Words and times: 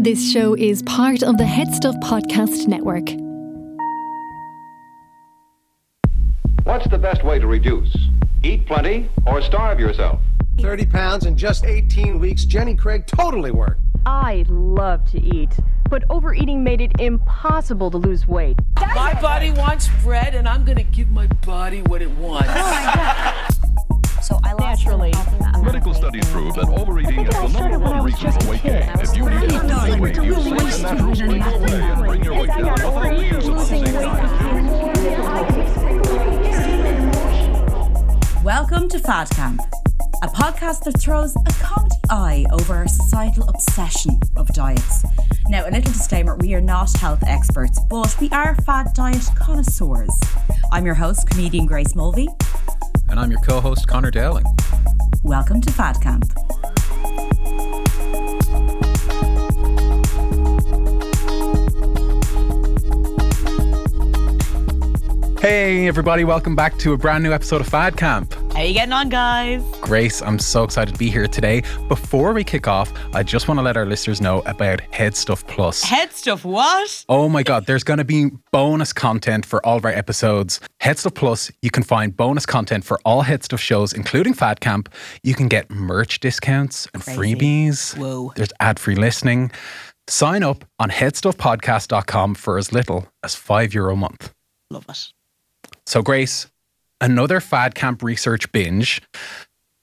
This 0.00 0.30
show 0.30 0.54
is 0.54 0.80
part 0.84 1.24
of 1.24 1.38
the 1.38 1.44
Head 1.44 1.74
Stuff 1.74 1.96
Podcast 1.96 2.68
Network. 2.68 3.08
What's 6.62 6.86
the 6.86 6.98
best 6.98 7.24
way 7.24 7.40
to 7.40 7.48
reduce? 7.48 7.96
Eat 8.44 8.64
plenty 8.64 9.10
or 9.26 9.42
starve 9.42 9.80
yourself? 9.80 10.20
30 10.60 10.86
pounds 10.86 11.26
in 11.26 11.36
just 11.36 11.64
18 11.64 12.20
weeks. 12.20 12.44
Jenny 12.44 12.76
Craig 12.76 13.08
totally 13.08 13.50
worked. 13.50 13.80
I 14.06 14.44
love 14.48 15.04
to 15.10 15.20
eat, 15.20 15.58
but 15.90 16.04
overeating 16.10 16.62
made 16.62 16.80
it 16.80 16.92
impossible 17.00 17.90
to 17.90 17.98
lose 17.98 18.28
weight. 18.28 18.56
My 18.78 19.20
body 19.20 19.50
wants 19.50 19.88
bread, 20.04 20.36
and 20.36 20.48
I'm 20.48 20.64
gonna 20.64 20.84
give 20.84 21.10
my 21.10 21.26
body 21.44 21.82
what 21.82 22.02
it 22.02 22.10
wants. 22.12 22.50
Oh 22.54 23.48
so 24.22 24.38
I 24.44 24.52
lost 24.52 24.84
Naturally. 24.84 25.12
Medical 25.62 25.94
studies 25.94 26.24
prove 26.30 26.54
that 26.54 26.68
overeating 26.68 27.26
is 27.26 27.34
the 27.34 27.48
number 27.60 27.78
one 27.78 28.02
reason 28.04 28.30
for 28.32 28.50
weight 28.50 28.62
gain. 28.62 28.88
If 29.00 29.16
you 29.16 29.28
need 29.28 29.50
help 29.50 29.64
losing 29.64 30.00
weight, 30.00 30.16
use 30.16 30.44
safe 30.44 30.74
and 30.74 30.82
natural 30.82 31.14
springs 31.14 31.44
today 31.44 31.80
and 31.80 32.04
bring 32.04 32.24
your 32.24 32.34
weight 32.34 32.48
down 32.48 32.72
without 32.72 33.16
the 33.16 33.24
use 33.24 33.48
of 33.48 33.56
unsafe 33.56 33.94
Welcome 38.44 38.88
to 38.88 38.98
Fad 38.98 39.30
Camp, 39.30 39.60
a 40.22 40.28
podcast 40.28 40.84
that 40.84 40.98
throws 41.00 41.34
a 41.36 41.52
comedy 41.62 41.96
eye 42.08 42.46
over 42.52 42.74
our 42.74 42.88
societal 42.88 43.48
obsession 43.48 44.18
of 44.36 44.48
diets. 44.48 45.04
Now, 45.48 45.64
a 45.66 45.70
little 45.70 45.92
disclaimer 45.92 46.36
we 46.36 46.54
are 46.54 46.60
not 46.60 46.92
health 46.98 47.22
experts, 47.26 47.78
but 47.90 48.14
we 48.20 48.28
are 48.30 48.54
fad 48.66 48.88
diet 48.94 49.28
connoisseurs. 49.36 50.18
I'm 50.72 50.84
your 50.86 50.94
host, 50.94 51.28
comedian 51.28 51.66
Grace 51.66 51.94
Mulvey. 51.94 52.28
And 53.10 53.18
I'm 53.18 53.30
your 53.30 53.40
co 53.40 53.60
host, 53.60 53.86
Conor 53.88 54.10
Dowling. 54.10 54.44
Welcome 55.28 55.60
to 55.60 55.70
Fad 55.70 56.00
Camp. 56.00 56.24
Hey, 65.38 65.86
everybody, 65.86 66.24
welcome 66.24 66.56
back 66.56 66.78
to 66.78 66.94
a 66.94 66.96
brand 66.96 67.24
new 67.24 67.34
episode 67.34 67.60
of 67.60 67.68
Fad 67.68 67.98
Camp. 67.98 68.34
How 68.58 68.64
you 68.64 68.74
getting 68.74 68.92
on, 68.92 69.08
guys? 69.08 69.62
Grace, 69.80 70.20
I'm 70.20 70.40
so 70.40 70.64
excited 70.64 70.92
to 70.92 70.98
be 70.98 71.10
here 71.10 71.28
today. 71.28 71.62
Before 71.86 72.32
we 72.32 72.42
kick 72.42 72.66
off, 72.66 72.92
I 73.14 73.22
just 73.22 73.46
want 73.46 73.58
to 73.58 73.62
let 73.62 73.76
our 73.76 73.86
listeners 73.86 74.20
know 74.20 74.40
about 74.46 74.80
Head 74.92 75.14
Stuff 75.14 75.46
Plus. 75.46 75.80
Head 75.84 76.10
stuff, 76.10 76.44
what? 76.44 77.04
Oh 77.08 77.28
my 77.28 77.44
God, 77.44 77.66
there's 77.66 77.84
going 77.84 77.98
to 77.98 78.04
be 78.04 78.32
bonus 78.50 78.92
content 78.92 79.46
for 79.46 79.64
all 79.64 79.76
of 79.76 79.84
our 79.84 79.92
episodes. 79.92 80.58
Head 80.80 80.98
Stuff 80.98 81.14
Plus, 81.14 81.52
you 81.62 81.70
can 81.70 81.84
find 81.84 82.16
bonus 82.16 82.46
content 82.46 82.82
for 82.84 82.98
all 83.04 83.22
Head 83.22 83.44
Stuff 83.44 83.60
shows, 83.60 83.92
including 83.92 84.34
Fad 84.34 84.58
Camp. 84.58 84.92
You 85.22 85.36
can 85.36 85.46
get 85.46 85.70
merch 85.70 86.18
discounts 86.18 86.88
and 86.92 87.04
Crazy. 87.04 87.36
freebies. 87.36 87.96
Whoa. 87.96 88.32
There's 88.34 88.52
ad 88.58 88.80
free 88.80 88.96
listening. 88.96 89.52
Sign 90.08 90.42
up 90.42 90.64
on 90.80 90.90
headstuffpodcast.com 90.90 92.34
for 92.34 92.58
as 92.58 92.72
little 92.72 93.06
as 93.22 93.36
five 93.36 93.72
euro 93.72 93.92
a 93.92 93.96
month. 93.96 94.32
Love 94.68 94.86
it. 94.88 95.12
So, 95.86 96.02
Grace, 96.02 96.48
another 97.00 97.40
Fad 97.40 97.74
Camp 97.74 98.02
research 98.02 98.50
binge. 98.52 99.00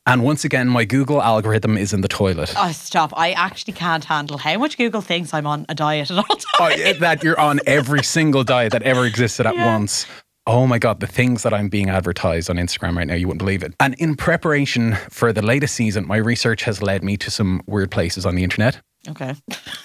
And 0.08 0.24
once 0.24 0.46
again, 0.46 0.68
my 0.68 0.86
Google 0.86 1.20
algorithm 1.22 1.78
is 1.78 1.92
in 1.92 2.02
the 2.02 2.08
toilet. 2.08 2.54
Oh, 2.56 2.72
stop. 2.72 3.12
I 3.18 3.32
actually 3.32 3.74
can't 3.74 4.06
handle 4.06 4.38
how 4.38 4.56
much 4.60 4.78
Google 4.78 5.02
thinks 5.02 5.34
I'm 5.34 5.48
on 5.48 5.66
a 5.68 5.74
diet 5.74 6.12
at 6.12 6.18
all 6.18 6.26
oh, 6.30 6.36
times. 6.36 6.46
Oh, 6.60 6.68
yeah, 6.70 6.94
that 7.00 7.24
you're 7.24 7.40
on 7.40 7.60
every 7.66 8.04
single 8.04 8.44
diet 8.44 8.72
that 8.74 8.84
ever 8.84 9.06
existed 9.06 9.48
at 9.48 9.56
Yeah. 9.56 9.66
once. 9.74 10.06
Oh 10.48 10.68
my 10.68 10.78
God, 10.78 11.00
the 11.00 11.08
things 11.08 11.42
that 11.42 11.56
I'm 11.56 11.70
being 11.70 11.90
advertised 11.90 12.52
on 12.52 12.58
Instagram 12.58 12.96
right 12.96 13.08
now, 13.08 13.16
you 13.16 13.26
wouldn't 13.26 13.40
believe 13.40 13.64
it. 13.64 13.74
And 13.80 13.96
in 13.96 14.16
preparation 14.16 14.94
for 15.10 15.34
the 15.34 15.42
latest 15.42 15.74
season, 15.74 16.06
my 16.08 16.18
research 16.18 16.62
has 16.66 16.84
led 16.84 17.04
me 17.04 17.18
to 17.18 17.32
some 17.32 17.64
weird 17.66 17.90
places 17.90 18.28
on 18.28 18.36
the 18.36 18.44
internet. 18.44 18.80
Okay. 19.08 19.34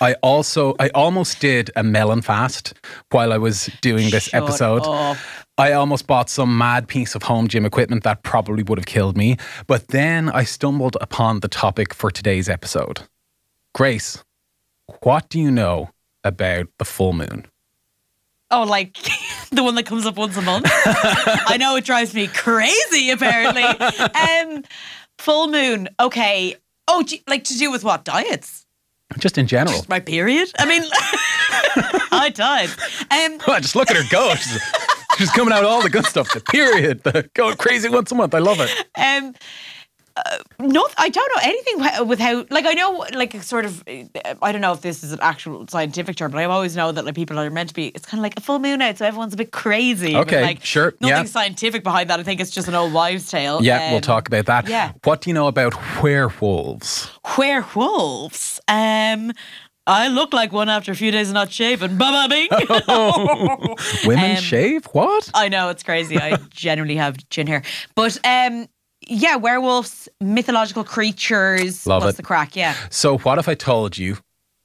I 0.02 0.14
also, 0.22 0.74
I 0.78 0.90
almost 0.90 1.40
did 1.40 1.70
a 1.76 1.82
melon 1.82 2.20
fast 2.20 2.74
while 3.10 3.32
I 3.32 3.38
was 3.38 3.70
doing 3.80 4.10
this 4.10 4.24
Shut 4.24 4.42
episode. 4.42 4.82
up. 4.84 5.16
I 5.60 5.72
almost 5.72 6.06
bought 6.06 6.30
some 6.30 6.56
mad 6.56 6.88
piece 6.88 7.14
of 7.14 7.24
home 7.24 7.46
gym 7.46 7.66
equipment 7.66 8.02
that 8.04 8.22
probably 8.22 8.62
would 8.62 8.78
have 8.78 8.86
killed 8.86 9.14
me. 9.14 9.36
But 9.66 9.88
then 9.88 10.30
I 10.30 10.42
stumbled 10.42 10.96
upon 11.02 11.40
the 11.40 11.48
topic 11.48 11.92
for 11.92 12.10
today's 12.10 12.48
episode. 12.48 13.02
Grace, 13.74 14.24
what 15.02 15.28
do 15.28 15.38
you 15.38 15.50
know 15.50 15.90
about 16.24 16.68
the 16.78 16.86
full 16.86 17.12
moon? 17.12 17.44
Oh, 18.50 18.62
like 18.62 18.96
the 19.52 19.62
one 19.62 19.74
that 19.74 19.84
comes 19.84 20.06
up 20.06 20.16
once 20.16 20.34
a 20.38 20.40
month. 20.40 20.64
I 20.66 21.58
know 21.60 21.76
it 21.76 21.84
drives 21.84 22.14
me 22.14 22.26
crazy. 22.28 23.10
Apparently, 23.10 23.62
um, 23.62 24.64
full 25.18 25.48
moon. 25.48 25.90
Okay. 26.00 26.56
Oh, 26.88 27.02
gee, 27.02 27.22
like 27.28 27.44
to 27.44 27.58
do 27.58 27.70
with 27.70 27.84
what 27.84 28.06
diets? 28.06 28.64
Just 29.18 29.38
in 29.38 29.46
general. 29.46 29.76
Just 29.76 29.88
my 29.88 30.00
period. 30.00 30.50
I 30.58 30.66
mean, 30.66 30.82
high 32.10 32.30
times. 32.30 32.76
Um, 33.10 33.38
Oh, 33.46 33.58
just 33.60 33.74
look 33.74 33.90
at 33.90 33.96
her 33.96 34.02
go. 34.10 34.34
She's, 34.34 34.62
she's 35.18 35.30
coming 35.32 35.52
out 35.52 35.64
all 35.64 35.82
the 35.82 35.90
good 35.90 36.06
stuff. 36.06 36.32
The 36.32 36.40
period, 36.40 37.02
the 37.02 37.28
going 37.34 37.56
crazy 37.56 37.88
once 37.88 38.12
a 38.12 38.14
month. 38.14 38.34
I 38.34 38.38
love 38.38 38.60
it. 38.60 38.70
um, 38.96 39.34
uh, 40.26 40.38
no, 40.58 40.86
I 40.98 41.08
don't 41.08 41.32
know 41.36 41.42
anything 41.42 42.06
with 42.08 42.18
how. 42.18 42.44
Like 42.50 42.66
I 42.66 42.72
know, 42.74 43.04
like 43.14 43.34
a 43.34 43.42
sort 43.42 43.64
of. 43.64 43.82
I 44.42 44.52
don't 44.52 44.60
know 44.60 44.72
if 44.72 44.80
this 44.82 45.02
is 45.04 45.12
an 45.12 45.18
actual 45.22 45.66
scientific 45.68 46.16
term, 46.16 46.30
but 46.32 46.38
I 46.38 46.44
always 46.44 46.76
know 46.76 46.92
that 46.92 47.04
like 47.04 47.14
people 47.14 47.38
are 47.38 47.50
meant 47.50 47.68
to 47.70 47.74
be. 47.74 47.88
It's 47.88 48.06
kind 48.06 48.18
of 48.20 48.22
like 48.22 48.36
a 48.36 48.40
full 48.40 48.58
moon 48.58 48.80
out, 48.82 48.98
so 48.98 49.06
everyone's 49.06 49.34
a 49.34 49.36
bit 49.36 49.52
crazy. 49.52 50.12
but, 50.12 50.20
Okay, 50.22 50.42
like, 50.42 50.64
sure, 50.64 50.94
Nothing 51.00 51.16
yeah. 51.16 51.24
scientific 51.24 51.82
behind 51.84 52.10
that. 52.10 52.20
I 52.20 52.22
think 52.22 52.40
it's 52.40 52.50
just 52.50 52.68
an 52.68 52.74
old 52.74 52.92
wives' 52.92 53.30
tale. 53.30 53.62
Yeah, 53.62 53.88
we'll 53.90 53.96
Um, 53.96 54.02
talk 54.02 54.28
about 54.28 54.46
that. 54.46 54.68
yeah. 54.68 54.92
What 55.04 55.20
do 55.22 55.30
you 55.30 55.34
know 55.34 55.46
about 55.48 55.74
werewolves? 56.02 57.10
werewolves. 57.38 58.60
Um, 58.68 59.32
I 59.86 60.08
look 60.08 60.32
like 60.32 60.52
one 60.52 60.68
after 60.68 60.92
a 60.92 60.94
few 60.94 61.10
days 61.10 61.28
of 61.28 61.34
not 61.34 61.50
shaving. 61.50 61.96
Baba 61.96 62.28
bing. 62.28 62.48
Women 64.06 64.30
Um, 64.36 64.42
shave? 64.42 64.84
What? 64.92 65.30
I 65.34 65.48
know 65.48 65.68
it's 65.70 65.82
crazy. 65.82 66.18
I 66.18 66.36
generally 66.50 66.96
have 66.96 67.16
chin 67.30 67.46
hair, 67.46 67.62
but 67.94 68.16
um, 68.24 68.66
yeah, 69.10 69.36
werewolves, 69.36 70.08
mythological 70.20 70.84
creatures. 70.84 71.86
Love 71.86 72.02
What's 72.04 72.14
it. 72.14 72.16
the 72.18 72.22
crack? 72.22 72.56
Yeah. 72.56 72.74
So, 72.90 73.18
what 73.18 73.38
if 73.38 73.48
I 73.48 73.54
told 73.54 73.98
you? 73.98 74.16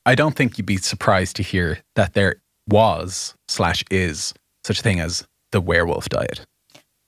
I 0.06 0.14
don't 0.16 0.36
think 0.36 0.58
you'd 0.58 0.68
be 0.68 0.78
surprised 0.78 1.36
to 1.38 1.44
hear 1.44 1.80
that 1.96 2.14
there 2.14 2.36
was 2.68 3.34
slash 3.48 3.84
is 3.90 4.34
such 4.64 4.80
a 4.80 4.84
thing 4.84 5.00
as 5.00 5.28
the 5.52 5.60
werewolf 5.60 6.10
diet. 6.10 6.46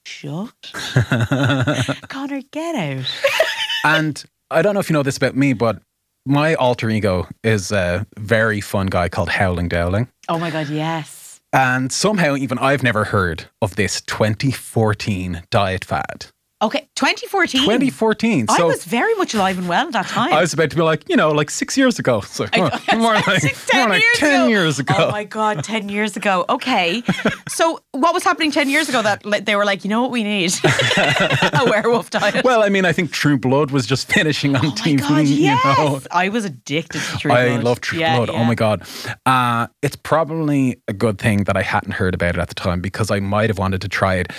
Shut. 0.04 0.52
Conor, 2.08 2.42
get 2.50 2.74
out. 2.74 3.06
And 3.84 4.24
I 4.50 4.60
don't 4.60 4.74
know 4.74 4.80
if 4.80 4.90
you 4.90 4.94
know 4.94 5.04
this 5.04 5.16
about 5.16 5.36
me, 5.36 5.52
but 5.52 5.80
my 6.26 6.56
alter 6.56 6.90
ego 6.90 7.28
is 7.44 7.70
a 7.70 8.04
very 8.18 8.60
fun 8.60 8.88
guy 8.88 9.08
called 9.08 9.28
Howling 9.28 9.68
Dowling. 9.68 10.08
Oh 10.28 10.36
my 10.36 10.50
god, 10.50 10.68
yes. 10.68 11.40
And 11.52 11.92
somehow, 11.92 12.34
even 12.34 12.58
I've 12.58 12.82
never 12.82 13.04
heard 13.04 13.48
of 13.62 13.76
this 13.76 14.00
2014 14.00 15.42
diet 15.50 15.84
fad. 15.84 16.26
Okay, 16.60 16.88
2014. 16.96 17.60
2014. 17.62 18.46
I 18.48 18.64
was 18.64 18.84
very 18.84 19.14
much 19.14 19.32
alive 19.32 19.58
and 19.58 19.68
well 19.68 19.86
at 19.86 19.92
that 19.92 20.06
time. 20.08 20.32
I 20.32 20.40
was 20.40 20.52
about 20.52 20.70
to 20.70 20.76
be 20.76 20.82
like, 20.82 21.08
you 21.08 21.14
know, 21.14 21.30
like 21.30 21.50
six 21.50 21.76
years 21.78 21.98
ago. 22.00 22.20
So 22.38 22.46
more, 22.56 22.70
more 22.96 23.14
like, 23.14 23.40
Six, 23.40 23.66
more 23.74 23.82
10 23.84 23.88
like 23.90 24.02
years 24.02 24.16
10 24.18 24.40
ago. 24.40 24.48
years 24.48 24.78
ago. 24.80 24.94
Oh 24.98 25.10
my 25.12 25.24
god, 25.24 25.62
ten 25.64 25.88
years 25.88 26.16
ago. 26.16 26.44
Okay, 26.48 27.02
so 27.48 27.80
what 27.92 28.12
was 28.14 28.22
happening 28.24 28.50
ten 28.50 28.68
years 28.68 28.88
ago 28.88 29.02
that 29.02 29.22
they 29.46 29.56
were 29.56 29.64
like, 29.64 29.84
you 29.84 29.90
know 29.90 30.02
what 30.02 30.10
we 30.10 30.22
need? 30.24 30.52
a 30.64 31.64
werewolf 31.66 32.10
diet. 32.10 32.44
Well, 32.44 32.62
I 32.62 32.68
mean, 32.68 32.84
I 32.84 32.92
think 32.92 33.12
True 33.12 33.38
Blood 33.38 33.70
was 33.70 33.86
just 33.86 34.10
finishing 34.12 34.54
on 34.56 34.66
oh 34.66 34.68
my 34.70 34.74
TV. 34.74 34.98
god, 35.00 35.26
yes! 35.26 35.78
You 35.78 35.84
know, 35.84 36.00
I 36.10 36.28
was 36.28 36.44
addicted 36.44 37.00
to 37.02 37.18
True 37.18 37.32
I 37.32 37.46
Blood. 37.48 37.60
I 37.60 37.62
love 37.62 37.80
True 37.80 37.98
Yeah, 37.98 38.16
Blood. 38.16 38.30
Oh 38.30 38.44
my 38.44 38.54
god, 38.54 38.82
uh, 39.26 39.66
it's 39.82 39.96
probably 39.96 40.80
a 40.88 40.92
good 40.92 41.18
thing 41.18 41.44
that 41.44 41.56
I 41.56 41.62
hadn't 41.62 41.92
heard 41.92 42.14
about 42.14 42.36
it 42.36 42.40
at 42.40 42.48
the 42.48 42.54
time 42.54 42.80
because 42.80 43.10
I 43.10 43.20
might 43.20 43.48
have 43.50 43.58
wanted 43.58 43.80
to 43.82 43.88
try 43.88 44.16
it. 44.16 44.32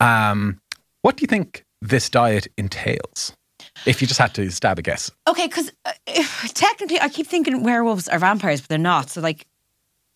Um, 0.00 0.60
what 1.02 1.16
do 1.16 1.22
you 1.22 1.26
think 1.28 1.64
this 1.80 2.08
diet 2.10 2.48
entails? 2.56 3.36
If 3.86 4.00
you 4.00 4.06
just 4.08 4.18
had 4.20 4.34
to 4.34 4.50
stab 4.50 4.78
a 4.78 4.82
guess, 4.82 5.10
Okay, 5.28 5.46
because 5.46 5.72
uh, 5.84 5.92
technically, 6.48 7.00
I 7.00 7.08
keep 7.08 7.26
thinking 7.26 7.62
werewolves 7.62 8.08
are 8.08 8.18
vampires, 8.18 8.60
but 8.60 8.68
they're 8.68 8.78
not. 8.78 9.10
So, 9.10 9.20
like, 9.20 9.46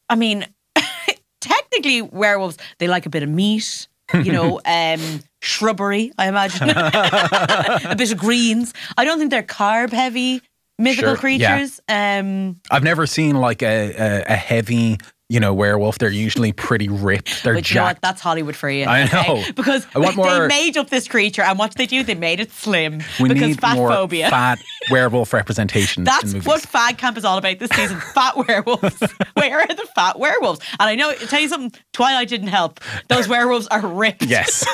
I 0.09 0.17
mean, 0.17 0.47
technically, 1.41 2.03
werewolves 2.03 2.59
they 2.79 2.89
like 2.89 3.07
a 3.07 3.11
bit 3.11 3.23
of 3.23 3.29
meat. 3.29 3.89
You 4.15 4.33
know, 4.33 4.61
um, 4.67 5.21
shrubbery. 5.43 6.13
I 6.19 6.29
imagine 6.29 6.71
a 7.91 7.95
bit 7.97 8.13
of 8.13 8.19
greens. 8.19 8.73
I 8.97 9.05
don't 9.05 9.19
think 9.19 9.31
they're 9.31 9.43
carb 9.43 9.91
heavy 9.93 10.43
mythical 10.79 11.17
Sure, 11.17 11.31
yeah. 11.31 11.57
creatures. 11.59 11.81
Um, 11.89 12.61
I've 12.71 12.85
never 12.85 13.07
seen 13.07 13.37
like 13.37 13.63
a, 13.63 13.95
a, 13.97 14.25
a 14.35 14.37
heavy 14.37 14.99
you 15.29 15.41
know, 15.41 15.53
werewolf. 15.53 15.99
They're 15.99 16.11
usually 16.11 16.53
pretty 16.53 16.89
ripped. 16.89 17.43
They're 17.43 17.55
But 17.55 17.69
you 17.69 17.77
know 17.77 17.85
what? 17.85 18.01
That's 18.01 18.21
Hollywood 18.21 18.55
for 18.55 18.71
you. 18.71 18.85
I 18.85 19.05
okay? 19.05 19.35
know. 19.35 19.43
Because 19.57 19.87
I 19.95 19.99
want 19.99 20.17
they 20.17 20.47
made 20.47 20.77
up 20.77 20.91
this 20.91 21.09
creature, 21.09 21.43
and 21.43 21.59
what 21.59 21.71
did 21.71 21.79
they 21.79 21.87
do? 21.87 22.05
They 22.05 22.15
made 22.15 22.41
it 22.41 22.53
slim. 22.53 23.03
we 23.19 23.29
because 23.29 23.49
need 23.49 23.61
fat 23.61 23.77
more 23.77 23.89
phobia. 23.91 24.31
fat 24.31 24.59
werewolf 24.91 25.33
representation 25.33 26.03
in 26.03 26.05
That's 26.05 26.35
what 26.47 26.61
Fad 26.61 26.99
Camp 26.99 27.17
is 27.17 27.25
all 27.25 27.39
about 27.39 27.59
this 27.59 27.71
season. 27.71 27.99
Fat 28.15 28.37
werewolves. 28.37 29.03
Where 29.35 29.61
are 29.61 29.67
the 29.67 29.87
fat 29.95 30.19
werewolves? 30.19 30.61
And 30.79 30.89
I 30.89 30.95
know, 30.95 31.11
I'll 31.11 31.17
tell 31.17 31.41
you 31.41 31.49
something, 31.49 31.73
Twilight 31.93 32.29
didn't 32.29 32.49
help. 32.49 32.81
Those 33.09 33.29
werewolves 33.29 33.67
are 33.69 33.85
ripped. 33.87 34.25
Yes, 34.25 34.65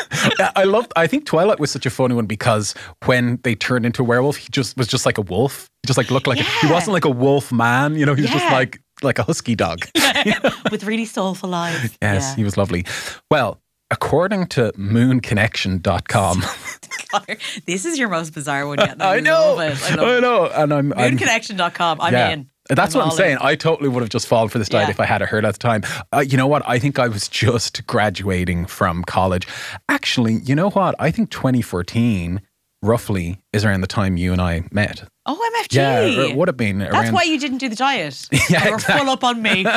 I 0.56 0.64
love. 0.64 0.88
I 0.96 1.06
think 1.06 1.25
Twilight 1.26 1.60
was 1.60 1.70
such 1.70 1.87
a 1.87 1.90
funny 1.90 2.14
one 2.14 2.26
because 2.26 2.75
when 3.06 3.38
they 3.44 3.55
turned 3.55 3.87
into 3.87 4.02
a 4.02 4.05
werewolf, 4.05 4.37
he 4.37 4.48
just 4.50 4.76
was 4.76 4.88
just 4.88 5.06
like 5.06 5.19
a 5.19 5.22
wolf. 5.22 5.70
He 5.82 5.87
just 5.87 5.96
like 5.96 6.10
looked 6.10 6.26
like 6.26 6.40
a, 6.40 6.43
he 6.43 6.70
wasn't 6.70 6.93
like 6.93 7.05
a 7.05 7.10
wolf 7.10 7.50
man. 7.52 7.96
You 7.96 8.05
know, 8.06 8.14
he 8.14 8.22
was 8.22 8.31
just 8.31 8.44
like 8.52 8.81
like 9.02 9.19
a 9.19 9.22
husky 9.22 9.54
dog. 9.54 9.87
With 10.70 10.84
really 10.84 11.04
soulful 11.06 11.54
eyes. 11.54 11.96
Yes, 12.00 12.22
Yeah. 12.31 12.37
he 12.37 12.44
was 12.44 12.56
lovely. 12.56 12.84
Well, 13.31 13.60
according 13.90 14.46
to 14.49 14.72
moonconnection.com, 14.78 16.43
This 17.66 17.84
is 17.84 17.99
your 17.99 18.08
most 18.08 18.32
bizarre 18.32 18.66
one 18.66 18.78
yet. 18.78 18.93
and 18.93 19.02
I 19.02 19.20
know. 19.20 19.58
I 19.58 19.75
I, 19.90 20.20
know, 20.20 20.46
and 20.46 20.72
I'm, 20.72 20.93
I'm 20.94 21.16
Moonconnection.com. 21.19 22.00
I'm 22.00 22.12
yeah. 22.12 22.31
in. 22.31 22.49
That's 22.70 22.94
what 22.94 23.04
I'm 23.04 23.10
saying. 23.10 23.32
in. 23.32 23.38
I 23.43 23.54
totally 23.56 23.88
would 23.88 24.00
have 24.02 24.08
just 24.08 24.26
fallen 24.26 24.49
for 24.49 24.58
this 24.58 24.69
diet 24.69 24.87
Yeah. 24.88 24.93
if 24.93 25.00
I 25.00 25.05
had 25.05 25.20
heard 25.20 25.44
at 25.44 25.55
the 25.55 25.58
time. 25.58 25.82
Uh, 26.12 26.20
you 26.20 26.37
know 26.37 26.46
what? 26.46 26.62
I 26.66 26.78
think 26.78 26.98
I 26.98 27.08
was 27.08 27.28
just 27.28 27.87
graduating 27.87 28.66
from 28.66 29.02
college. 29.05 29.46
Actually, 29.88 30.34
you 30.44 30.55
know 30.55 30.70
what? 30.70 30.94
I 30.98 31.10
think 31.10 31.31
2014 31.31 32.40
roughly 32.82 33.38
is 33.52 33.64
around 33.64 33.81
the 33.81 33.87
time 33.87 34.17
you 34.17 34.32
and 34.32 34.40
I 34.40 34.64
met. 34.73 35.08
Oh, 35.25 35.50
MFG. 35.61 35.75
Yeah, 35.76 36.00
it 36.00 36.37
would 36.37 36.49
have 36.49 36.56
been 36.56 36.79
That's 36.79 37.12
why 37.12 37.23
you 37.23 37.38
didn't 37.38 37.58
do 37.58 37.69
the 37.69 37.76
diet. 37.76 38.29
Yeah, 38.50 38.64
you 38.64 38.70
were 38.70 38.76
exactly. 38.76 38.99
full 39.05 39.11
up 39.11 39.25
on 39.25 39.40
me. 39.43 39.64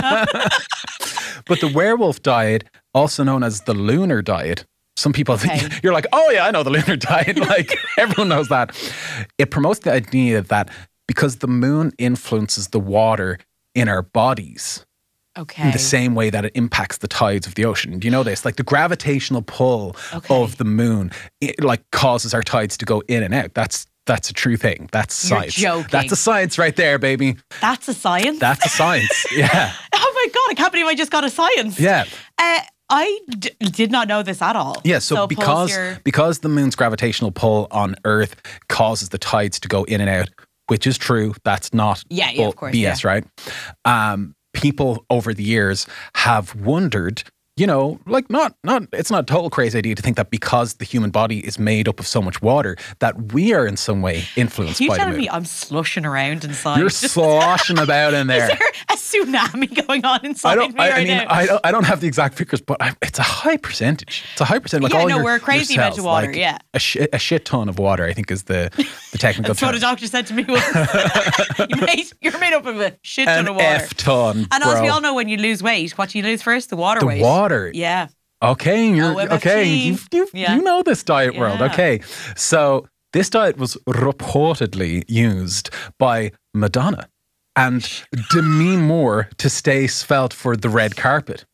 But 1.47 1.59
the 1.61 1.67
werewolf 1.67 2.23
diet, 2.23 2.63
also 2.93 3.23
known 3.23 3.43
as 3.43 3.61
the 3.61 3.73
lunar 3.75 4.21
diet, 4.23 4.65
some 4.95 5.13
people 5.13 5.35
Okay. 5.35 5.59
think 5.59 5.79
you're 5.83 5.93
like, 5.93 6.07
oh 6.11 6.29
yeah, 6.31 6.45
I 6.45 6.51
know 6.51 6.63
the 6.63 6.69
lunar 6.71 6.95
diet. 6.95 7.37
Like 7.37 7.77
everyone 7.97 8.29
knows 8.29 8.47
that. 8.49 8.75
It 9.37 9.51
promotes 9.51 9.79
the 9.81 9.91
idea 9.91 10.41
that 10.41 10.69
because 11.07 11.37
the 11.37 11.47
moon 11.47 11.91
influences 11.99 12.69
the 12.69 12.79
water 12.79 13.37
in 13.75 13.87
our 13.89 14.01
bodies 14.01 14.84
okay. 15.37 15.63
in 15.63 15.71
the 15.71 15.79
same 15.79 16.15
way 16.15 16.29
that 16.29 16.45
it 16.45 16.51
impacts 16.55 16.97
the 16.97 17.07
tides 17.07 17.47
of 17.47 17.55
the 17.55 17.65
ocean. 17.65 17.97
Do 17.99 18.07
you 18.07 18.11
know 18.11 18.23
this? 18.23 18.45
Like 18.45 18.55
the 18.55 18.63
gravitational 18.63 19.41
pull 19.41 19.95
Okay. 20.13 20.35
of 20.43 20.57
the 20.57 20.65
moon, 20.65 21.11
it 21.41 21.63
like 21.63 21.83
causes 21.91 22.33
our 22.33 22.43
tides 22.43 22.77
to 22.77 22.85
go 22.85 23.01
in 23.07 23.23
and 23.23 23.33
out. 23.33 23.53
That's 23.53 23.85
that's 24.05 24.29
a 24.29 24.33
true 24.33 24.55
thing. 24.55 24.87
That's 24.91 25.27
You're 25.29 25.39
science. 25.39 25.53
joking. 25.55 25.87
That's 25.89 26.11
a 26.11 26.15
science 26.15 26.59
right 26.59 26.75
there, 26.75 26.99
baby. 26.99 27.37
That's 27.59 27.87
a 27.87 27.93
science. 27.93 28.39
That's 28.39 28.63
a 28.65 28.69
science. 28.69 29.25
yeah. 29.35 29.73
oh 29.95 30.11
my 30.15 30.27
God, 30.31 30.51
I 30.51 30.53
can't 30.53 30.71
believe 30.71 30.85
I 30.85 30.93
just 30.93 31.09
got 31.11 31.23
a 31.23 31.29
science. 31.31 31.79
Yeah. 31.79 32.05
Uh, 32.37 32.59
I 32.87 33.19
d- 33.29 33.49
did 33.71 33.89
not 33.91 34.07
know 34.07 34.21
this 34.21 34.43
at 34.43 34.55
all. 34.55 34.79
Yeah, 34.83 34.99
so, 34.99 35.15
pause 35.15 35.27
because 35.27 35.69
your- 35.71 35.97
because 36.03 36.39
the 36.39 36.49
moon's 36.49 36.75
gravitational 36.75 37.31
pull 37.31 37.67
on 37.71 37.95
Earth 38.05 38.35
causes 38.69 39.09
the 39.09 39.17
tides 39.17 39.59
to 39.61 39.67
go 39.67 39.85
in 39.85 40.01
and 40.01 40.09
out, 40.09 40.29
which 40.67 40.85
is 40.85 40.99
true. 40.99 41.33
That's 41.43 41.73
not 41.73 42.03
Yeah, 42.07 42.29
yeah, 42.29 42.45
of 42.47 42.55
course, 42.55 42.75
BS, 42.75 43.03
right? 43.03 43.23
Um, 43.85 44.34
people 44.55 45.05
over 45.09 45.33
the 45.33 45.43
years 45.43 45.85
have 46.15 46.55
wondered, 46.55 47.23
you 47.57 47.65
know, 47.65 47.97
like 48.05 48.29
not 48.29 48.53
not 48.65 48.83
it's 48.91 49.09
not 49.09 49.21
a 49.23 49.25
total 49.25 49.49
crazy 49.49 49.77
idea 49.77 49.95
to 49.95 50.01
think 50.01 50.17
that 50.17 50.29
because 50.29 50.73
the 50.75 50.83
human 50.85 51.09
body 51.09 51.39
is 51.39 51.57
made 51.57 51.87
up 51.87 52.01
of 52.01 52.07
so 52.07 52.21
much 52.21 52.41
water 52.41 52.75
that 52.99 53.31
we 53.33 53.53
are 53.53 53.65
in 53.65 53.77
some 53.77 54.01
way 54.01 54.23
influenced 54.35 54.81
you 54.81 54.89
by 54.89 54.95
the 54.97 55.03
telling 55.05 55.17
me 55.17 55.29
I'm 55.29 55.45
slushing 55.45 56.05
around 56.05 56.43
inside? 56.43 56.79
You're 56.79 56.89
sloshing 56.89 57.79
about 57.79 58.13
in 58.13 58.27
there. 58.35 58.51
Is 58.51 58.59
there 58.59 58.67
a 58.89 58.93
tsunami 58.95 59.87
going 59.87 60.03
on 60.03 60.25
inside 60.25 60.51
I 60.51 60.55
don't. 60.55 60.73
me 60.73 60.79
I, 60.81 60.89
right 60.89 60.95
I 60.95 61.03
mean, 61.05 61.17
now? 61.17 61.25
I 61.29 61.45
don't, 61.45 61.61
I 61.63 61.71
don't 61.71 61.85
have 61.85 62.01
the 62.01 62.07
exact 62.07 62.35
figures, 62.35 62.59
but 62.59 62.81
I, 62.81 62.93
it's 63.01 63.19
a 63.19 63.23
high 63.23 63.55
percentage. 63.55 64.25
It's 64.33 64.41
a 64.41 64.45
high 64.45 64.59
percentage. 64.59 64.83
Like 64.83 64.93
Yeah, 64.93 64.99
all 64.99 65.07
no, 65.07 65.15
your, 65.15 65.23
we're 65.23 65.35
a 65.35 65.39
crazy 65.39 65.75
amount 65.75 65.97
of 65.97 66.03
water, 66.03 66.27
like 66.27 66.35
yeah. 66.35 66.57
a, 66.73 66.79
shi 66.79 67.07
a 67.13 67.17
shit 67.19 67.45
ton 67.45 67.69
of 67.69 67.79
water. 67.79 68.03
I 68.03 68.11
think 68.11 68.31
is 68.31 68.43
the 68.43 68.69
the 69.13 69.17
technical 69.17 69.53
That's 69.53 69.61
what 69.61 69.69
term. 69.69 69.77
a 69.77 69.79
doctor 69.79 70.07
said 70.07 70.27
to 70.27 70.33
me. 70.33 70.43
you 71.69 71.85
made, 71.85 72.05
you're 72.19 72.37
made 72.39 72.53
up 72.53 72.65
of 72.65 72.81
a 72.81 72.97
shit 73.01 73.27
ton 73.27 73.39
An 73.39 73.47
of 73.47 73.55
water. 73.55 73.65
F 73.65 73.93
ton, 73.95 74.45
and 74.51 74.61
as 74.61 74.81
we 74.81 74.89
all 74.89 74.99
know, 74.99 75.13
when 75.13 75.29
you 75.29 75.37
lose 75.37 75.63
weight, 75.63 75.97
what 75.97 76.09
do 76.09 76.17
you 76.17 76.23
lose 76.25 76.41
first? 76.41 76.69
The 76.69 76.75
water 76.75 76.99
The 76.99 77.05
weight. 77.05 77.21
water. 77.21 77.44
Yeah. 77.73 78.07
Okay, 78.41 78.89
you're 78.93 79.13
OMFG. 79.15 79.31
okay. 79.33 79.63
You 79.65 79.97
you 80.11 80.29
Yeah. 80.33 80.55
you 80.55 80.61
know 80.61 80.83
this 80.83 81.03
diet 81.03 81.35
world. 81.37 81.61
Okay, 81.61 82.01
so 82.35 82.87
this 83.13 83.29
diet 83.29 83.57
was 83.57 83.77
reportedly 83.87 85.03
used 85.07 85.69
by 85.97 86.31
Madonna 86.53 87.07
and 87.55 87.87
Demi 88.31 88.75
Moore 88.77 89.29
to 89.37 89.49
stay 89.49 89.87
svelte 89.87 90.33
for 90.33 90.57
the 90.57 90.69
red 90.69 90.95
carpet. 90.95 91.45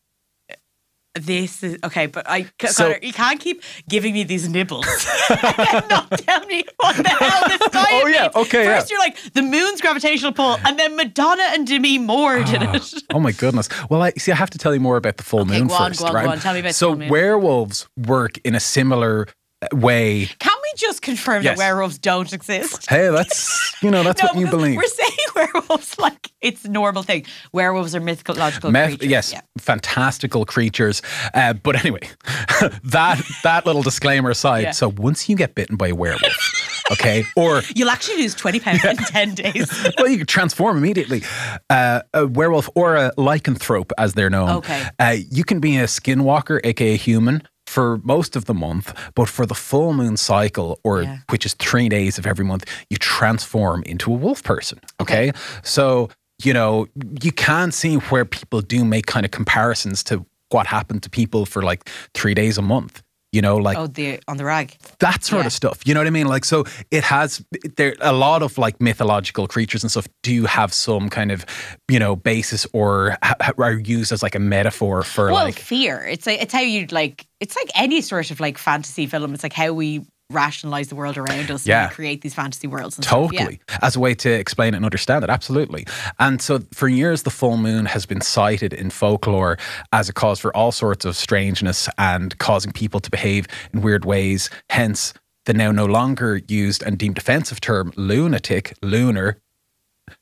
This 1.14 1.62
is 1.62 1.76
okay, 1.84 2.06
but 2.06 2.24
I 2.26 2.46
So- 2.66 2.84
Conor, 2.84 2.98
you 3.02 3.12
can't 3.12 3.38
keep 3.38 3.62
giving 3.86 4.14
me 4.14 4.24
these 4.24 4.48
nibbles 4.48 4.86
and 5.28 5.86
not 5.90 6.10
tell 6.10 6.40
me 6.46 6.64
what 6.78 6.96
the 6.96 7.08
hell 7.10 7.42
this 7.48 7.58
diet 7.70 7.88
Oh, 7.92 8.06
yeah, 8.06 8.22
means. 8.22 8.36
okay, 8.36 8.64
First, 8.64 8.90
yeah. 8.90 8.94
you're 8.94 8.98
like 8.98 9.18
the 9.34 9.42
moon's 9.42 9.82
gravitational 9.82 10.32
pull, 10.32 10.56
and 10.64 10.78
then 10.78 10.96
Madonna 10.96 11.42
and 11.50 11.66
Demi 11.66 11.98
Moore 11.98 12.42
did 12.44 12.62
ah, 12.62 12.72
it. 12.76 12.94
Oh 13.12 13.20
my 13.20 13.32
goodness. 13.32 13.68
Well, 13.90 14.00
I 14.00 14.12
see. 14.12 14.32
I 14.32 14.36
have 14.36 14.48
to 14.50 14.58
tell 14.58 14.72
you 14.72 14.80
more 14.80 14.96
about 14.96 15.18
the 15.18 15.22
full 15.22 15.40
Okay, 15.40 15.58
moon 15.58 15.68
go 15.68 15.74
on, 15.74 15.90
first, 15.90 16.00
go 16.00 16.06
on, 16.06 16.24
go 16.24 16.30
on. 16.30 16.38
Tell 16.38 16.54
me 16.54 16.60
about 16.60 16.68
the 16.70 16.74
so 16.74 16.88
full 16.92 16.98
moon. 17.00 17.08
werewolves 17.10 17.88
work 17.98 18.38
in 18.44 18.54
a 18.54 18.60
similar 18.60 19.28
way. 19.72 20.26
Can 20.38 20.56
we 20.62 20.72
just 20.76 21.02
confirm 21.02 21.42
Yes. 21.42 21.58
that 21.58 21.62
werewolves 21.62 21.98
don't 21.98 22.32
exist? 22.32 22.88
Hey, 22.88 23.08
that's 23.10 23.74
you 23.82 23.90
know 23.90 24.02
that's 24.02 24.22
No, 24.22 24.28
what 24.30 24.38
you 24.38 24.46
believe. 24.48 24.76
We're 24.76 24.84
saying 24.86 25.10
werewolves 25.36 25.98
like 25.98 26.30
it's 26.40 26.64
a 26.64 26.68
normal 26.70 27.02
thing. 27.02 27.24
Werewolves 27.52 27.94
are 27.94 28.00
mythological 28.00 28.70
Meth- 28.70 28.90
creatures. 28.90 29.08
yes, 29.10 29.32
Yeah. 29.32 29.40
fantastical 29.58 30.44
creatures. 30.44 31.02
Uh, 31.34 31.52
but 31.52 31.76
anyway, 31.76 32.00
that 32.84 33.22
that 33.44 33.66
little 33.66 33.82
disclaimer 33.82 34.30
aside. 34.30 34.62
Yeah. 34.62 34.70
So 34.72 34.88
once 34.88 35.28
you 35.28 35.36
get 35.36 35.54
bitten 35.54 35.76
by 35.76 35.88
a 35.88 35.94
werewolf, 35.94 36.84
okay, 36.92 37.24
or 37.36 37.62
You'll 37.74 37.90
actually 37.90 38.18
lose 38.22 38.34
20 38.34 38.60
pounds 38.60 38.84
in 38.84 38.96
10 38.96 39.34
days. 39.34 39.70
well, 39.98 40.08
you 40.08 40.18
can 40.18 40.26
transform 40.26 40.76
immediately. 40.76 41.22
Uh, 41.70 42.00
a 42.14 42.26
werewolf 42.26 42.68
or 42.74 42.96
a 42.96 43.12
lycanthrope, 43.16 43.92
as 43.98 44.14
they're 44.14 44.30
known. 44.30 44.50
Okay. 44.50 44.84
Uh, 44.98 45.16
you 45.30 45.44
can 45.44 45.60
be 45.60 45.76
a 45.78 45.84
skinwalker, 45.84 46.60
aka 46.64 46.96
human, 46.96 47.42
for 47.74 47.98
most 48.14 48.36
of 48.36 48.44
the 48.44 48.54
month, 48.54 48.86
but 49.14 49.28
for 49.28 49.44
the 49.46 49.54
full 49.68 49.92
moon 50.00 50.16
cycle, 50.16 50.78
or 50.84 51.02
Yeah. 51.02 51.18
which 51.32 51.44
is 51.46 51.54
three 51.68 51.88
days 51.88 52.18
of 52.18 52.26
every 52.26 52.44
month, 52.44 52.64
you 52.90 52.96
transform 52.98 53.82
into 53.92 54.06
a 54.12 54.18
wolf 54.24 54.40
person. 54.42 54.78
Okay. 55.00 55.32
So 55.62 56.08
you 56.46 56.52
know 56.58 56.86
you 57.24 57.32
can 57.32 57.72
see 57.72 57.94
where 58.10 58.24
people 58.24 58.60
do 58.74 58.84
make 58.84 59.06
kind 59.14 59.24
of 59.26 59.30
comparisons 59.30 60.02
to 60.04 60.14
what 60.54 60.66
happened 60.66 61.02
to 61.02 61.10
people 61.10 61.46
for 61.46 61.62
like 61.70 61.80
three 62.18 62.34
days 62.34 62.58
a 62.58 62.62
month. 62.62 63.02
You 63.32 63.40
know, 63.40 63.56
like 63.56 63.78
Oh, 63.78 63.86
the 63.86 64.20
on 64.28 64.36
the 64.36 64.44
rag. 64.44 64.76
that 64.98 65.24
sort 65.24 65.40
Yeah. 65.42 65.46
of 65.46 65.52
stuff. 65.54 65.80
You 65.86 65.94
know 65.94 66.00
what 66.00 66.06
I 66.06 66.10
mean? 66.10 66.26
Like, 66.26 66.44
so 66.44 66.64
it 66.90 67.02
has 67.04 67.42
there 67.78 67.96
a 68.00 68.12
lot 68.12 68.42
of 68.42 68.58
like 68.58 68.78
mythological 68.78 69.48
creatures 69.48 69.82
and 69.82 69.90
stuff 69.90 70.06
do 70.22 70.44
have 70.44 70.74
some 70.74 71.08
kind 71.08 71.32
of 71.32 71.46
you 71.88 71.98
know 71.98 72.14
basis 72.14 72.66
or 72.74 73.16
are 73.58 73.72
used 73.72 74.12
as 74.12 74.22
like 74.22 74.34
a 74.34 74.38
metaphor 74.38 75.02
for 75.02 75.32
Well, 75.32 75.44
like 75.44 75.58
fear. 75.58 76.04
It's 76.04 76.26
like 76.26 76.42
it's 76.42 76.52
how 76.52 76.60
you 76.60 76.86
like. 76.90 77.26
It's 77.40 77.56
like 77.56 77.70
any 77.74 78.02
sort 78.02 78.30
of 78.30 78.38
like 78.38 78.58
fantasy 78.58 79.06
film. 79.06 79.32
It's 79.34 79.42
like 79.42 79.52
how 79.54 79.72
we 79.72 80.04
rationalize 80.32 80.88
the 80.88 80.96
world 80.96 81.18
around 81.18 81.50
us. 81.50 81.66
Yeah. 81.66 81.84
and 81.84 81.92
create 81.92 82.22
these 82.22 82.34
fantasy 82.34 82.66
worlds. 82.66 82.96
And 82.96 83.04
stuff. 83.04 83.32
Yeah. 83.32 83.40
Totally. 83.40 83.60
As 83.82 83.96
a 83.96 84.00
way 84.00 84.14
to 84.16 84.30
explain 84.30 84.74
it 84.74 84.78
and 84.78 84.84
understand 84.84 85.24
it. 85.24 85.30
Absolutely. 85.30 85.86
And 86.18 86.40
so 86.40 86.60
for 86.72 86.88
years, 86.88 87.22
the 87.22 87.30
full 87.30 87.56
moon 87.56 87.86
has 87.86 88.06
been 88.06 88.20
cited 88.20 88.72
in 88.72 88.90
folklore 88.90 89.58
as 89.92 90.08
a 90.08 90.12
cause 90.12 90.40
for 90.40 90.54
all 90.56 90.72
sorts 90.72 91.04
of 91.04 91.16
strangeness 91.16 91.88
and 91.98 92.36
causing 92.38 92.72
people 92.72 93.00
to 93.00 93.10
behave 93.10 93.46
in 93.72 93.82
weird 93.82 94.04
ways. 94.04 94.50
Hence, 94.70 95.14
the 95.44 95.54
now 95.54 95.72
no 95.72 95.86
longer 95.86 96.40
used 96.48 96.82
and 96.82 96.98
deemed 96.98 97.18
offensive 97.18 97.60
term 97.60 97.92
lunatic, 97.96 98.76
lunar, 98.82 99.38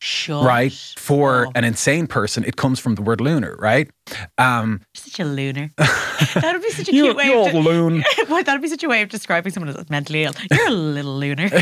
Shut 0.00 0.44
right? 0.44 0.72
For 0.96 1.46
up. 1.46 1.52
an 1.56 1.64
insane 1.64 2.06
person, 2.06 2.44
it 2.44 2.56
comes 2.56 2.78
from 2.78 2.94
the 2.94 3.02
word 3.02 3.20
lunar, 3.20 3.56
right? 3.58 3.90
Um, 4.38 4.80
such 4.94 5.18
a 5.20 5.24
lunar. 5.24 5.70
that 5.76 6.50
would 6.52 6.62
be 6.62 6.70
such 6.70 6.88
a 6.88 6.94
you, 6.94 7.04
cute 7.04 7.16
way. 7.16 7.24
you 7.26 7.32
of 7.32 7.38
old 7.38 7.52
de- 7.52 7.58
loon. 7.70 8.04
Well, 8.28 8.42
that'd 8.44 8.62
be 8.62 8.68
such 8.68 8.84
a 8.84 8.88
way 8.88 9.02
of 9.02 9.08
describing 9.08 9.52
someone 9.52 9.74
as 9.76 9.90
mentally 9.90 10.24
ill. 10.24 10.32
You're 10.50 10.68
a 10.68 10.70
little 10.70 11.16
lunar. 11.16 11.48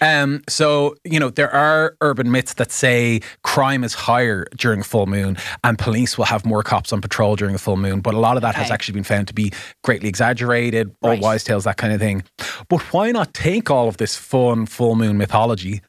Um, 0.00 0.42
so, 0.48 0.94
you 1.04 1.18
know, 1.18 1.30
there 1.30 1.50
are 1.52 1.96
urban 2.00 2.30
myths 2.30 2.54
that 2.54 2.70
say 2.70 3.20
crime 3.44 3.82
is 3.84 3.94
higher 3.94 4.46
during 4.56 4.82
full 4.82 5.06
moon 5.06 5.36
and 5.64 5.78
police 5.78 6.18
will 6.18 6.26
have 6.26 6.44
more 6.44 6.62
cops 6.62 6.92
on 6.92 7.00
patrol 7.00 7.34
during 7.36 7.52
the 7.54 7.58
full 7.58 7.76
moon. 7.76 8.00
But 8.00 8.14
a 8.14 8.18
lot 8.18 8.36
of 8.36 8.42
that 8.42 8.54
has 8.54 8.70
actually 8.70 8.94
been 8.94 9.04
found 9.04 9.28
to 9.28 9.34
be 9.34 9.52
greatly 9.84 10.08
exaggerated, 10.08 10.88
Right. 11.02 11.12
old 11.12 11.20
wise 11.20 11.44
tales, 11.44 11.64
that 11.64 11.76
kind 11.76 11.92
of 11.92 12.00
thing. 12.00 12.22
But 12.68 12.80
why 12.92 13.10
not 13.10 13.32
take 13.34 13.70
all 13.70 13.88
of 13.88 13.96
this 13.96 14.16
fun 14.16 14.66
full 14.66 14.94
moon 14.94 15.16
mythology 15.18 15.80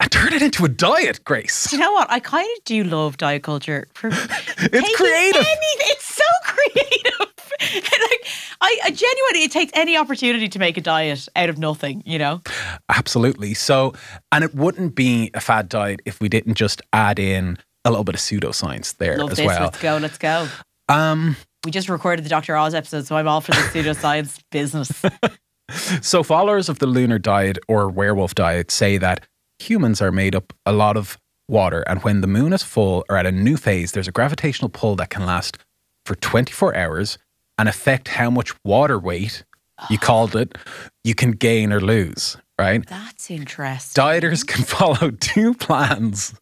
and 0.00 0.10
turn 0.10 0.32
it 0.32 0.42
into 0.42 0.64
a 0.64 0.68
diet, 0.68 1.24
Grace? 1.24 1.68
Do 1.70 1.76
you 1.76 1.82
know 1.82 1.92
what? 1.92 2.10
I 2.10 2.20
kind 2.20 2.48
of 2.58 2.64
do 2.64 2.84
love 2.84 3.16
diet 3.16 3.42
culture. 3.42 3.88
For 3.94 4.08
It's 4.12 4.96
creative. 4.96 5.36
Anything. 5.36 5.78
It's 5.80 6.04
so 6.14 6.24
creative. 6.44 7.32
like 7.60 8.26
I, 8.60 8.78
I 8.84 8.90
genuinely, 8.90 9.44
it 9.44 9.50
takes 9.52 9.72
any 9.74 9.96
opportunity 9.96 10.48
to 10.48 10.58
make 10.58 10.76
a 10.76 10.80
diet 10.82 11.26
out 11.36 11.48
of 11.48 11.58
nothing. 11.58 12.02
You 12.04 12.18
know. 12.18 12.42
Absolutely. 12.90 13.54
So, 13.54 13.94
and 14.32 14.44
it 14.44 14.54
wouldn't 14.54 14.94
be 14.94 15.30
a 15.34 15.40
fad 15.40 15.68
diet 15.68 16.00
if 16.04 16.20
we 16.20 16.28
didn't 16.28 16.54
just 16.54 16.82
add 16.92 17.18
in 17.18 17.56
a 17.84 17.90
little 17.90 18.04
bit 18.04 18.14
of 18.14 18.20
pseudoscience 18.20 18.96
there 18.98 19.16
Love 19.18 19.30
as 19.32 19.38
this. 19.38 19.46
well. 19.46 19.62
Let's 19.62 19.80
go. 19.80 19.96
Let's 19.98 20.18
go. 20.18 20.48
Um, 20.88 21.36
We 21.64 21.70
just 21.70 21.88
recorded 21.88 22.24
the 22.24 22.28
Dr. 22.28 22.56
Oz 22.56 22.74
episode, 22.74 23.06
so 23.06 23.16
I'm 23.16 23.26
all 23.28 23.40
for 23.40 23.52
the 23.52 23.58
pseudoscience 23.58 24.38
business. 24.50 25.02
so 26.02 26.22
followers 26.22 26.68
of 26.68 26.78
the 26.80 26.86
lunar 26.86 27.18
diet 27.18 27.58
or 27.68 27.88
werewolf 27.88 28.34
diet 28.34 28.70
say 28.70 28.98
that 28.98 29.26
humans 29.58 30.00
are 30.02 30.12
made 30.12 30.34
up 30.34 30.52
a 30.64 30.72
lot 30.72 30.96
of 30.96 31.18
water, 31.48 31.82
and 31.86 32.02
when 32.02 32.20
the 32.20 32.26
moon 32.26 32.52
is 32.52 32.62
full 32.62 33.04
or 33.08 33.16
at 33.16 33.26
a 33.26 33.32
new 33.32 33.56
phase, 33.56 33.92
there's 33.92 34.08
a 34.08 34.12
gravitational 34.12 34.68
pull 34.68 34.96
that 34.96 35.10
can 35.10 35.24
last 35.26 35.58
for 36.04 36.14
24 36.16 36.74
hours 36.76 37.18
and 37.58 37.68
affect 37.68 38.08
how 38.08 38.30
much 38.30 38.52
water 38.64 38.98
weight 38.98 39.44
you 39.90 39.98
called 39.98 40.34
it 40.34 40.56
you 41.04 41.14
can 41.14 41.32
gain 41.32 41.72
or 41.72 41.80
lose. 41.80 42.36
Right? 42.58 42.86
That's 42.86 43.30
interesting. 43.30 44.02
Dieters 44.02 44.46
can 44.46 44.64
follow 44.64 45.10
two 45.10 45.52
plans. 45.54 46.34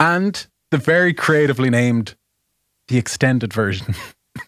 and 0.00 0.46
the 0.70 0.78
very 0.78 1.14
creatively 1.14 1.70
named 1.70 2.14
the 2.88 2.98
extended 2.98 3.52
version. 3.52 3.94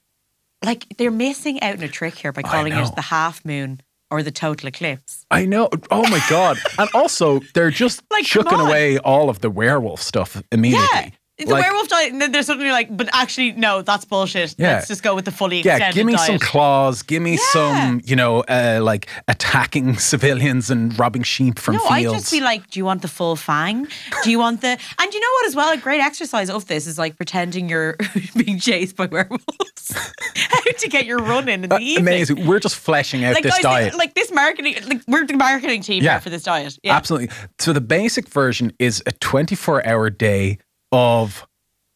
like 0.65 0.87
they're 0.99 1.11
missing 1.11 1.63
out 1.63 1.77
on 1.77 1.83
a 1.83 1.89
trick 1.89 2.15
here 2.15 2.33
by 2.33 2.43
calling 2.43 2.73
it 2.73 2.95
the 2.95 3.03
half 3.03 3.45
moon 3.45 3.81
or 4.11 4.23
the 4.23 4.31
total 4.31 4.69
eclipse. 4.69 5.25
I 5.31 5.45
know. 5.45 5.69
Oh 5.91 6.09
my 6.11 6.21
god! 6.29 6.59
And 6.79 6.89
also, 6.95 7.41
they're 7.55 7.71
just 7.71 8.03
Like, 8.11 8.25
chucking 8.25 8.61
away 8.61 8.99
all 8.99 9.31
of 9.31 9.41
the 9.41 9.51
werewolf 9.51 10.03
stuff 10.03 10.43
immediately. 10.51 10.89
Yeah. 10.93 11.11
The 11.47 11.53
Like, 11.55 11.63
werewolf 11.65 11.89
diet, 11.89 12.13
and 12.13 12.21
then 12.21 12.33
there's 12.33 12.47
suddenly 12.47 12.71
like, 12.71 12.95
but 12.97 13.09
actually, 13.13 13.53
no, 13.53 13.83
that's 13.83 14.05
bullshit. 14.05 14.55
Yeah. 14.59 14.75
Let's 14.75 14.89
just 14.89 15.03
go 15.03 15.15
with 15.15 15.25
the 15.25 15.31
fully 15.33 15.63
Yeah, 15.63 15.91
give 15.93 16.07
me 16.07 16.17
some 16.17 16.39
claws. 16.39 17.03
Give 17.03 17.23
me 17.23 17.33
Yeah. 17.33 17.39
some, 17.53 18.01
you 18.05 18.15
know, 18.17 18.41
uh, 18.49 18.81
like 18.83 19.09
attacking 19.29 19.97
civilians 20.13 20.71
and 20.71 20.97
robbing 20.99 21.23
sheep 21.23 21.59
from 21.59 21.75
no, 21.77 21.81
fields. 21.81 21.93
I 21.93 22.19
just 22.19 22.33
be 22.33 22.41
like, 22.41 22.69
do 22.71 22.79
you 22.79 22.85
want 22.85 23.03
the 23.03 23.09
full 23.09 23.37
fang? 23.37 23.87
Do 24.25 24.31
you 24.31 24.39
want 24.39 24.61
the? 24.61 24.79
And 25.01 25.15
you 25.15 25.21
know 25.21 25.33
what? 25.37 25.47
As 25.47 25.57
well, 25.57 25.73
a 25.73 25.77
great 25.79 26.01
exercise 26.01 26.51
of 26.51 26.67
this 26.67 26.87
is 26.87 26.99
like 26.99 27.17
pretending 27.17 27.69
you're 27.69 27.97
being 28.37 28.59
chased 28.59 28.97
by 28.97 29.07
werewolves. 29.07 29.95
How 30.37 30.61
to 30.61 30.89
get 30.89 31.07
your 31.07 31.19
run 31.19 31.49
in 31.49 31.65
in 31.65 31.71
the 31.71 31.77
Uh, 31.77 31.81
evening? 31.81 32.07
amazing. 32.07 32.47
We're 32.47 32.61
just 32.61 32.77
fleshing 32.77 33.25
out 33.25 33.35
Like 33.35 33.43
this 33.45 33.55
guys, 33.55 33.63
diet. 33.63 33.95
like 33.97 34.15
this 34.15 34.31
marketing, 34.31 34.77
like 34.87 35.03
we're 35.09 35.27
the 35.27 35.37
marketing 35.37 35.83
team 35.83 36.03
Yeah. 36.03 36.13
here 36.13 36.21
for 36.21 36.31
this 36.31 36.43
diet. 36.43 36.79
Yeah. 36.83 36.97
Absolutely. 36.97 37.31
So 37.59 37.73
the 37.73 37.81
basic 37.81 38.29
version 38.29 38.73
is 38.79 39.03
a 39.07 39.13
24 39.13 39.87
hour 39.87 40.11
day 40.11 40.59
of 40.93 41.47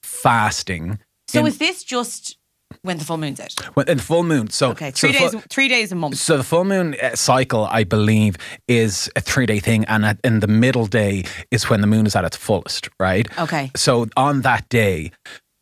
fasting. 0.03 0.99
So 1.29 1.41
in, 1.41 1.47
is 1.47 1.59
this 1.59 1.83
just 1.85 2.37
when 2.83 2.99
the 2.99 3.05
full 3.05 3.17
moon's 3.19 3.41
out? 3.41 3.53
when- 3.75 3.89
in 3.89 3.97
the 3.99 4.03
full 4.03 4.23
moon. 4.23 4.51
So 4.51 4.71
Okay, 4.71 4.91
three 4.91 5.13
the 5.13 5.19
days. 5.19 5.35
three 5.51 5.69
days 5.69 5.93
a 5.93 5.95
month. 5.95 6.17
so 6.19 6.37
the 6.37 6.43
full 6.45 6.65
moon 6.65 6.97
uh, 7.03 7.15
cycle, 7.15 7.67
I 7.71 7.85
believe, 7.85 8.37
is 8.69 9.11
a 9.17 9.21
three 9.21 9.47
day 9.47 9.61
thing, 9.61 9.85
and 9.87 10.05
at, 10.05 10.19
in 10.25 10.41
the 10.41 10.47
middle 10.47 10.87
day 10.87 11.25
is 11.51 11.69
when 11.71 11.81
the 11.81 11.87
moon 11.87 12.07
is 12.07 12.15
at 12.17 12.25
its 12.25 12.37
fullest, 12.37 12.89
right? 13.01 13.27
Okay. 13.39 13.71
So 13.77 14.07
on 14.17 14.43
that 14.43 14.69
day, 14.69 15.13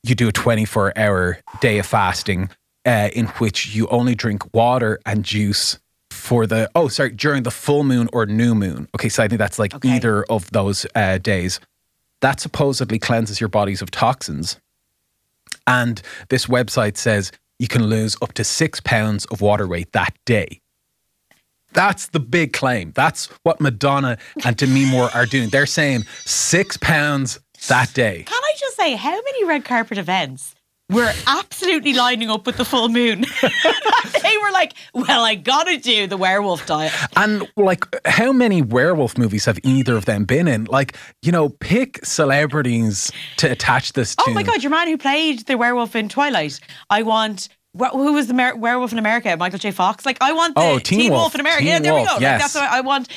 you 0.02 0.14
do 0.14 0.28
a 0.28 0.32
24 0.32 0.92
hour 0.98 1.38
day 1.60 1.78
of 1.78 1.86
fasting 1.86 2.50
uh, 2.84 3.08
in 3.12 3.26
which 3.38 3.74
you 3.74 3.86
only 3.88 4.14
drink 4.16 4.52
water 4.52 4.98
and 5.06 5.24
juice 5.24 5.78
for 6.10 6.46
the, 6.46 6.68
oh, 6.74 6.88
sorry, 6.88 7.10
during 7.10 7.42
the 7.44 7.50
full 7.50 7.84
moon 7.84 8.08
or 8.12 8.26
new 8.26 8.54
moon. 8.54 8.88
Okay, 8.94 9.08
so 9.08 9.22
I 9.22 9.28
think 9.28 9.38
that's 9.38 9.58
like 9.58 9.74
Okay. 9.74 9.88
either 9.96 10.24
of 10.24 10.50
those 10.50 10.86
uh, 10.94 11.18
days. 11.18 11.60
That 12.22 12.40
supposedly 12.40 12.98
cleanses 12.98 13.40
your 13.40 13.48
bodies 13.48 13.82
of 13.82 13.90
toxins. 13.90 14.58
And 15.66 16.00
this 16.28 16.46
website 16.46 16.96
says 16.96 17.30
you 17.58 17.68
can 17.68 17.84
lose 17.84 18.16
up 18.22 18.32
to 18.34 18.44
six 18.44 18.80
pounds 18.80 19.24
of 19.26 19.40
water 19.40 19.66
weight 19.68 19.92
that 19.92 20.16
day. 20.24 20.60
That's 21.72 22.08
the 22.08 22.20
big 22.20 22.52
claim. 22.52 22.92
That's 22.94 23.26
what 23.44 23.60
Madonna 23.60 24.18
and 24.44 24.56
Demi 24.56 24.84
Moore 24.84 25.10
are 25.14 25.26
doing. 25.26 25.48
They're 25.48 25.66
saying 25.66 26.04
six 26.24 26.76
pounds 26.76 27.40
that 27.68 27.92
day. 27.94 28.24
Can 28.26 28.42
I 28.42 28.52
just 28.58 28.76
say, 28.76 28.94
how 28.94 29.14
many 29.14 29.44
red 29.44 29.64
carpet 29.64 29.98
events 29.98 30.54
were 30.92 31.12
absolutely 31.26 31.94
lining 31.94 32.30
up 32.30 32.46
with 32.46 32.56
the 32.56 32.64
full 32.64 32.88
moon? 32.88 33.20
they 34.22 34.36
were 34.38 34.50
like, 34.52 34.74
well, 34.94 35.24
I 35.24 35.34
gotta 35.34 35.78
do 35.78 36.06
the 36.06 36.16
werewolf 36.16 36.66
diet. 36.66 36.92
And 37.16 37.48
like, 37.56 37.84
how 38.06 38.32
many 38.32 38.62
werewolf 38.62 39.16
movies 39.18 39.44
have 39.46 39.58
either 39.62 39.96
of 39.96 40.04
them 40.04 40.24
been 40.24 40.48
in? 40.48 40.64
Like, 40.64 40.96
you 41.22 41.32
know, 41.32 41.48
pick 41.48 42.04
celebrities 42.04 43.10
to 43.38 43.50
attach 43.50 43.92
this 43.94 44.14
oh 44.18 44.24
to. 44.24 44.30
Oh 44.30 44.34
my 44.34 44.42
God, 44.42 44.62
your 44.62 44.70
man 44.70 44.88
who 44.88 44.96
played 44.98 45.40
the 45.46 45.56
werewolf 45.56 45.94
in 45.96 46.08
Twilight. 46.08 46.60
I 46.90 47.02
want. 47.02 47.48
Who 47.92 48.12
was 48.12 48.26
the 48.26 48.34
mer- 48.34 48.54
werewolf 48.54 48.92
in 48.92 48.98
America? 48.98 49.34
Michael 49.38 49.58
J. 49.58 49.70
Fox. 49.70 50.04
Like 50.04 50.18
I 50.20 50.32
want 50.32 50.54
the 50.54 50.60
Oh, 50.60 50.78
Teen 50.78 51.10
Wolf. 51.10 51.22
Wolf. 51.22 51.34
in 51.34 51.40
America. 51.40 51.60
Teen 51.62 51.68
yeah, 51.68 51.78
there 51.78 51.94
Wolf, 51.94 52.06
we 52.06 52.14
go. 52.16 52.20
yes. 52.20 52.32
Like, 52.32 52.40
that's 52.40 52.54
what 52.54 52.64
I 52.70 52.80
want. 52.82 53.08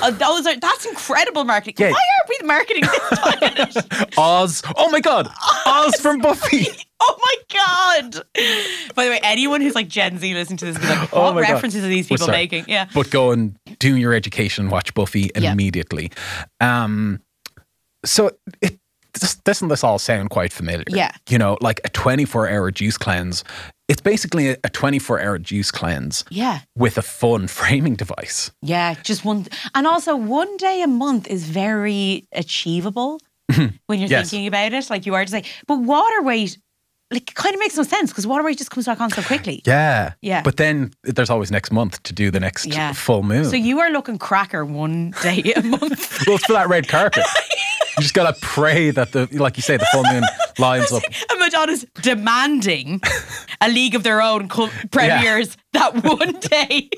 Uh, 0.00 0.10
those 0.10 0.46
are 0.46 0.56
that's 0.58 0.86
incredible 0.86 1.44
marketing. 1.44 1.74
Yeah. 1.86 1.92
Why 1.92 2.00
aren't 2.20 2.40
we 2.40 2.46
marketing 2.46 2.84
this? 3.74 4.08
Oz. 4.18 4.62
Oh 4.76 4.90
my 4.90 5.00
God. 5.00 5.28
Oz 5.66 5.94
from 6.00 6.18
Buffy. 6.20 6.66
oh 7.00 7.18
my 7.20 7.34
god! 7.52 8.22
By 8.94 9.04
the 9.04 9.10
way, 9.10 9.20
anyone 9.22 9.60
who's 9.60 9.74
like 9.74 9.88
Gen 9.88 10.18
Z 10.18 10.32
listening 10.34 10.56
to 10.58 10.64
this, 10.66 10.78
be 10.78 10.86
like, 10.86 11.12
Oh 11.12 11.24
what 11.24 11.34
my 11.34 11.42
God. 11.42 11.52
references 11.52 11.84
are 11.84 11.88
these 11.88 12.08
people 12.08 12.28
making? 12.28 12.64
Yeah. 12.68 12.88
But 12.94 13.10
go 13.10 13.32
and 13.32 13.54
do 13.78 13.96
your 13.96 14.14
education, 14.14 14.70
watch 14.70 14.94
Buffy 14.94 15.30
Yeah. 15.36 15.52
immediately. 15.52 16.10
Um, 16.60 17.20
so 18.04 18.30
it 18.62 18.78
does- 19.12 19.34
doesn't 19.36 19.68
this 19.68 19.84
all 19.84 19.98
sound 19.98 20.30
quite 20.30 20.52
familiar? 20.52 20.84
Yeah. 20.88 21.12
You 21.28 21.36
know, 21.38 21.58
like 21.60 21.80
a 21.84 21.90
24 21.90 22.48
hour 22.48 22.70
juice 22.70 22.96
cleanse. 22.96 23.44
It's 23.92 24.00
basically 24.00 24.48
a 24.48 24.56
24 24.70 25.20
hour 25.20 25.38
juice 25.38 25.70
cleanse 25.70 26.24
Yeah. 26.30 26.60
with 26.74 26.96
a 26.96 27.02
fun 27.02 27.46
framing 27.58 27.94
device. 27.94 28.50
Yeah, 28.62 28.94
just 29.02 29.22
one. 29.22 29.46
And 29.74 29.86
also, 29.86 30.16
one 30.16 30.56
day 30.56 30.80
a 30.82 30.86
month 30.86 31.26
is 31.28 31.44
very 31.44 32.26
achievable 32.32 33.20
when 33.86 33.98
you're 34.00 34.08
Yes. 34.08 34.30
thinking 34.30 34.46
about 34.46 34.72
it. 34.72 34.88
Like 34.88 35.04
you 35.04 35.14
are 35.14 35.24
to 35.26 35.30
say, 35.30 35.44
but 35.66 35.80
water 35.80 36.22
weight, 36.22 36.56
like, 37.10 37.28
it 37.30 37.34
kind 37.34 37.54
of 37.54 37.60
makes 37.60 37.76
no 37.76 37.82
sense 37.82 38.10
because 38.10 38.26
water 38.26 38.42
weight 38.42 38.56
just 38.56 38.70
comes 38.70 38.86
back 38.86 38.98
on 38.98 39.10
so 39.10 39.20
quickly. 39.22 39.60
Yeah. 39.66 40.14
Yeah. 40.22 40.40
But 40.42 40.56
then 40.56 40.92
there's 41.04 41.28
always 41.28 41.50
next 41.50 41.70
month 41.70 42.02
to 42.04 42.14
do 42.14 42.30
the 42.30 42.40
next 42.40 42.64
Yeah. 42.64 42.94
full 42.94 43.22
moon. 43.22 43.44
So 43.44 43.56
you 43.56 43.78
are 43.80 43.90
looking 43.90 44.16
cracker 44.16 44.64
one 44.64 45.12
day 45.22 45.52
a 45.54 45.60
month. 45.76 46.24
well, 46.26 46.36
it's 46.36 46.46
for 46.46 46.54
that 46.54 46.70
red 46.70 46.88
carpet. 46.88 47.26
you 47.98 48.02
just 48.02 48.14
gotta 48.14 48.34
pray 48.40 48.90
that 48.90 49.12
the, 49.12 49.28
like 49.32 49.58
you 49.58 49.62
say, 49.62 49.76
the 49.76 49.84
full 49.92 50.04
moon 50.04 50.22
lines 50.58 50.90
up. 50.92 51.02
and 51.30 51.38
Madonna's 51.40 51.84
demanding 52.00 53.00
a 53.62 53.68
league 53.68 53.94
of 53.94 54.02
their 54.02 54.20
own 54.20 54.48
co- 54.48 54.70
premieres 54.90 55.56
that 55.72 56.02
one 56.02 56.32
day. 56.40 56.90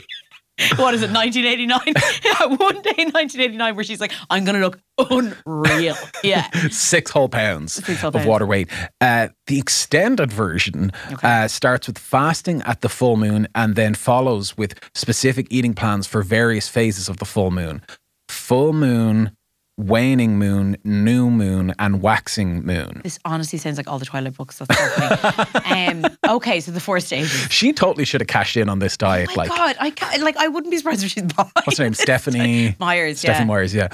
What 0.76 0.94
is 0.94 1.02
it, 1.02 1.11
1989? 1.11 1.80
yeah, 2.25 2.47
one 2.56 2.80
day 2.83 2.94
in 2.97 3.11
1989 3.11 3.75
where 3.75 3.83
she's 3.85 4.00
like, 4.00 4.12
I'm 4.30 4.44
going 4.44 4.54
to 4.54 4.61
look 4.61 4.78
unreal. 5.11 5.97
Yeah. 6.23 6.49
Six 6.71 7.11
whole 7.11 7.28
pounds 7.28 7.73
Six 7.75 8.00
whole 8.00 8.09
of 8.11 8.14
pounds. 8.14 8.26
water 8.26 8.47
weight. 8.47 8.68
Uh, 9.00 9.28
the 9.49 9.59
extended 9.59 10.30
version 10.33 10.92
uh, 11.25 11.49
starts 11.49 11.88
with 11.88 11.99
fasting 11.99 12.62
at 12.62 12.83
the 12.83 12.88
full 12.88 13.16
moon 13.16 13.49
and 13.56 13.75
then 13.75 13.94
follows 13.94 14.56
with 14.56 14.78
specific 14.94 15.49
eating 15.50 15.75
plans 15.75 16.06
for 16.06 16.23
various 16.23 16.68
phases 16.68 17.09
of 17.09 17.16
the 17.16 17.25
full 17.25 17.50
moon. 17.50 17.83
Full 18.28 18.73
moon, 18.73 19.37
waning 19.76 20.38
moon, 20.38 20.76
new 20.85 21.31
moon, 21.31 21.75
and 21.78 22.00
waxing 22.00 22.64
moon. 22.64 23.00
This 23.02 23.19
honestly 23.25 23.59
sounds 23.59 23.76
like 23.76 23.88
all 23.88 23.99
the 23.99 24.04
Twilight 24.04 24.37
books. 24.37 24.59
That's 24.59 25.66
um, 25.66 26.07
okay, 26.28 26.61
so 26.61 26.71
the 26.71 26.81
four 26.81 27.00
stages. 27.00 27.49
She 27.50 27.73
totally 27.73 28.04
should 28.04 28.21
have 28.21 28.28
cashed 28.28 28.57
in 28.57 28.69
on 28.69 28.78
this 28.78 28.97
diet. 28.97 29.31
Oh 29.33 29.35
my 29.37 29.43
like, 29.45 29.49
God, 29.50 29.76
I 29.81 29.90
can't, 29.90 30.23
like 30.23 30.37
I 30.37 30.49
wouldn't 30.49 30.71
be 30.71 30.78
surprised 30.78 31.04
if 31.04 31.11
she's 31.11 31.25
bi. 31.25 31.49
what's 31.64 31.78
her 31.78 31.85
name? 31.85 31.95
Stephenie 32.04 32.76
Myers, 32.78 33.19
Stephenie 33.19 33.40
yeah. 33.40 33.45
Myers, 33.47 33.75
yeah. 33.75 33.88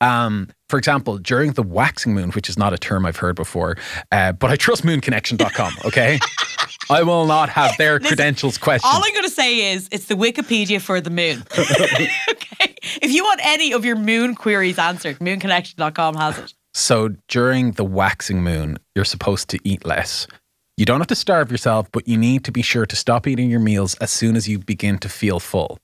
Um, 0.00 0.48
for 0.68 0.78
example, 0.78 1.18
during 1.18 1.52
the 1.52 1.62
waxing 1.62 2.14
moon, 2.14 2.30
which 2.32 2.48
is 2.48 2.58
not 2.58 2.72
a 2.72 2.78
term 2.78 3.06
I've 3.06 3.16
heard 3.16 3.36
before, 3.36 3.76
uh, 4.10 4.32
but 4.32 4.50
I 4.50 4.56
trust 4.56 4.84
moonconnection.com, 4.84 5.74
okay? 5.84 6.18
I 6.90 7.02
will 7.02 7.26
not 7.26 7.48
have 7.50 7.76
their 7.76 7.94
Listen, 7.94 8.08
credentials 8.08 8.58
questioned. 8.58 8.92
All 8.92 9.02
I'm 9.04 9.12
going 9.12 9.24
to 9.24 9.30
say 9.30 9.72
is 9.72 9.88
it's 9.92 10.06
the 10.06 10.14
Wikipedia 10.14 10.80
for 10.80 11.00
the 11.00 11.10
moon. 11.10 11.44
okay. 12.30 12.65
If 13.02 13.12
you 13.12 13.24
want 13.24 13.40
any 13.44 13.72
of 13.72 13.84
your 13.84 13.96
moon 13.96 14.34
queries 14.34 14.78
answered, 14.78 15.18
moonconnection.com 15.18 16.14
has 16.16 16.38
it. 16.38 16.54
so 16.74 17.10
during 17.28 17.72
the 17.72 17.84
waxing 17.84 18.42
moon, 18.42 18.78
you're 18.94 19.04
supposed 19.04 19.48
to 19.50 19.58
eat 19.64 19.84
less. 19.84 20.26
You 20.76 20.84
don't 20.84 21.00
have 21.00 21.06
to 21.08 21.14
starve 21.14 21.50
yourself, 21.50 21.90
but 21.90 22.06
you 22.06 22.16
need 22.18 22.44
to 22.44 22.52
be 22.52 22.60
sure 22.62 22.84
to 22.86 22.96
stop 22.96 23.26
eating 23.26 23.48
your 23.50 23.60
meals 23.60 23.94
as 23.96 24.10
soon 24.10 24.36
as 24.36 24.46
you 24.46 24.58
begin 24.58 24.98
to 24.98 25.08
feel 25.08 25.40
full. 25.40 25.78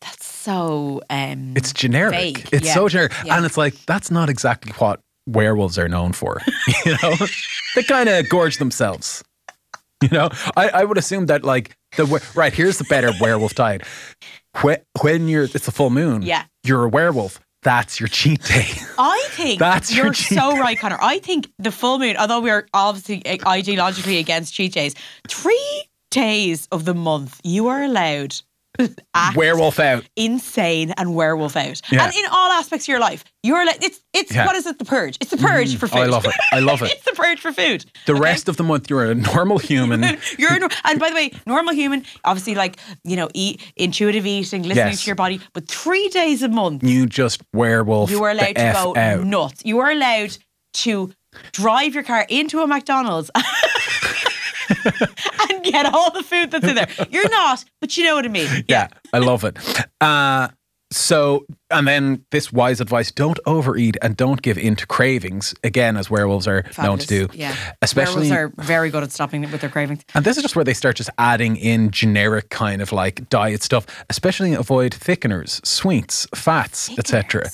That's 0.00 0.24
so. 0.26 1.02
Um, 1.10 1.52
It's 1.54 1.72
generic. 1.74 2.14
Vague, 2.14 2.48
It's 2.52 2.66
yeah, 2.68 2.74
so 2.74 2.88
generic. 2.88 3.12
yeah. 3.24 3.36
And 3.36 3.44
it's 3.44 3.58
like, 3.58 3.74
that's 3.84 4.10
not 4.10 4.30
exactly 4.30 4.72
what 4.78 5.00
werewolves 5.26 5.78
are 5.78 5.88
known 5.88 6.12
for. 6.14 6.40
you 6.86 6.92
know? 7.02 7.14
they 7.74 7.82
kind 7.82 8.08
of 8.08 8.26
gorge 8.30 8.56
themselves. 8.56 9.22
You 10.02 10.08
know? 10.08 10.30
I, 10.56 10.70
I 10.70 10.84
would 10.84 10.96
assume 10.96 11.26
that, 11.26 11.44
like, 11.44 11.76
the 11.98 12.06
right, 12.34 12.54
here's 12.54 12.78
the 12.78 12.84
better 12.84 13.10
werewolf 13.20 13.54
diet. 13.54 13.82
When, 14.62 14.78
when 15.00 15.28
you're, 15.28 15.44
it's 15.44 15.68
a 15.68 15.72
full 15.72 15.90
moon. 15.90 16.22
Yeah. 16.22 16.44
You're 16.64 16.84
a 16.84 16.88
werewolf. 16.88 17.40
that's 17.62 18.00
your 18.00 18.08
cheat 18.08 18.42
day. 18.42 18.68
I 18.98 19.24
think 19.30 19.58
That's 19.66 19.94
your 19.94 20.06
you're 20.06 20.14
so 20.14 20.56
right, 20.58 20.78
Conor. 20.78 20.98
I 21.00 21.18
think 21.18 21.50
the 21.58 21.70
full 21.70 21.98
moon, 21.98 22.16
although 22.16 22.40
we 22.40 22.50
are 22.50 22.66
obviously 22.74 23.20
ideologically 23.22 24.18
against 24.18 24.54
cheat 24.54 24.72
days, 24.72 24.94
three 25.28 25.84
days 26.10 26.66
of 26.72 26.84
the 26.84 26.94
month 26.94 27.40
you 27.44 27.68
are 27.68 27.82
allowed 27.82 28.34
Werewolf 29.36 29.78
out. 29.78 30.04
insane 30.16 30.92
and 30.96 31.14
werewolf 31.14 31.56
out, 31.56 31.80
Yeah. 31.90 32.04
and 32.04 32.14
in 32.14 32.24
all 32.30 32.50
aspects 32.52 32.84
of 32.84 32.88
your 32.88 33.00
life, 33.00 33.24
you're 33.42 33.64
like 33.66 33.82
it's 33.84 34.00
it's 34.12 34.32
Yeah. 34.34 34.46
what 34.46 34.56
is 34.56 34.66
it? 34.66 34.78
The 34.78 34.84
purge. 34.84 35.16
It's 35.20 35.30
the 35.30 35.36
mm, 35.36 35.46
purge 35.46 35.76
for 35.76 35.86
Oh, 35.86 35.88
food. 35.88 35.98
I 35.98 36.06
love 36.06 36.24
it. 36.24 36.34
I 36.52 36.58
love 36.60 36.82
it. 36.82 36.92
it's 36.92 37.04
the 37.04 37.12
purge 37.12 37.40
for 37.40 37.52
food. 37.52 37.84
The 38.06 38.12
okay? 38.12 38.20
rest 38.20 38.48
of 38.48 38.56
the 38.56 38.62
month, 38.64 38.90
you're 38.90 39.10
a 39.10 39.14
normal 39.14 39.58
human. 39.70 40.18
You're 40.38 40.52
a 40.64 40.68
and 40.84 40.98
by 41.00 41.08
the 41.10 41.14
way, 41.14 41.32
normal 41.46 41.74
human, 41.74 42.04
obviously, 42.24 42.54
like 42.54 42.78
you 43.04 43.16
know, 43.16 43.28
eat 43.34 43.60
intuitive 43.76 44.26
eating, 44.26 44.62
listening 44.62 44.86
Yes. 44.88 45.02
to 45.02 45.06
your 45.06 45.16
body. 45.16 45.40
But 45.52 45.68
three 45.68 46.08
days 46.08 46.42
a 46.42 46.48
month, 46.48 46.82
you 46.82 47.06
just 47.06 47.42
werewolf. 47.52 48.10
you 48.10 48.22
are 48.24 48.30
allowed 48.30 48.54
to 48.56 48.60
F 48.60 48.74
go 48.84 48.96
out. 48.96 49.24
nuts. 49.24 49.62
You 49.64 49.78
are 49.80 49.90
allowed 49.90 50.36
to 50.72 51.12
drive 51.52 51.94
your 51.94 52.02
car 52.02 52.26
into 52.28 52.60
a 52.60 52.66
McDonald's 52.66 53.30
and 55.50 55.64
get 55.64 55.86
all 55.86 56.10
the 56.12 56.22
food 56.22 56.50
that's 56.50 56.66
in 56.66 56.74
there. 56.74 56.88
You're 57.10 57.28
not, 57.30 57.64
but 57.80 57.96
you 57.96 58.04
know 58.04 58.14
what 58.16 58.24
I 58.24 58.28
mean. 58.28 58.64
Yeah, 58.68 58.88
I 59.12 59.18
love 59.18 59.44
it. 59.44 59.56
Uh, 60.00 60.48
so, 60.92 61.46
and 61.70 61.86
then 61.86 62.24
this 62.32 62.52
wise 62.52 62.80
advice 62.80 63.12
don't 63.12 63.38
overeat 63.46 63.96
and 64.02 64.16
don't 64.16 64.42
give 64.42 64.58
in 64.58 64.74
to 64.74 64.86
cravings, 64.88 65.54
again, 65.62 65.96
as 65.96 66.10
werewolves 66.10 66.48
are 66.48 66.64
known 66.82 66.98
to 66.98 67.06
do. 67.06 67.28
Yeah, 67.32 67.54
Especially, 67.80 68.28
werewolves 68.28 68.58
are 68.58 68.64
very 68.64 68.90
good 68.90 69.04
at 69.04 69.12
stopping 69.12 69.44
it 69.44 69.52
with 69.52 69.60
their 69.60 69.70
cravings. 69.70 70.02
and 70.16 70.24
this 70.24 70.36
is 70.36 70.42
just 70.42 70.56
where 70.56 70.64
they 70.64 70.74
start 70.74 70.96
just 70.96 71.10
adding 71.16 71.54
in 71.56 71.92
generic 71.92 72.50
kind 72.50 72.82
of 72.82 72.90
like 72.90 73.28
diet 73.28 73.62
stuff, 73.62 73.86
especially 74.10 74.52
avoid 74.52 74.90
thickeners, 74.92 75.64
sweets, 75.64 76.26
fats, 76.34 76.90
etc. 76.98 77.44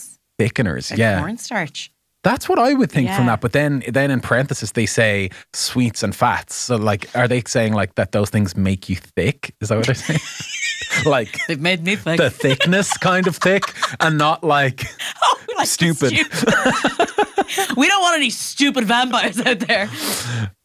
Thickeners, 0.40 0.90
Like 0.90 0.98
yeah. 0.98 1.20
cornstarch. 1.20 1.92
That's 2.26 2.48
what 2.48 2.58
I 2.58 2.74
would 2.74 2.90
think 2.90 3.08
from 3.10 3.26
that. 3.26 3.40
But 3.40 3.52
then, 3.52 3.84
then 3.88 4.10
in 4.10 4.18
parenthesis, 4.20 4.72
they 4.72 4.84
say 4.86 5.30
sweets 5.52 6.02
and 6.02 6.12
fats. 6.12 6.56
So, 6.56 6.74
like, 6.74 7.08
are 7.14 7.28
they 7.28 7.40
saying 7.46 7.72
like 7.72 7.94
that 7.94 8.10
those 8.10 8.30
things 8.30 8.56
make 8.56 8.88
you 8.88 8.96
thick? 8.96 9.54
Is 9.60 9.68
that 9.68 9.76
what 9.76 9.86
they're 9.86 9.94
saying? 9.94 10.18
like 11.06 11.38
They've 11.46 11.60
made 11.60 11.84
me 11.84 11.94
think. 11.94 12.20
the 12.20 12.30
thickness 12.30 12.98
kind 12.98 13.28
of 13.28 13.36
thick, 13.36 13.62
and 14.00 14.18
not 14.18 14.42
like 14.42 14.86
Oh, 15.22 15.40
like 15.56 15.68
stupid. 15.68 16.08
stupid. 16.16 17.76
we 17.76 17.86
don't 17.86 18.02
want 18.02 18.16
any 18.16 18.30
stupid 18.30 18.84
vampires 18.86 19.38
out 19.40 19.60
there. 19.60 19.88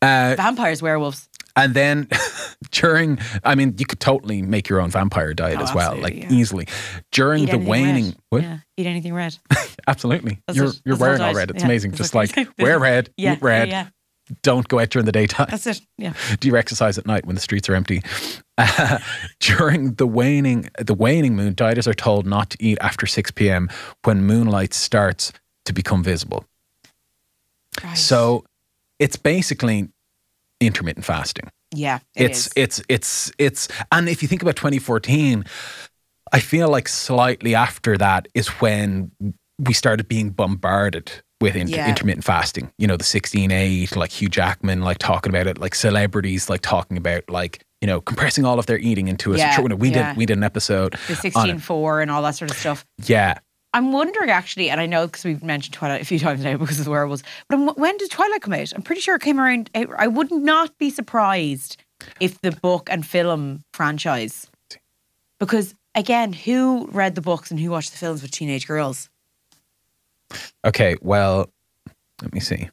Uh, 0.01 0.33
Vampires, 0.35 0.81
werewolves. 0.81 1.29
And 1.55 1.73
then 1.73 2.07
during, 2.71 3.19
I 3.43 3.55
mean, 3.55 3.75
you 3.77 3.85
could 3.85 3.99
totally 3.99 4.41
make 4.41 4.69
your 4.69 4.79
own 4.81 4.89
vampire 4.91 5.33
diet 5.33 5.59
Oh, 5.59 5.63
as 5.63 5.73
well, 5.73 5.95
like 5.97 6.15
yeah. 6.15 6.27
easily. 6.31 6.67
During 7.11 7.43
Eat 7.43 7.51
the 7.51 7.57
waning? 7.57 8.15
Yeah, 8.31 8.59
eat 8.77 8.87
anything 8.87 9.13
red. 9.13 9.37
Absolutely, 9.87 10.39
That's 10.47 10.57
you're 10.57 10.67
it. 10.67 10.81
you're 10.85 10.95
That's 10.95 11.01
wearing 11.01 11.21
all 11.21 11.33
red. 11.33 11.49
It's 11.51 11.59
Yeah, 11.59 11.65
amazing. 11.65 11.91
that's 11.91 12.11
Just 12.11 12.15
like 12.15 12.35
wear 12.59 12.79
red, 12.89 13.09
Yeah, 13.17 13.33
eat 13.33 13.41
red. 13.41 13.91
Don't 14.43 14.65
go 14.69 14.79
out 14.79 14.89
during 14.89 15.05
the 15.05 15.11
daytime. 15.11 15.47
That's 15.49 15.67
it. 15.67 15.81
Yeah. 15.97 16.13
Do 16.39 16.47
you 16.47 16.55
exercise 16.55 16.97
at 16.97 17.05
night 17.05 17.25
when 17.25 17.35
the 17.35 17.41
streets 17.41 17.67
are 17.67 17.75
empty? 17.75 18.01
Uh, 18.57 18.99
during 19.41 19.95
the 19.95 20.07
waning 20.07 20.69
the 20.79 20.93
waning 20.93 21.35
moon, 21.35 21.53
dieters 21.53 21.85
are 21.87 21.93
told 21.93 22.25
not 22.25 22.51
to 22.51 22.57
eat 22.63 22.77
after 22.79 23.05
6 23.05 23.31
p.m. 23.31 23.69
when 24.05 24.23
moonlight 24.23 24.73
starts 24.73 25.33
to 25.65 25.73
become 25.73 26.01
visible. 26.01 26.45
Right. 27.83 27.97
So 27.97 28.45
it's 28.99 29.17
basically 29.17 29.89
intermittent 30.61 31.05
fasting. 31.05 31.49
yeah, 31.73 31.99
it 32.15 32.25
it's 32.31 32.47
is. 32.47 32.53
it's 32.55 32.81
it's 32.89 33.31
it's 33.37 33.67
and 33.91 34.07
if 34.09 34.21
you 34.21 34.27
think 34.27 34.41
about 34.41 34.55
2014, 34.55 35.43
I 36.31 36.39
feel 36.39 36.69
like 36.69 36.87
slightly 36.87 37.55
after 37.55 37.97
that 37.97 38.27
is 38.33 38.47
when 38.61 39.11
we 39.59 39.73
started 39.73 40.07
being 40.07 40.29
bombarded 40.31 41.11
with 41.41 41.55
inter- 41.55 41.75
Yeah. 41.75 41.89
intermittent 41.89 42.23
fasting. 42.23 42.71
You 42.77 42.87
know, 42.87 42.97
the 42.97 43.03
16-8, 43.03 43.95
like 43.95 44.11
Hugh 44.11 44.29
Jackman, 44.29 44.81
like 44.81 44.97
talking 44.99 45.31
about 45.31 45.47
it, 45.47 45.57
like 45.59 45.73
celebrities, 45.75 46.49
like 46.49 46.61
talking 46.61 46.97
about 46.97 47.29
like 47.29 47.63
you 47.81 47.87
know 47.87 47.99
compressing 47.99 48.45
all 48.45 48.59
of 48.59 48.67
their 48.67 48.77
eating 48.77 49.07
into 49.07 49.33
a. 49.33 49.37
Yeah, 49.37 49.59
we 49.59 49.89
yeah. 49.89 50.09
did 50.09 50.17
we 50.17 50.25
did 50.27 50.37
an 50.37 50.43
episode 50.43 50.93
the 51.07 51.13
on 51.13 51.19
sixteen 51.19 51.55
it. 51.55 51.61
four 51.61 51.99
and 52.01 52.11
all 52.11 52.21
that 52.21 52.35
sort 52.35 52.51
of 52.51 52.57
stuff. 52.57 52.85
Yeah, 53.05 53.39
I'm 53.73 53.91
wondering 53.91 54.29
actually, 54.29 54.69
and 54.69 54.81
I 54.81 54.85
know 54.85 55.07
because 55.07 55.23
we've 55.23 55.43
mentioned 55.43 55.73
Twilight 55.73 56.01
a 56.01 56.05
few 56.05 56.19
times 56.27 56.43
now 56.43 56.57
because 56.57 56.79
of 56.79 56.85
the 56.85 56.91
werewolves. 56.91 57.23
But 57.47 57.55
I'm, 57.55 57.67
when 57.69 57.97
did 57.97 58.11
Twilight 58.11 58.41
come 58.41 58.53
out? 58.53 58.73
I'm 58.75 58.81
pretty 58.81 59.01
sure 59.01 59.15
it 59.15 59.21
came 59.21 59.39
around. 59.39 59.69
I 59.73 60.07
would 60.07 60.31
not 60.31 60.77
be 60.77 60.89
surprised 60.89 61.77
if 62.19 62.41
the 62.41 62.51
book 62.51 62.89
and 62.91 63.05
film 63.05 63.63
franchise, 63.73 64.49
because 65.39 65.75
again, 65.95 66.33
who 66.33 66.87
read 66.91 67.15
the 67.15 67.21
books 67.21 67.51
and 67.51 67.59
who 67.59 67.69
watched 67.71 67.91
the 67.91 67.97
films 67.97 68.21
with 68.21 68.31
teenage 68.31 68.67
girls? 68.67 69.09
Okay, 70.65 70.95
well, 71.01 71.49
let 72.21 72.33
me 72.33 72.39
see. 72.39 72.69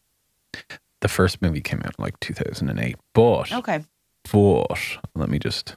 The 1.00 1.08
first 1.08 1.40
movie 1.42 1.60
came 1.60 1.80
out 1.80 1.94
in 1.98 2.02
like 2.02 2.18
2008, 2.20 2.96
but 3.14 3.52
Okay, 3.52 3.84
but 4.32 4.80
let 5.14 5.28
me 5.28 5.38
just 5.38 5.76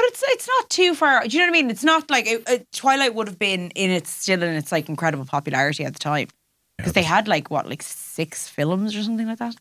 but 0.00 0.08
it's 0.08 0.22
it's 0.26 0.48
not 0.48 0.70
too 0.70 0.94
far. 0.94 1.26
Do 1.26 1.36
you 1.36 1.40
know 1.40 1.50
what 1.50 1.58
I 1.58 1.62
mean? 1.62 1.70
It's 1.70 1.84
not 1.84 2.10
like 2.10 2.26
it, 2.26 2.42
it, 2.48 2.72
Twilight 2.72 3.14
would 3.14 3.28
have 3.28 3.38
been 3.38 3.70
in 3.72 3.90
its 3.90 4.10
still 4.10 4.42
in 4.42 4.54
its 4.54 4.72
like 4.72 4.88
incredible 4.88 5.26
popularity 5.26 5.84
at 5.84 5.92
the 5.92 5.98
time 5.98 6.28
because 6.78 6.94
they 6.94 7.02
had 7.02 7.28
like 7.28 7.50
what 7.50 7.68
like 7.68 7.82
six 7.82 8.48
films 8.48 8.96
or 8.96 9.02
something 9.02 9.26
like 9.26 9.38
that. 9.38 9.56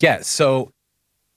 Yeah, 0.00 0.20
so 0.22 0.72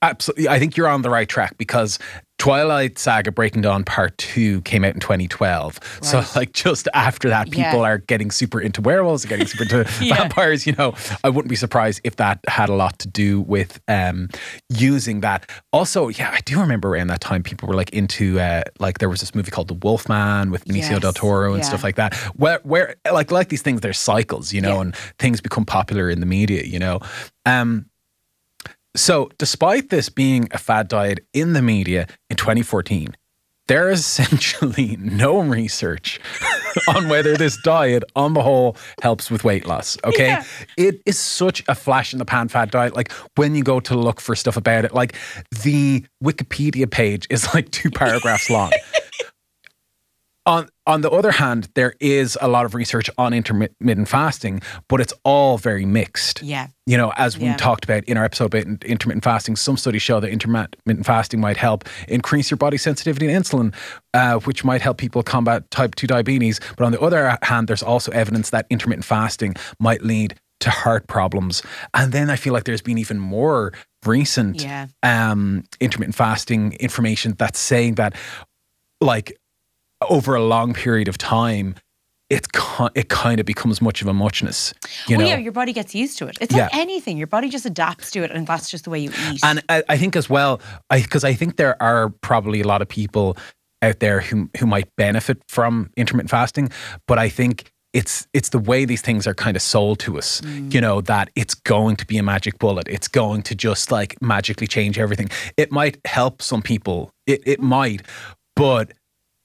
absolutely, 0.02 0.48
I 0.48 0.58
think 0.58 0.76
you're 0.76 0.88
on 0.88 1.02
the 1.02 1.10
right 1.10 1.28
track 1.28 1.56
because 1.58 1.98
Twilight 2.42 2.98
Saga 2.98 3.30
Breaking 3.30 3.62
Dawn 3.62 3.84
Part 3.84 4.18
2 4.18 4.62
came 4.62 4.84
out 4.84 4.94
in 4.94 4.98
2012. 4.98 5.78
So, 6.02 6.24
like, 6.34 6.52
just 6.52 6.88
after 6.92 7.28
that, 7.28 7.52
people 7.52 7.82
Yeah. 7.82 7.86
are 7.90 7.98
getting 7.98 8.32
super 8.32 8.60
into 8.60 8.80
werewolves, 8.80 9.24
getting 9.24 9.46
super 9.46 9.62
into 9.62 9.88
Yeah. 10.04 10.16
vampires. 10.16 10.66
You 10.66 10.72
know, 10.72 10.92
I 11.22 11.28
wouldn't 11.28 11.48
be 11.48 11.54
surprised 11.54 12.00
if 12.02 12.16
that 12.16 12.40
had 12.48 12.68
a 12.68 12.74
lot 12.74 12.98
to 12.98 13.06
do 13.06 13.42
with 13.42 13.80
um, 13.86 14.28
using 14.68 15.20
that. 15.20 15.48
Also, 15.72 16.08
yeah, 16.08 16.30
I 16.32 16.40
do 16.40 16.58
remember 16.58 16.88
around 16.88 17.06
that 17.10 17.20
time, 17.20 17.44
people 17.44 17.68
were 17.68 17.76
like 17.76 17.90
into, 17.90 18.40
uh, 18.40 18.62
like, 18.80 18.98
there 18.98 19.08
was 19.08 19.20
this 19.20 19.36
movie 19.36 19.52
called 19.52 19.68
The 19.68 19.74
Wolfman 19.74 20.50
with 20.50 20.64
Benicio 20.64 21.00
del 21.00 21.12
Toro 21.12 21.52
and 21.54 21.62
yeah. 21.62 21.68
stuff 21.68 21.84
like 21.84 21.94
that, 21.94 22.12
where, 22.34 22.58
where 22.64 22.96
like, 23.12 23.30
like 23.30 23.50
these 23.50 23.62
things, 23.62 23.82
there's 23.82 24.00
cycles, 24.00 24.52
you 24.52 24.60
know, 24.60 24.80
and 24.80 24.96
things 25.20 25.40
become 25.40 25.64
popular 25.64 26.10
in 26.10 26.18
the 26.18 26.26
media, 26.26 26.64
you 26.64 26.80
know. 26.80 26.98
Um, 27.46 27.86
so, 28.94 29.30
despite 29.38 29.90
this 29.90 30.08
being 30.08 30.48
a 30.50 30.58
fad 30.58 30.88
diet 30.88 31.20
in 31.32 31.54
the 31.54 31.62
media 31.62 32.06
in 32.28 32.36
2014, 32.36 33.16
there 33.68 33.90
is 33.90 34.00
essentially 34.00 34.96
no 35.00 35.40
research 35.40 36.20
on 36.88 37.08
whether 37.08 37.36
this 37.36 37.56
diet, 37.62 38.04
on 38.16 38.34
the 38.34 38.42
whole, 38.42 38.76
helps 39.00 39.30
with 39.30 39.44
weight 39.44 39.66
loss. 39.66 39.96
Okay. 40.04 40.26
Yeah. 40.26 40.44
It 40.76 41.00
is 41.06 41.18
such 41.18 41.62
a 41.68 41.74
flash 41.74 42.12
in 42.12 42.18
the 42.18 42.24
pan 42.24 42.48
fad 42.48 42.70
diet. 42.70 42.94
Like, 42.94 43.12
when 43.36 43.54
you 43.54 43.62
go 43.62 43.80
to 43.80 43.94
look 43.94 44.20
for 44.20 44.34
stuff 44.34 44.56
about 44.56 44.84
it, 44.84 44.92
like 44.92 45.16
the 45.62 46.04
Wikipedia 46.22 46.90
page 46.90 47.26
is 47.30 47.54
like 47.54 47.70
two 47.70 47.90
paragraphs 47.90 48.50
long. 48.50 48.72
On, 50.44 50.68
on 50.88 51.02
the 51.02 51.10
other 51.10 51.30
hand, 51.30 51.68
there 51.74 51.94
is 52.00 52.36
a 52.40 52.48
lot 52.48 52.64
of 52.64 52.74
research 52.74 53.08
on 53.16 53.32
intermittent 53.32 54.08
fasting, 54.08 54.60
but 54.88 55.00
it's 55.00 55.12
all 55.22 55.56
very 55.56 55.84
mixed. 55.86 56.42
Yeah. 56.42 56.66
You 56.84 56.96
know, 56.96 57.12
as 57.16 57.38
we 57.38 57.44
Yeah. 57.44 57.56
talked 57.56 57.84
about 57.84 58.02
in 58.04 58.16
our 58.16 58.24
episode 58.24 58.46
about 58.52 58.66
intermittent 58.82 59.22
fasting, 59.22 59.54
some 59.54 59.76
studies 59.76 60.02
show 60.02 60.18
that 60.18 60.30
intermittent 60.30 61.06
fasting 61.06 61.40
might 61.40 61.58
help 61.58 61.88
increase 62.08 62.50
your 62.50 62.58
body 62.58 62.76
sensitivity 62.76 63.28
to 63.28 63.32
insulin, 63.32 63.72
uh, 64.14 64.38
which 64.40 64.64
might 64.64 64.80
help 64.80 64.98
people 64.98 65.22
combat 65.22 65.70
type 65.70 65.94
2 65.94 66.08
diabetes. 66.08 66.58
But 66.76 66.86
on 66.86 66.92
the 66.92 67.00
other 67.00 67.38
hand, 67.42 67.68
there's 67.68 67.82
also 67.84 68.10
evidence 68.10 68.50
that 68.50 68.66
intermittent 68.68 69.04
fasting 69.04 69.54
might 69.78 70.02
lead 70.02 70.34
to 70.58 70.70
heart 70.70 71.06
problems. 71.06 71.62
And 71.94 72.10
then 72.10 72.30
I 72.30 72.36
feel 72.36 72.52
like 72.52 72.64
there's 72.64 72.82
been 72.82 72.98
even 72.98 73.20
more 73.20 73.72
recent 74.04 74.60
Yeah. 74.62 74.88
um, 75.04 75.62
intermittent 75.78 76.16
fasting 76.16 76.72
information 76.80 77.36
that's 77.38 77.60
saying 77.60 77.94
that, 77.94 78.14
like, 79.00 79.36
over 80.08 80.34
a 80.34 80.42
long 80.42 80.74
period 80.74 81.08
of 81.08 81.18
time, 81.18 81.74
it 82.30 82.46
it 82.94 83.08
kind 83.08 83.40
of 83.40 83.46
becomes 83.46 83.82
much 83.82 84.00
of 84.02 84.08
a 84.08 84.14
muchness. 84.14 84.72
You 85.06 85.16
well, 85.16 85.26
know, 85.26 85.32
yeah, 85.32 85.38
your 85.38 85.52
body 85.52 85.72
gets 85.72 85.94
used 85.94 86.18
to 86.18 86.26
it. 86.26 86.38
It's 86.40 86.54
Yeah. 86.54 86.64
like 86.64 86.74
anything; 86.74 87.18
your 87.18 87.26
body 87.26 87.48
just 87.48 87.66
adapts 87.66 88.10
to 88.12 88.22
it, 88.22 88.30
and 88.30 88.46
that's 88.46 88.70
just 88.70 88.84
the 88.84 88.90
way 88.90 89.00
you 89.00 89.10
eat. 89.30 89.40
And 89.44 89.62
I, 89.68 89.82
I 89.88 89.98
think 89.98 90.16
as 90.16 90.30
well, 90.30 90.60
I 90.90 91.02
because 91.02 91.24
I 91.24 91.34
think 91.34 91.56
there 91.56 91.80
are 91.82 92.08
probably 92.22 92.60
a 92.60 92.66
lot 92.66 92.80
of 92.82 92.88
people 92.88 93.36
out 93.82 93.98
there 94.00 94.20
who 94.20 94.48
who 94.58 94.66
might 94.66 94.88
benefit 94.96 95.42
from 95.48 95.90
intermittent 95.96 96.30
fasting, 96.30 96.70
but 97.06 97.18
I 97.18 97.28
think 97.28 97.70
it's 97.92 98.26
it's 98.32 98.48
the 98.48 98.58
way 98.58 98.86
these 98.86 99.02
things 99.02 99.26
are 99.26 99.34
kind 99.34 99.54
of 99.54 99.60
sold 99.62 99.98
to 99.98 100.16
us. 100.16 100.40
Mm. 100.40 100.72
You 100.72 100.80
know 100.80 101.02
that 101.02 101.28
it's 101.34 101.54
going 101.54 101.96
to 101.96 102.06
be 102.06 102.16
a 102.16 102.22
magic 102.22 102.58
bullet. 102.58 102.88
It's 102.88 103.08
going 103.08 103.42
to 103.42 103.54
just 103.54 103.92
like 103.92 104.16
magically 104.22 104.66
change 104.66 104.98
everything. 104.98 105.28
It 105.58 105.70
might 105.70 105.98
help 106.06 106.40
some 106.40 106.62
people. 106.62 107.10
It 107.26 107.42
it 107.44 107.60
might, 107.60 108.00
but 108.56 108.92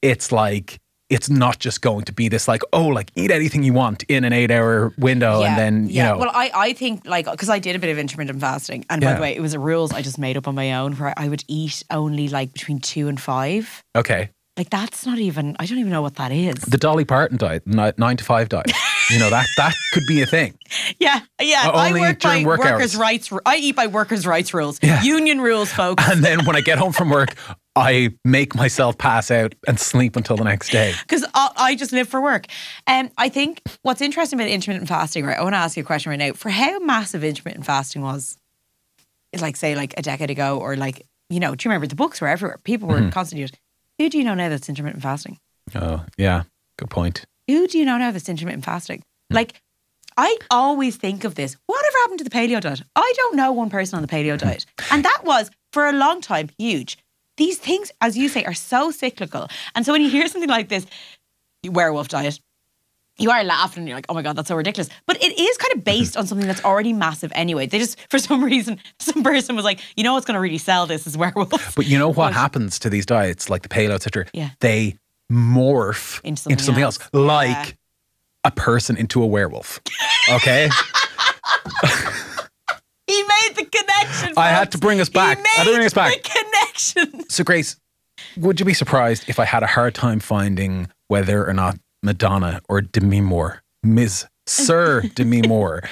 it's 0.02 0.32
like. 0.32 0.78
It's 1.10 1.30
not 1.30 1.58
just 1.58 1.80
going 1.80 2.04
to 2.04 2.12
be 2.12 2.28
this 2.28 2.46
like 2.46 2.60
oh 2.74 2.88
like 2.88 3.10
eat 3.14 3.30
anything 3.30 3.62
you 3.62 3.72
want 3.72 4.02
in 4.10 4.24
an 4.24 4.34
eight 4.34 4.50
hour 4.50 4.92
window 4.98 5.42
and 5.42 5.56
then 5.56 5.86
you 5.88 5.94
yeah. 5.94 6.10
know 6.10 6.18
Well, 6.18 6.30
I, 6.34 6.50
I 6.54 6.72
think 6.74 7.06
like 7.06 7.24
because 7.24 7.48
I 7.48 7.58
did 7.58 7.74
a 7.74 7.78
bit 7.78 7.88
of 7.88 7.96
intermittent 7.96 8.38
fasting, 8.42 8.84
and 8.90 9.00
by 9.00 9.14
the 9.14 9.20
way, 9.22 9.34
it 9.34 9.40
was 9.40 9.54
a 9.54 9.58
rules 9.58 9.90
I 9.90 10.02
just 10.02 10.18
made 10.18 10.36
up 10.36 10.46
on 10.46 10.54
my 10.54 10.74
own 10.74 10.92
where 10.96 11.14
I 11.16 11.30
would 11.30 11.44
eat 11.48 11.82
only 11.90 12.28
like 12.28 12.52
between 12.52 12.78
two 12.78 13.08
and 13.08 13.18
five. 13.18 13.82
okay 13.96 14.28
Like 14.58 14.68
that's 14.68 15.06
not 15.06 15.18
even. 15.18 15.56
I 15.58 15.64
don't 15.64 15.78
even 15.78 15.92
know 15.92 16.02
what 16.02 16.16
that 16.16 16.30
is. 16.30 16.56
The 16.56 16.76
Dolly 16.76 17.06
Parton 17.06 17.38
diet, 17.38 17.66
nine 17.66 18.18
to 18.18 18.24
five 18.24 18.50
diet. 18.50 18.70
you 19.10 19.18
know 19.18 19.30
that 19.30 19.46
that 19.56 19.74
could 19.94 20.04
be 20.06 20.20
a 20.20 20.26
thing. 20.26 20.58
Yeah, 20.98 21.20
yeah. 21.40 21.68
Uh, 21.68 21.70
I 21.70 21.88
only 21.88 22.00
work 22.00 22.20
by 22.20 22.30
during 22.30 22.46
work 22.46 22.60
workers' 22.60 22.94
hours. 22.94 22.96
rights. 22.96 23.32
I 23.46 23.56
eat 23.56 23.76
by 23.76 23.86
workers' 23.86 24.26
rights 24.26 24.52
rules. 24.52 24.78
Yeah. 24.82 25.02
Union 25.02 25.40
rules, 25.40 25.72
folks. 25.72 26.02
And 26.10 26.24
then 26.24 26.44
when 26.44 26.56
I 26.56 26.60
get 26.60 26.78
home 26.78 26.92
from 26.92 27.08
work, 27.10 27.34
I 27.78 28.10
make 28.24 28.54
myself 28.54 28.96
pass 28.98 29.30
out 29.30 29.54
and 29.66 29.78
sleep 29.78 30.16
until 30.16 30.36
the 30.36 30.44
next 30.44 30.70
day. 30.70 30.94
because 31.02 31.24
I, 31.34 31.50
I 31.56 31.74
just 31.76 31.92
live 31.92 32.08
for 32.08 32.20
work. 32.20 32.46
And 32.86 33.10
I 33.16 33.28
think 33.28 33.62
what's 33.82 34.00
interesting 34.00 34.38
about 34.38 34.48
intermittent 34.50 34.88
fasting, 34.88 35.24
right? 35.26 35.38
I 35.38 35.42
want 35.42 35.54
to 35.54 35.58
ask 35.58 35.76
you 35.76 35.82
a 35.82 35.86
question 35.86 36.10
right 36.10 36.18
now. 36.18 36.32
For 36.32 36.48
how 36.50 36.78
massive 36.80 37.24
intermittent 37.24 37.64
fasting 37.66 38.02
was, 38.02 38.36
like 39.40 39.56
say 39.56 39.74
like 39.74 39.94
a 39.96 40.02
decade 40.02 40.30
ago, 40.30 40.58
or 40.58 40.76
like 40.76 41.06
you 41.30 41.40
know, 41.40 41.54
do 41.54 41.66
you 41.66 41.70
remember 41.70 41.86
the 41.86 41.94
books 41.96 42.20
were 42.20 42.28
everywhere? 42.28 42.58
People 42.64 42.88
were 42.88 42.96
Mm-hmm. 43.00 43.10
constantly. 43.10 43.42
used. 43.42 43.58
Who 43.98 44.08
do 44.08 44.16
you 44.18 44.24
know 44.24 44.34
now 44.34 44.48
that's 44.48 44.68
intermittent 44.68 45.02
fasting? 45.02 45.38
Oh, 45.74 46.04
yeah. 46.16 46.44
Good 46.78 46.88
point. 46.90 47.24
Who 47.48 47.66
do 47.66 47.78
you 47.78 47.84
know 47.84 47.98
now 47.98 48.10
that's 48.12 48.28
intermittent 48.28 48.64
fasting? 48.64 49.02
Hmm. 49.30 49.36
Like. 49.36 49.60
I 50.20 50.36
always 50.50 50.96
think 50.96 51.22
of 51.22 51.36
this. 51.36 51.56
Whatever 51.66 51.96
happened 51.98 52.18
to 52.18 52.24
the 52.24 52.30
paleo 52.30 52.60
diet? 52.60 52.82
I 52.96 53.12
don't 53.16 53.36
know 53.36 53.52
one 53.52 53.70
person 53.70 53.94
on 53.98 54.02
the 54.02 54.08
paleo 54.08 54.36
diet. 54.36 54.66
Hmm. 54.80 54.94
And 54.94 55.04
that 55.04 55.20
was, 55.22 55.48
for 55.72 55.86
a 55.86 55.92
long 55.92 56.20
time, 56.20 56.48
huge. 56.58 56.98
These 57.38 57.56
things, 57.58 57.90
as 58.02 58.18
you 58.18 58.28
say, 58.28 58.44
are 58.44 58.52
so 58.54 58.90
cyclical. 58.90 59.48
And 59.74 59.86
so 59.86 59.92
when 59.92 60.02
you 60.02 60.10
hear 60.10 60.28
something 60.28 60.50
like 60.50 60.68
this, 60.68 60.84
werewolf 61.64 62.08
diet, 62.08 62.38
you 63.20 63.30
are 63.30 63.42
laughing 63.42 63.80
and 63.80 63.88
you're 63.88 63.96
like, 63.96 64.06
oh 64.08 64.14
my 64.14 64.22
God, 64.22 64.36
that's 64.36 64.46
so 64.48 64.54
ridiculous. 64.54 64.88
But 65.06 65.16
it 65.22 65.36
is 65.40 65.56
kind 65.56 65.74
of 65.74 65.82
based 65.84 66.16
on 66.16 66.26
something 66.26 66.46
that's 66.46 66.64
already 66.64 66.92
massive 66.92 67.32
anyway. 67.34 67.66
They 67.66 67.78
just, 67.78 67.98
for 68.10 68.18
some 68.18 68.44
reason, 68.52 68.78
some 69.00 69.22
person 69.24 69.56
was 69.56 69.64
like, 69.64 69.80
you 69.96 70.04
know 70.04 70.12
what's 70.14 70.26
going 70.26 70.34
to 70.36 70.40
really 70.40 70.58
sell 70.58 70.86
this 70.86 71.06
is 71.06 71.16
werewolf. 71.16 71.74
But 71.74 71.86
you 71.86 71.98
know 71.98 72.10
what 72.10 72.32
happens 72.32 72.78
to 72.80 72.90
these 72.90 73.06
diets, 73.06 73.48
like 73.50 73.62
the 73.62 73.68
paleo, 73.68 73.94
etc. 73.94 74.26
Yeah. 74.32 74.50
They 74.60 74.98
morph 75.32 76.20
Into 76.24 76.40
something 76.42 76.58
something 76.62 76.84
else, 76.84 76.98
else. 77.00 77.10
like 77.12 77.48
Yeah. 77.68 77.72
a 78.44 78.50
person 78.52 78.96
into 78.96 79.22
a 79.22 79.26
werewolf. 79.26 79.80
Okay. 80.30 80.68
He 83.08 83.22
made 83.22 83.50
the 83.56 83.64
connection. 83.64 84.34
I 84.36 84.48
had 84.50 84.70
to 84.72 84.78
bring 84.78 85.00
us 85.00 85.08
back. 85.08 85.38
He 85.38 85.44
I 85.44 85.48
had 85.58 85.64
to 85.64 85.70
made 85.70 85.74
bring 85.76 85.86
us 85.86 85.94
back. 85.94 86.12
The 86.22 86.30
connection. 86.30 87.28
so, 87.30 87.42
Grace, 87.42 87.76
would 88.36 88.60
you 88.60 88.66
be 88.66 88.74
surprised 88.74 89.28
if 89.28 89.40
I 89.40 89.44
had 89.44 89.62
a 89.62 89.66
hard 89.66 89.94
time 89.94 90.20
finding 90.20 90.88
whether 91.08 91.46
or 91.48 91.52
not 91.54 91.78
Madonna 92.02 92.60
or 92.68 92.80
Demi 92.82 93.20
Moore, 93.20 93.62
Ms. 93.82 94.26
Sir 94.46 95.00
Demi 95.14 95.42
Moore, 95.42 95.82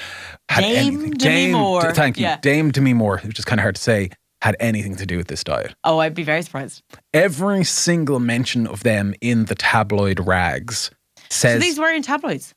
had 0.49 0.61
Dame 0.61 0.75
anything- 0.95 1.11
Demi 1.11 1.51
Moore. 1.53 1.91
Thank 1.93 2.17
you, 2.17 2.23
Yeah. 2.23 2.37
Dame 2.41 2.71
Demi 2.71 2.93
Moore, 2.93 3.19
which 3.25 3.39
is 3.39 3.45
kind 3.45 3.59
of 3.59 3.63
hard 3.63 3.75
to 3.75 3.81
say, 3.81 4.09
had 4.41 4.55
anything 4.59 4.95
to 4.97 5.05
do 5.07 5.17
with 5.17 5.27
this 5.27 5.43
diet. 5.43 5.73
Oh, 5.83 5.97
I'd 5.99 6.13
be 6.13 6.23
very 6.23 6.43
surprised. 6.43 6.83
Every 7.13 7.63
single 7.63 8.19
mention 8.19 8.67
of 8.67 8.83
them 8.83 9.15
in 9.21 9.45
the 9.45 9.55
tabloid 9.55 10.19
rags 10.19 10.91
So 11.29 11.49
says 11.49 11.61
these 11.61 11.79
were 11.79 11.89
in 11.89 12.03
tabloids. 12.03 12.53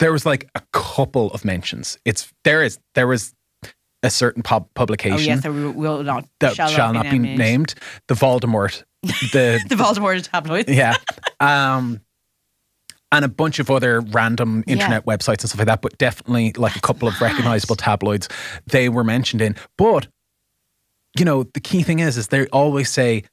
there 0.00 0.10
was 0.12 0.26
like 0.26 0.48
a 0.56 0.62
couple 0.72 1.30
of 1.30 1.44
mentions. 1.44 1.96
It's 2.04 2.32
there 2.42 2.60
is 2.62 2.78
there 2.96 3.06
was 3.06 3.32
a 4.02 4.10
certain 4.10 4.42
pub 4.42 4.68
publication 4.74 5.18
Oh 5.18 5.20
yes, 5.20 5.42
that 5.42 5.52
will 5.52 6.02
not 6.02 6.28
that 6.40 6.54
shall, 6.54 6.92
not 6.92 7.10
be 7.10 7.18
named. 7.18 7.74
The 8.08 8.14
Voldemort, 8.14 8.84
the 9.02 9.60
The 9.68 9.76
Baltimore 9.76 10.18
tabloids. 10.20 10.70
yeah, 10.70 10.96
um, 11.40 12.00
and 13.12 13.24
a 13.24 13.28
bunch 13.28 13.58
of 13.58 13.70
other 13.70 14.00
random 14.00 14.64
internet 14.66 15.06
websites 15.06 15.40
and 15.40 15.48
stuff 15.48 15.58
like 15.58 15.66
that. 15.68 15.82
But 15.82 15.98
definitely 15.98 16.52
like 16.52 16.76
a 16.76 16.80
couple 16.80 17.08
of 17.08 17.20
recognizable 17.20 17.76
tabloids 17.76 18.28
they 18.66 18.88
were 18.88 19.04
mentioned 19.04 19.42
in. 19.42 19.56
But 19.78 20.08
you 21.18 21.24
know, 21.24 21.44
the 21.44 21.60
key 21.60 21.82
thing 21.82 22.00
is, 22.00 22.16
is 22.18 22.28
they 22.28 22.46
always 22.48 22.90
say 22.90 23.24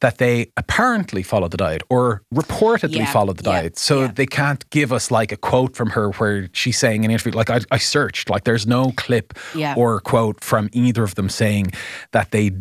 that 0.00 0.18
they 0.18 0.52
apparently 0.56 1.22
follow 1.22 1.48
the 1.48 1.56
diet 1.56 1.82
or 1.88 2.22
reportedly 2.34 2.96
Yeah, 2.96 3.12
follow 3.12 3.32
the 3.32 3.42
yeah, 3.44 3.62
diet. 3.62 3.78
So 3.78 4.02
yeah. 4.02 4.12
they 4.14 4.26
can't 4.26 4.68
give 4.70 4.92
us 4.92 5.10
like 5.10 5.32
a 5.32 5.36
quote 5.36 5.74
from 5.74 5.90
her 5.90 6.10
where 6.12 6.48
she's 6.52 6.78
saying 6.78 7.04
in 7.04 7.10
an 7.10 7.12
interview, 7.12 7.32
like 7.32 7.50
I, 7.50 7.60
I 7.70 7.78
searched, 7.78 8.28
like 8.28 8.44
there's 8.44 8.66
no 8.66 8.92
clip 8.96 9.34
or 9.76 10.00
quote 10.00 10.42
from 10.44 10.68
either 10.72 11.02
of 11.02 11.14
them 11.14 11.28
saying 11.28 11.72
that 12.12 12.30
they 12.30 12.52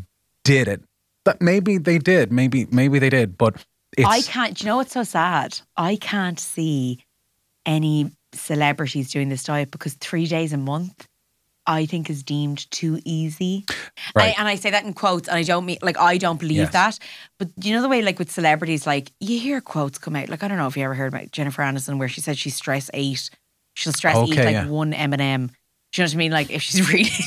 did 0.43 0.67
it. 0.67 0.81
That 1.25 1.41
maybe 1.41 1.77
they 1.77 1.97
did, 1.97 2.31
maybe 2.31 2.67
maybe 2.71 2.99
they 2.99 3.09
did, 3.09 3.37
but 3.37 3.65
it's 3.97 4.07
I 4.07 4.21
can't. 4.21 4.55
Do 4.55 4.63
you 4.63 4.69
know 4.69 4.77
what's 4.77 4.93
so 4.93 5.03
sad? 5.03 5.59
I 5.75 5.95
can't 5.95 6.39
see 6.39 7.03
any 7.65 8.11
celebrities 8.33 9.11
doing 9.11 9.29
this 9.29 9.43
diet 9.43 9.71
because 9.71 9.95
three 9.95 10.27
days 10.27 10.53
a 10.53 10.57
month, 10.57 11.07
I 11.67 11.85
think, 11.85 12.09
is 12.09 12.23
deemed 12.23 12.69
too 12.71 12.99
easy. 13.05 13.65
Right. 14.15 14.35
I, 14.37 14.39
and 14.39 14.47
I 14.47 14.55
say 14.55 14.69
that 14.71 14.83
in 14.83 14.93
quotes, 14.93 15.27
and 15.27 15.37
I 15.37 15.43
don't 15.43 15.65
mean 15.65 15.77
like 15.81 15.97
I 15.97 16.17
don't 16.17 16.39
believe 16.39 16.57
Yes. 16.57 16.71
that. 16.73 16.99
But 17.39 17.49
you 17.61 17.73
know 17.73 17.81
the 17.81 17.89
way, 17.89 18.01
like 18.01 18.19
with 18.19 18.31
celebrities, 18.31 18.85
like 18.85 19.11
you 19.19 19.39
hear 19.39 19.61
quotes 19.61 19.97
come 19.97 20.15
out. 20.15 20.29
Like 20.29 20.43
I 20.43 20.47
don't 20.47 20.57
know 20.57 20.67
if 20.67 20.77
you 20.77 20.83
ever 20.83 20.93
heard 20.93 21.13
about 21.13 21.31
Jennifer 21.31 21.61
Aniston, 21.61 21.97
where 21.97 22.09
she 22.09 22.21
said 22.21 22.37
she 22.37 22.49
stress 22.49 22.89
ate. 22.93 23.29
She'll 23.75 23.93
stress 23.93 24.17
eat 24.27 24.37
like 24.37 24.53
yeah. 24.53 24.67
one 24.67 24.93
M 24.93 25.13
and 25.13 25.21
m 25.21 25.47
Do 25.47 26.01
you 26.01 26.03
know 26.03 26.09
what 26.09 26.13
I 26.13 26.17
mean? 26.17 26.31
Like 26.31 26.51
if 26.51 26.61
she's 26.61 26.87
really. 26.93 27.09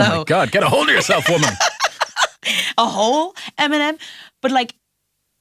Oh 0.00 0.18
my 0.18 0.24
God, 0.24 0.50
get 0.50 0.64
a 0.64 0.68
hold 0.68 0.88
of 0.88 0.94
yourself, 0.94 1.28
woman. 1.28 1.50
a 2.78 2.84
whole 2.86 3.34
M&M. 3.58 3.96
But 4.42 4.50
like, 4.50 4.74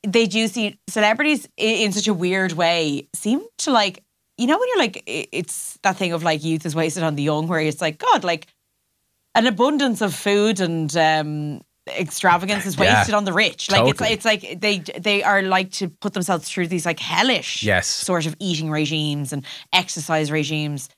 they 0.06 0.28
do 0.28 0.48
see 0.48 0.78
celebrities 0.88 1.48
in 1.58 1.92
such 1.92 2.08
a 2.08 2.14
weird 2.14 2.52
way 2.52 3.08
seem 3.16 3.42
to 3.60 3.72
like, 3.72 4.03
you 4.38 4.48
know, 4.48 4.58
when 4.58 4.68
you're 4.70 4.80
like, 4.80 5.04
it's 5.06 5.78
that 5.84 5.98
thing 5.98 6.14
of 6.14 6.24
like 6.24 6.44
youth 6.44 6.66
is 6.66 6.76
wasted 6.76 7.04
on 7.04 7.16
the 7.16 7.24
young, 7.24 7.48
where 7.48 7.60
it's 7.60 7.82
like, 7.82 7.98
God, 8.00 8.24
like 8.24 8.48
an 9.36 9.46
abundance 9.48 10.02
of 10.02 10.14
food 10.14 10.60
and 10.60 10.96
um, 10.98 11.62
extravagance 11.88 12.66
is 12.66 12.78
Yeah, 12.78 12.98
wasted 13.00 13.16
on 13.16 13.26
the 13.26 13.34
rich. 13.34 13.70
Like 13.70 13.86
totally. 13.86 14.10
it's 14.14 14.26
it's 14.26 14.26
like 14.26 14.60
they 14.62 14.80
they 14.80 15.24
are 15.24 15.42
like 15.42 15.72
to 15.74 15.90
put 15.90 16.14
themselves 16.14 16.48
through 16.50 16.68
these 16.68 16.86
like 16.86 17.00
hellish 17.00 17.64
Yes. 17.64 17.88
sort 17.88 18.26
of 18.26 18.36
eating 18.40 18.70
regimes 18.72 19.34
and 19.34 19.46
exercise 19.72 20.32
regimes. 20.32 20.90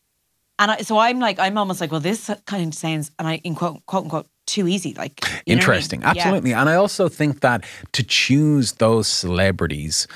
And 0.57 0.71
I, 0.71 0.77
so 0.83 0.97
I'm 0.97 1.19
like, 1.19 1.37
I'm 1.37 1.57
almost 1.57 1.81
like, 1.81 1.91
well, 1.91 1.99
this 1.99 2.29
kind 2.45 2.67
of 2.67 2.73
sounds, 2.73 3.11
and 3.19 3.27
I 3.27 3.35
in 3.43 3.55
quote, 3.55 3.85
quote 3.85 4.03
unquote, 4.03 4.27
too 4.47 4.67
easy. 4.67 4.93
Like 4.93 5.19
what 5.21 5.31
I 5.31 5.33
mean? 5.35 5.57
Interesting. 5.57 6.01
Yeah. 6.01 6.09
Absolutely. 6.11 6.53
And 6.53 6.69
I 6.69 6.75
also 6.75 7.09
think 7.09 7.41
that 7.41 7.65
to 7.91 8.03
choose 8.03 8.73
those 8.73 9.07
celebrities, 9.07 10.07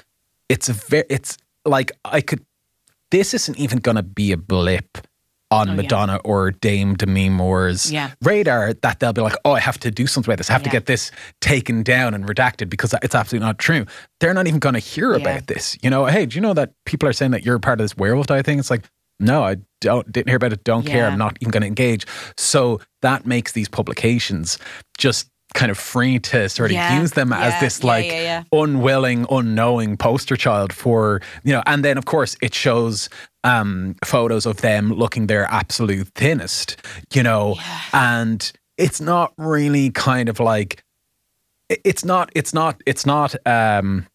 it's 0.47 0.69
a 0.69 0.73
very, 0.73 1.03
it's 1.09 1.37
like 1.65 1.91
I 2.05 2.21
could, 2.21 2.45
this 3.11 3.33
isn't 3.33 3.57
even 3.57 3.79
going 3.79 3.95
to 3.97 4.03
be 4.03 4.31
a 4.31 4.37
blip 4.37 4.97
on 5.51 5.67
Oh, 5.67 5.71
yeah. 5.71 5.77
Madonna 5.77 6.17
or 6.23 6.51
Dame 6.51 6.93
Demi 6.93 7.27
Moore's 7.29 7.91
Yeah. 7.91 8.11
radar 8.21 8.73
that 8.73 8.99
they'll 8.99 9.13
be 9.13 9.21
like, 9.21 9.33
oh, 9.45 9.53
I 9.53 9.59
have 9.59 9.79
to 9.79 9.89
do 9.89 10.05
something 10.05 10.29
about 10.31 10.37
this. 10.37 10.49
I 10.51 10.53
have 10.53 10.61
to 10.63 10.69
get 10.69 10.85
this 10.85 11.09
taken 11.41 11.81
down 11.81 12.13
and 12.13 12.27
redacted 12.27 12.69
because 12.69 12.93
it's 13.01 13.15
absolutely 13.15 13.47
not 13.47 13.57
true. 13.57 13.87
They're 14.19 14.35
not 14.35 14.47
even 14.47 14.59
going 14.59 14.73
to 14.73 14.79
hear 14.79 15.11
Yeah. 15.11 15.17
about 15.21 15.47
this. 15.47 15.75
You 15.81 15.89
know, 15.89 16.05
hey, 16.05 16.27
do 16.27 16.35
you 16.35 16.41
know 16.41 16.53
that 16.53 16.73
people 16.85 17.09
are 17.09 17.13
saying 17.13 17.31
that 17.31 17.43
you're 17.43 17.57
part 17.57 17.79
of 17.81 17.83
this 17.83 17.97
werewolf 17.97 18.27
diet 18.27 18.45
thing? 18.45 18.59
It's 18.59 18.69
like, 18.69 18.85
no, 19.19 19.43
I 19.43 19.57
don't 19.81 20.09
didn't 20.11 20.27
hear 20.27 20.37
about 20.37 20.53
it, 20.53 20.63
don't 20.63 20.85
care. 20.85 21.07
I'm 21.07 21.17
not 21.17 21.35
even 21.41 21.51
going 21.51 21.61
to 21.61 21.67
engage. 21.67 22.05
So 22.37 22.79
that 23.01 23.25
makes 23.25 23.51
these 23.53 23.67
publications 23.67 24.59
just 24.99 25.29
kind 25.53 25.71
of 25.71 25.77
free 25.77 26.19
to 26.19 26.47
sort 26.49 26.71
of 26.71 26.75
Yeah, 26.75 26.99
use 27.01 27.11
them 27.11 27.33
as 27.33 27.59
this 27.59 27.83
like 27.83 28.05
yeah, 28.05 28.21
yeah. 28.21 28.43
unwilling, 28.51 29.25
unknowing 29.31 29.97
poster 29.97 30.35
child 30.37 30.71
for, 30.71 31.21
you 31.43 31.51
know, 31.53 31.63
and 31.65 31.83
then 31.83 31.97
of 31.97 32.05
course 32.05 32.35
it 32.41 32.53
shows 32.53 33.09
um 33.43 33.95
photos 34.05 34.45
of 34.45 34.57
them 34.61 34.93
looking 34.93 35.27
their 35.27 35.45
absolute 35.45 36.07
thinnest, 36.15 36.77
you 37.13 37.23
know, 37.23 37.55
and 37.93 38.51
it's 38.77 39.01
not 39.01 39.33
really 39.37 39.89
kind 39.91 40.29
of 40.29 40.39
like 40.39 40.83
it's 41.69 42.03
not 42.05 42.31
it's 42.35 42.53
not 42.53 42.81
it's 42.85 43.05
not 43.05 43.35
um 43.47 44.05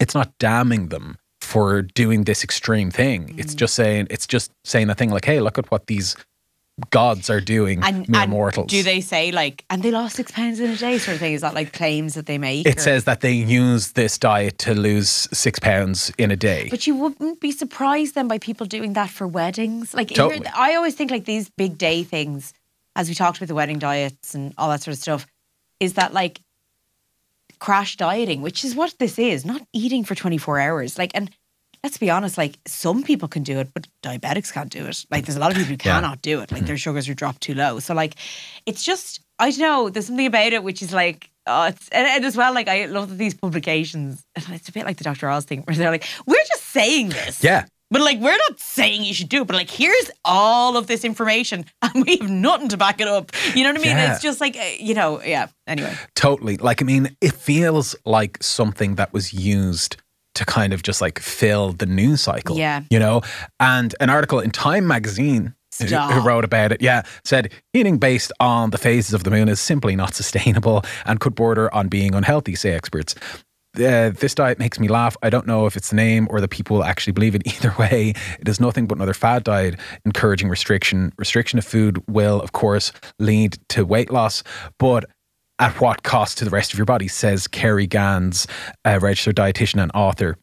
it's 0.00 0.14
not 0.14 0.36
damning 0.38 0.88
them 0.88 1.16
for 1.40 1.82
doing 1.82 2.24
this 2.24 2.42
extreme 2.42 2.90
thing. 2.90 3.34
It's 3.38 3.54
Mm. 3.54 3.58
just 3.58 3.74
saying 3.74 4.06
it's 4.10 4.26
just 4.26 4.50
saying 4.64 4.90
a 4.90 4.94
thing 4.94 5.10
like, 5.10 5.24
hey, 5.24 5.40
look 5.40 5.58
at 5.58 5.70
what 5.70 5.86
these 5.86 6.16
gods 6.90 7.30
are 7.30 7.40
doing, 7.40 7.82
And, 7.82 8.08
mere 8.08 8.22
and 8.22 8.30
mortals. 8.30 8.66
do 8.70 8.82
they 8.82 9.00
say 9.00 9.32
like, 9.32 9.64
and 9.70 9.82
they 9.82 9.90
lost 9.90 10.16
six 10.16 10.30
pounds 10.30 10.60
in 10.60 10.70
a 10.70 10.76
day 10.76 10.98
sort 10.98 11.14
of 11.14 11.20
thing? 11.20 11.32
Is 11.32 11.40
that 11.40 11.54
like 11.54 11.72
claims 11.72 12.14
that 12.14 12.26
they 12.26 12.36
make? 12.38 12.66
it 12.66 12.76
or- 12.78 12.80
says 12.80 13.04
that 13.04 13.20
they 13.22 13.32
use 13.32 13.92
this 13.92 14.18
diet 14.18 14.58
to 14.58 14.74
lose 14.74 15.08
six 15.32 15.58
pounds 15.58 16.12
in 16.18 16.30
a 16.30 16.36
day. 16.36 16.68
But 16.70 16.86
you 16.86 16.94
wouldn't 16.94 17.40
be 17.40 17.50
surprised 17.50 18.14
then 18.14 18.28
by 18.28 18.38
people 18.38 18.66
doing 18.66 18.92
that 18.92 19.08
for 19.10 19.26
weddings. 19.26 19.94
Like 19.94 20.08
Totally. 20.10 20.46
I 20.54 20.74
always 20.74 20.94
think 20.94 21.10
like 21.10 21.24
these 21.24 21.48
big 21.48 21.78
day 21.78 22.02
things, 22.02 22.52
as 22.94 23.08
we 23.08 23.14
talked 23.14 23.38
about 23.38 23.48
the 23.48 23.54
wedding 23.54 23.78
diets 23.78 24.34
and 24.34 24.52
all 24.58 24.68
that 24.70 24.82
sort 24.82 24.94
of 24.96 25.00
stuff, 25.00 25.26
is 25.80 25.94
that 25.94 26.12
like 26.12 26.40
crash 27.58 27.96
dieting, 27.96 28.42
which 28.42 28.64
is 28.64 28.74
what 28.74 28.94
this 28.98 29.18
is, 29.18 29.46
not 29.46 29.62
eating 29.72 30.04
for 30.04 30.14
24 30.14 30.60
hours. 30.60 30.98
Like, 30.98 31.10
and 31.14 31.30
let's 31.86 31.98
be 31.98 32.10
honest, 32.10 32.36
like 32.36 32.58
some 32.66 33.04
people 33.04 33.28
can 33.28 33.44
do 33.44 33.60
it, 33.60 33.68
but 33.72 33.86
diabetics 34.02 34.52
can't 34.52 34.70
do 34.70 34.84
it. 34.86 35.06
Like 35.08 35.24
there's 35.24 35.36
a 35.36 35.38
lot 35.40 35.52
of 35.52 35.56
people 35.56 35.68
who 35.68 35.72
Yeah. 35.74 35.92
Mm-hmm. 35.92 36.00
cannot 36.02 36.20
do 36.20 36.40
it. 36.40 36.50
Like 36.50 36.66
their 36.66 36.76
sugars 36.76 37.08
are 37.08 37.14
dropped 37.14 37.42
too 37.42 37.54
low. 37.54 37.78
So 37.78 37.94
like 37.94 38.16
it's 38.66 38.82
just 38.82 39.20
I 39.38 39.50
don't 39.50 39.60
know, 39.60 39.88
there's 39.88 40.06
something 40.06 40.26
about 40.26 40.52
it 40.52 40.64
which 40.64 40.82
is 40.82 40.92
like 40.92 41.30
Oh, 41.48 41.66
it's, 41.66 41.88
and, 41.90 42.08
and 42.08 42.24
as 42.24 42.36
well, 42.36 42.52
like 42.52 42.66
I 42.66 42.86
love 42.86 43.08
that 43.08 43.18
these 43.18 43.34
publications, 43.34 44.24
and 44.34 44.44
it's 44.50 44.68
a 44.68 44.72
bit 44.72 44.84
like 44.84 44.96
the 44.96 45.04
Dr. 45.04 45.28
Oz 45.28 45.44
thing, 45.44 45.62
where 45.62 45.76
they're 45.76 45.92
like, 45.92 46.04
"We're 46.26 46.44
just 46.48 46.64
saying 46.64 47.10
this, 47.10 47.44
Yeah. 47.44 47.66
But 47.88 48.00
like, 48.02 48.18
we're 48.18 48.36
not 48.48 48.58
saying 48.58 49.04
you 49.04 49.14
should 49.14 49.28
do 49.28 49.42
it, 49.42 49.46
but 49.46 49.54
like, 49.54 49.70
here's 49.70 50.10
all 50.24 50.76
of 50.76 50.88
this 50.88 51.04
information 51.04 51.64
and 51.82 52.04
we 52.04 52.16
have 52.16 52.28
nothing 52.28 52.68
to 52.70 52.76
back 52.76 53.00
it 53.00 53.06
up. 53.06 53.30
You 53.54 53.62
know 53.62 53.70
what 53.70 53.78
I 53.78 53.82
mean? 53.84 53.96
Yeah. 53.96 54.12
It's 54.14 54.22
just 54.22 54.40
like, 54.40 54.56
uh, 54.56 54.64
you 54.80 54.94
know, 54.94 55.22
yeah. 55.22 55.46
Anyway. 55.68 55.94
Totally. 56.16 56.56
Like, 56.56 56.82
I 56.82 56.84
mean, 56.84 57.16
it 57.20 57.32
feels 57.34 57.94
like 58.04 58.42
something 58.42 58.96
that 58.96 59.12
was 59.12 59.32
used 59.32 59.98
to 60.36 60.44
kind 60.44 60.72
of 60.72 60.82
just 60.82 61.00
like 61.00 61.18
fill 61.18 61.72
the 61.72 61.86
news 61.86 62.20
cycle. 62.20 62.56
Yeah. 62.56 62.82
You 62.90 62.98
know? 62.98 63.22
And 63.60 63.94
an 64.00 64.10
article 64.10 64.38
in 64.40 64.50
Time 64.50 64.86
magazine 64.86 65.54
who- 65.78 65.86
who 66.14 66.20
wrote 66.20 66.44
about 66.44 66.72
it, 66.72 66.80
yeah, 66.80 67.02
said 67.24 67.52
eating 67.74 67.98
based 67.98 68.32
on 68.40 68.70
the 68.70 68.78
phases 68.78 69.12
of 69.12 69.24
the 69.24 69.30
moon 69.30 69.48
is 69.48 69.60
simply 69.60 69.94
not 69.96 70.14
sustainable 70.14 70.82
and 71.04 71.20
could 71.20 71.34
border 71.34 71.72
on 71.74 71.88
being 71.88 72.14
unhealthy, 72.14 72.54
say 72.54 72.72
experts. 72.72 73.14
Uh, 73.76 74.08
this 74.08 74.34
diet 74.34 74.58
makes 74.58 74.80
me 74.80 74.88
laugh. 74.88 75.18
I 75.22 75.28
don't 75.28 75.46
know 75.46 75.66
if 75.66 75.76
it's 75.76 75.90
the 75.90 75.96
name 75.96 76.26
or 76.30 76.40
the 76.40 76.48
people 76.48 76.82
actually 76.82 77.12
believe 77.12 77.34
it. 77.34 77.42
Either 77.46 77.74
way, 77.78 78.14
it 78.40 78.48
is 78.48 78.58
nothing 78.58 78.86
but 78.86 78.96
another 78.96 79.12
fad 79.12 79.44
diet 79.44 79.78
encouraging 80.06 80.48
restriction. 80.48 81.12
Restriction 81.18 81.58
of 81.58 81.64
food 81.66 82.02
will, 82.08 82.40
of 82.40 82.52
course, 82.52 82.90
lead 83.18 83.58
to 83.68 83.84
weight 83.84 84.10
loss, 84.10 84.42
but 84.78 85.04
at 85.58 85.80
what 85.80 86.02
cost 86.02 86.38
to 86.38 86.44
the 86.44 86.50
rest 86.50 86.72
of 86.72 86.78
your 86.78 86.84
body, 86.86 87.08
says 87.08 87.46
Kerry 87.48 87.86
Gans, 87.86 88.46
a 88.84 88.98
registered 89.00 89.36
dietitian 89.36 89.82
and 89.82 89.90
author. 89.94 90.36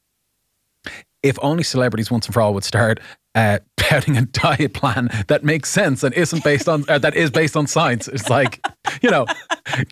If 1.22 1.38
only 1.42 1.64
celebrities 1.64 2.12
once 2.12 2.26
and 2.26 2.34
for 2.34 2.42
all 2.42 2.54
would 2.54 2.66
start 2.66 3.00
uh, 3.36 3.60
touting 3.78 4.18
a 4.18 4.24
diet 4.24 4.74
plan 4.74 5.10
that 5.28 5.44
makes 5.44 5.70
sense 5.70 6.04
and 6.04 6.14
isn't 6.14 6.44
based 6.44 6.68
on 6.68 6.84
uh, 6.90 6.98
that 7.00 7.16
is 7.16 7.32
based 7.32 7.56
on 7.56 7.66
science. 7.66 8.08
It's 8.10 8.30
like, 8.30 8.60
you 9.02 9.10
know, 9.10 9.26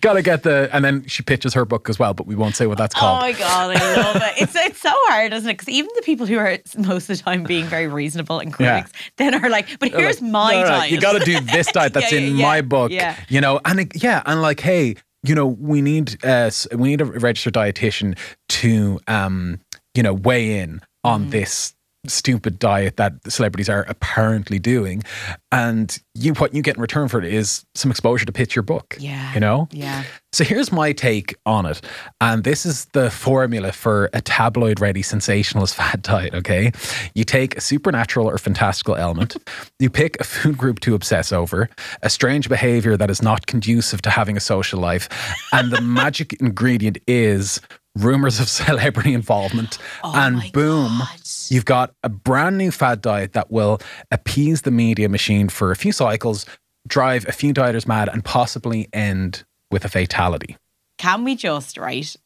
gotta 0.02 0.20
get 0.22 0.42
the 0.42 0.68
and 0.72 0.84
then 0.84 1.06
she 1.06 1.22
pitches 1.22 1.54
her 1.54 1.64
book 1.64 1.88
as 1.88 1.98
well, 1.98 2.12
but 2.14 2.26
we 2.26 2.34
won't 2.34 2.54
say 2.54 2.66
what 2.66 2.76
that's 2.78 2.94
called. 2.94 3.18
Oh 3.18 3.20
my 3.22 3.32
god, 3.32 3.76
I 3.76 3.96
love 4.02 4.16
it. 4.16 4.42
It's 4.42 4.54
it's 4.54 4.80
so 4.80 4.90
hard, 4.92 5.32
isn't 5.32 5.48
it? 5.48 5.54
Because 5.54 5.68
even 5.70 5.90
the 5.96 6.02
people 6.02 6.26
who 6.26 6.36
are 6.38 6.58
most 6.76 7.08
of 7.08 7.16
the 7.16 7.22
time 7.22 7.44
being 7.44 7.64
very 7.66 7.86
reasonable 7.88 8.38
and 8.38 8.50
Yeah. 8.60 8.82
critics, 8.82 8.92
then 9.16 9.34
are 9.42 9.48
like, 9.48 9.78
but 9.80 9.90
here's 9.92 10.20
Like, 10.20 10.30
my 10.30 10.52
no, 10.54 10.60
no, 10.62 10.68
diet. 10.68 10.90
You 10.92 11.00
got 11.00 11.12
to 11.18 11.24
do 11.24 11.40
this 11.40 11.72
diet 11.72 11.92
that's 11.94 12.12
Yeah, 12.12 12.18
yeah, 12.18 12.26
in 12.28 12.36
yeah, 12.36 12.46
my 12.46 12.60
book. 12.60 12.92
yeah. 12.92 13.16
You 13.28 13.40
know, 13.40 13.58
and 13.64 13.80
it, 13.80 14.02
yeah, 14.02 14.22
and 14.26 14.40
like, 14.42 14.60
hey, 14.60 14.96
you 15.22 15.34
know, 15.34 15.46
we 15.46 15.82
need 15.82 16.24
uh, 16.24 16.50
we 16.76 16.88
need 16.90 17.00
a 17.00 17.04
registered 17.04 17.54
dietitian 17.54 18.18
to, 18.48 18.98
um, 19.06 19.60
you 19.94 20.02
know, 20.02 20.14
weigh 20.14 20.58
in 20.58 20.80
on 21.04 21.26
Mm. 21.26 21.30
this 21.30 21.74
stupid 22.06 22.58
diet 22.58 22.96
that 22.96 23.14
celebrities 23.28 23.68
are 23.68 23.84
apparently 23.88 24.58
doing, 24.58 25.02
and 25.50 25.98
you 26.14 26.32
what 26.34 26.54
you 26.54 26.62
get 26.62 26.76
in 26.76 26.82
return 26.82 27.08
for 27.08 27.18
it 27.18 27.24
is 27.24 27.64
some 27.74 27.90
exposure 27.90 28.24
to 28.24 28.32
pitch 28.32 28.56
your 28.56 28.62
book. 28.62 28.96
Yeah. 28.98 29.32
you 29.34 29.40
know. 29.40 29.68
Yeah. 29.70 30.04
So 30.32 30.44
here's 30.44 30.72
my 30.72 30.92
take 30.92 31.34
on 31.44 31.66
it. 31.66 31.82
And 32.20 32.42
this 32.42 32.64
is 32.64 32.86
the 32.86 33.10
formula 33.10 33.70
for 33.70 34.08
a 34.14 34.22
tabloid 34.22 34.80
ready 34.80 35.02
sensationalist 35.02 35.74
fad 35.74 36.00
diet, 36.00 36.34
okay? 36.34 36.72
You 37.14 37.24
take 37.24 37.56
a 37.56 37.60
supernatural 37.60 38.28
or 38.28 38.38
fantastical 38.38 38.96
element, 38.96 39.36
you 39.78 39.90
pick 39.90 40.18
a 40.20 40.24
food 40.24 40.56
group 40.56 40.80
to 40.80 40.94
obsess 40.94 41.32
over, 41.32 41.68
a 42.02 42.08
strange 42.08 42.48
behavior 42.48 42.96
that 42.96 43.10
is 43.10 43.20
not 43.20 43.46
conducive 43.46 44.00
to 44.02 44.10
having 44.10 44.36
a 44.36 44.40
social 44.40 44.80
life, 44.80 45.08
and 45.52 45.70
the 45.70 45.80
magic 45.82 46.32
ingredient 46.40 46.98
is 47.06 47.60
rumors 47.96 48.40
of 48.40 48.48
celebrity 48.48 49.12
involvement. 49.12 49.78
Oh 50.02 50.14
and 50.16 50.36
my 50.36 50.50
boom, 50.52 50.98
God. 50.98 51.21
You've 51.52 51.66
got 51.66 51.94
a 52.02 52.08
brand 52.08 52.56
new 52.56 52.70
fad 52.70 53.02
diet 53.02 53.34
that 53.34 53.50
will 53.50 53.78
appease 54.10 54.62
the 54.62 54.70
media 54.70 55.10
machine 55.10 55.50
for 55.50 55.70
a 55.70 55.76
few 55.76 55.92
cycles, 55.92 56.46
drive 56.88 57.28
a 57.28 57.32
few 57.32 57.52
dieters 57.52 57.86
mad, 57.86 58.08
and 58.08 58.24
possibly 58.24 58.88
end 58.94 59.44
with 59.70 59.84
a 59.84 59.90
fatality. 59.90 60.56
Can 60.96 61.24
we 61.24 61.36
just 61.36 61.76
right, 61.76 62.16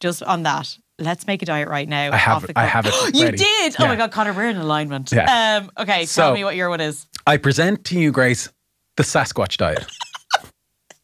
just 0.00 0.20
on 0.24 0.42
that? 0.42 0.76
Let's 0.98 1.28
make 1.28 1.42
a 1.42 1.46
diet 1.46 1.68
right 1.68 1.88
now. 1.88 2.10
I 2.12 2.16
have 2.16 2.50
I 2.56 2.64
have 2.64 2.86
it 2.88 2.94
you 3.14 3.30
did. 3.30 3.76
Oh 3.78 3.86
my 3.86 3.94
god, 3.94 4.10
Conor, 4.10 4.32
we're 4.32 4.48
in 4.48 4.56
alignment. 4.56 5.12
Yeah. 5.12 5.60
Um. 5.62 5.70
Okay. 5.78 6.04
So- 6.04 6.22
tell 6.22 6.34
me 6.34 6.42
what 6.42 6.56
your 6.56 6.68
one 6.68 6.80
is. 6.80 7.06
I 7.24 7.36
present 7.36 7.84
to 7.84 8.00
you, 8.00 8.10
Grace, 8.10 8.48
the 8.96 9.04
Sasquatch 9.04 9.58
diet. 9.58 9.86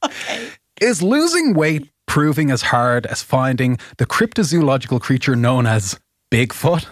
Is 0.81 1.01
losing 1.01 1.55
weight 1.55 1.89
proving 2.07 2.51
as 2.51 2.63
hard 2.63 3.07
as 3.07 3.23
finding 3.23 3.79
the 3.99 4.07
cryptozoological 4.07 5.01
creature 5.01 5.37
known 5.37 5.65
as 5.65 5.97
Bigfoot? 6.33 6.87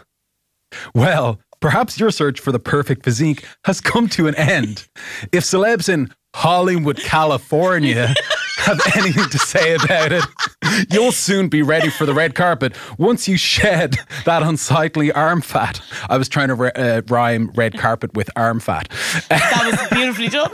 Well, 0.95 1.41
perhaps 1.61 1.99
your 1.99 2.11
search 2.11 2.41
for 2.41 2.53
the 2.53 2.59
perfect 2.59 3.05
physique 3.05 3.45
has 3.65 3.81
come 3.81 4.09
to 4.11 4.27
an 4.27 4.35
end. 4.35 4.87
If 5.33 5.45
celebs 5.45 5.89
in 5.89 6.13
Hollywood, 6.35 6.99
California 6.99 8.15
have 8.59 8.81
anything 8.97 9.29
to 9.31 9.39
say 9.39 9.75
about 9.75 10.13
it, 10.13 10.25
you'll 10.91 11.13
soon 11.13 11.49
be 11.49 11.63
ready 11.63 11.89
for 11.89 12.05
the 12.05 12.13
red 12.13 12.35
carpet 12.35 12.75
once 12.99 13.27
you 13.27 13.37
shed 13.37 13.97
that 14.25 14.43
unsightly 14.43 15.11
arm 15.13 15.41
fat. 15.41 15.81
I 16.09 16.19
was 16.19 16.29
trying 16.29 16.49
to 16.49 16.55
re- 16.55 16.73
uh, 16.75 17.03
rhyme 17.09 17.51
red 17.55 17.79
carpet 17.79 18.15
with 18.15 18.29
arm 18.37 18.61
fat. 18.61 18.89
That 19.31 19.71
was 19.71 19.89
beautifully 19.97 20.29
done. 20.29 20.51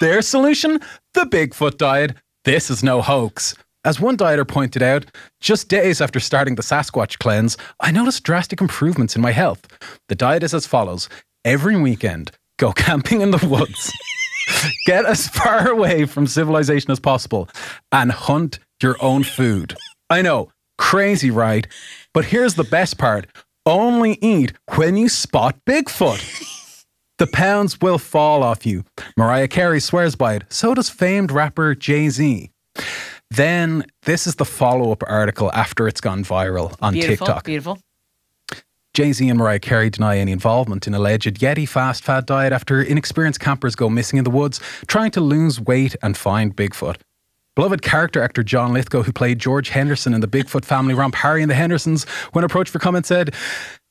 Their 0.00 0.22
solution? 0.22 0.80
The 1.14 1.24
Bigfoot 1.24 1.76
diet. 1.76 2.16
This 2.44 2.70
is 2.70 2.82
no 2.82 3.00
hoax. 3.00 3.54
As 3.84 4.00
one 4.00 4.16
dieter 4.16 4.48
pointed 4.48 4.82
out, 4.82 5.04
just 5.40 5.68
days 5.68 6.00
after 6.00 6.18
starting 6.18 6.54
the 6.54 6.62
Sasquatch 6.62 7.18
cleanse, 7.18 7.58
I 7.80 7.90
noticed 7.90 8.24
drastic 8.24 8.62
improvements 8.62 9.14
in 9.14 9.20
my 9.20 9.32
health. 9.32 9.66
The 10.08 10.14
diet 10.14 10.42
is 10.42 10.54
as 10.54 10.66
follows 10.66 11.08
every 11.44 11.76
weekend, 11.76 12.30
go 12.58 12.72
camping 12.76 13.20
in 13.20 13.30
the 13.30 13.46
woods, 13.46 13.92
get 14.86 15.04
as 15.04 15.28
far 15.28 15.68
away 15.68 16.06
from 16.06 16.26
civilization 16.26 16.90
as 16.92 17.00
possible, 17.00 17.48
and 17.92 18.10
hunt 18.10 18.58
your 18.82 18.96
own 19.02 19.22
food. 19.22 19.76
I 20.08 20.22
know, 20.22 20.50
crazy, 20.78 21.30
right? 21.30 21.66
But 22.14 22.26
here's 22.26 22.54
the 22.54 22.64
best 22.64 22.96
part 22.96 23.26
only 23.66 24.18
eat 24.22 24.52
when 24.76 24.96
you 24.96 25.08
spot 25.08 25.56
Bigfoot. 25.66 26.50
The 27.16 27.28
pounds 27.28 27.80
will 27.80 27.98
fall 27.98 28.42
off 28.42 28.66
you. 28.66 28.84
Mariah 29.16 29.46
Carey 29.46 29.78
swears 29.78 30.16
by 30.16 30.34
it. 30.34 30.44
So 30.48 30.74
does 30.74 30.90
famed 30.90 31.30
rapper 31.30 31.76
Jay 31.76 32.08
Z. 32.08 32.50
Then 33.36 33.84
this 34.02 34.26
is 34.26 34.36
the 34.36 34.44
follow 34.44 34.92
up 34.92 35.02
article 35.06 35.50
after 35.52 35.88
it's 35.88 36.00
gone 36.00 36.24
viral 36.24 36.76
on 36.80 36.92
beautiful. 36.92 37.26
TikTok. 37.26 37.44
Beautiful. 37.44 37.78
Jay 38.92 39.12
Z 39.12 39.28
and 39.28 39.38
Mariah 39.38 39.58
Carey 39.58 39.90
deny 39.90 40.18
any 40.18 40.30
involvement 40.30 40.86
in 40.86 40.94
alleged 40.94 41.40
Yeti 41.40 41.68
fast 41.68 42.04
fad 42.04 42.26
diet 42.26 42.52
after 42.52 42.80
inexperienced 42.80 43.40
campers 43.40 43.74
go 43.74 43.88
missing 43.90 44.18
in 44.18 44.24
the 44.24 44.30
woods 44.30 44.60
trying 44.86 45.10
to 45.10 45.20
lose 45.20 45.60
weight 45.60 45.96
and 46.00 46.16
find 46.16 46.54
Bigfoot. 46.54 46.98
Beloved 47.56 47.82
character 47.82 48.20
actor 48.20 48.42
John 48.42 48.72
Lithgow, 48.72 49.02
who 49.02 49.12
played 49.12 49.38
George 49.38 49.68
Henderson 49.68 50.12
in 50.12 50.20
the 50.20 50.28
Bigfoot 50.28 50.64
family 50.64 50.92
romp 50.94 51.14
Harry 51.16 51.40
and 51.42 51.50
the 51.50 51.54
Hendersons, 51.54 52.04
when 52.32 52.44
approached 52.44 52.70
for 52.70 52.80
comment, 52.80 53.06
said, 53.06 53.32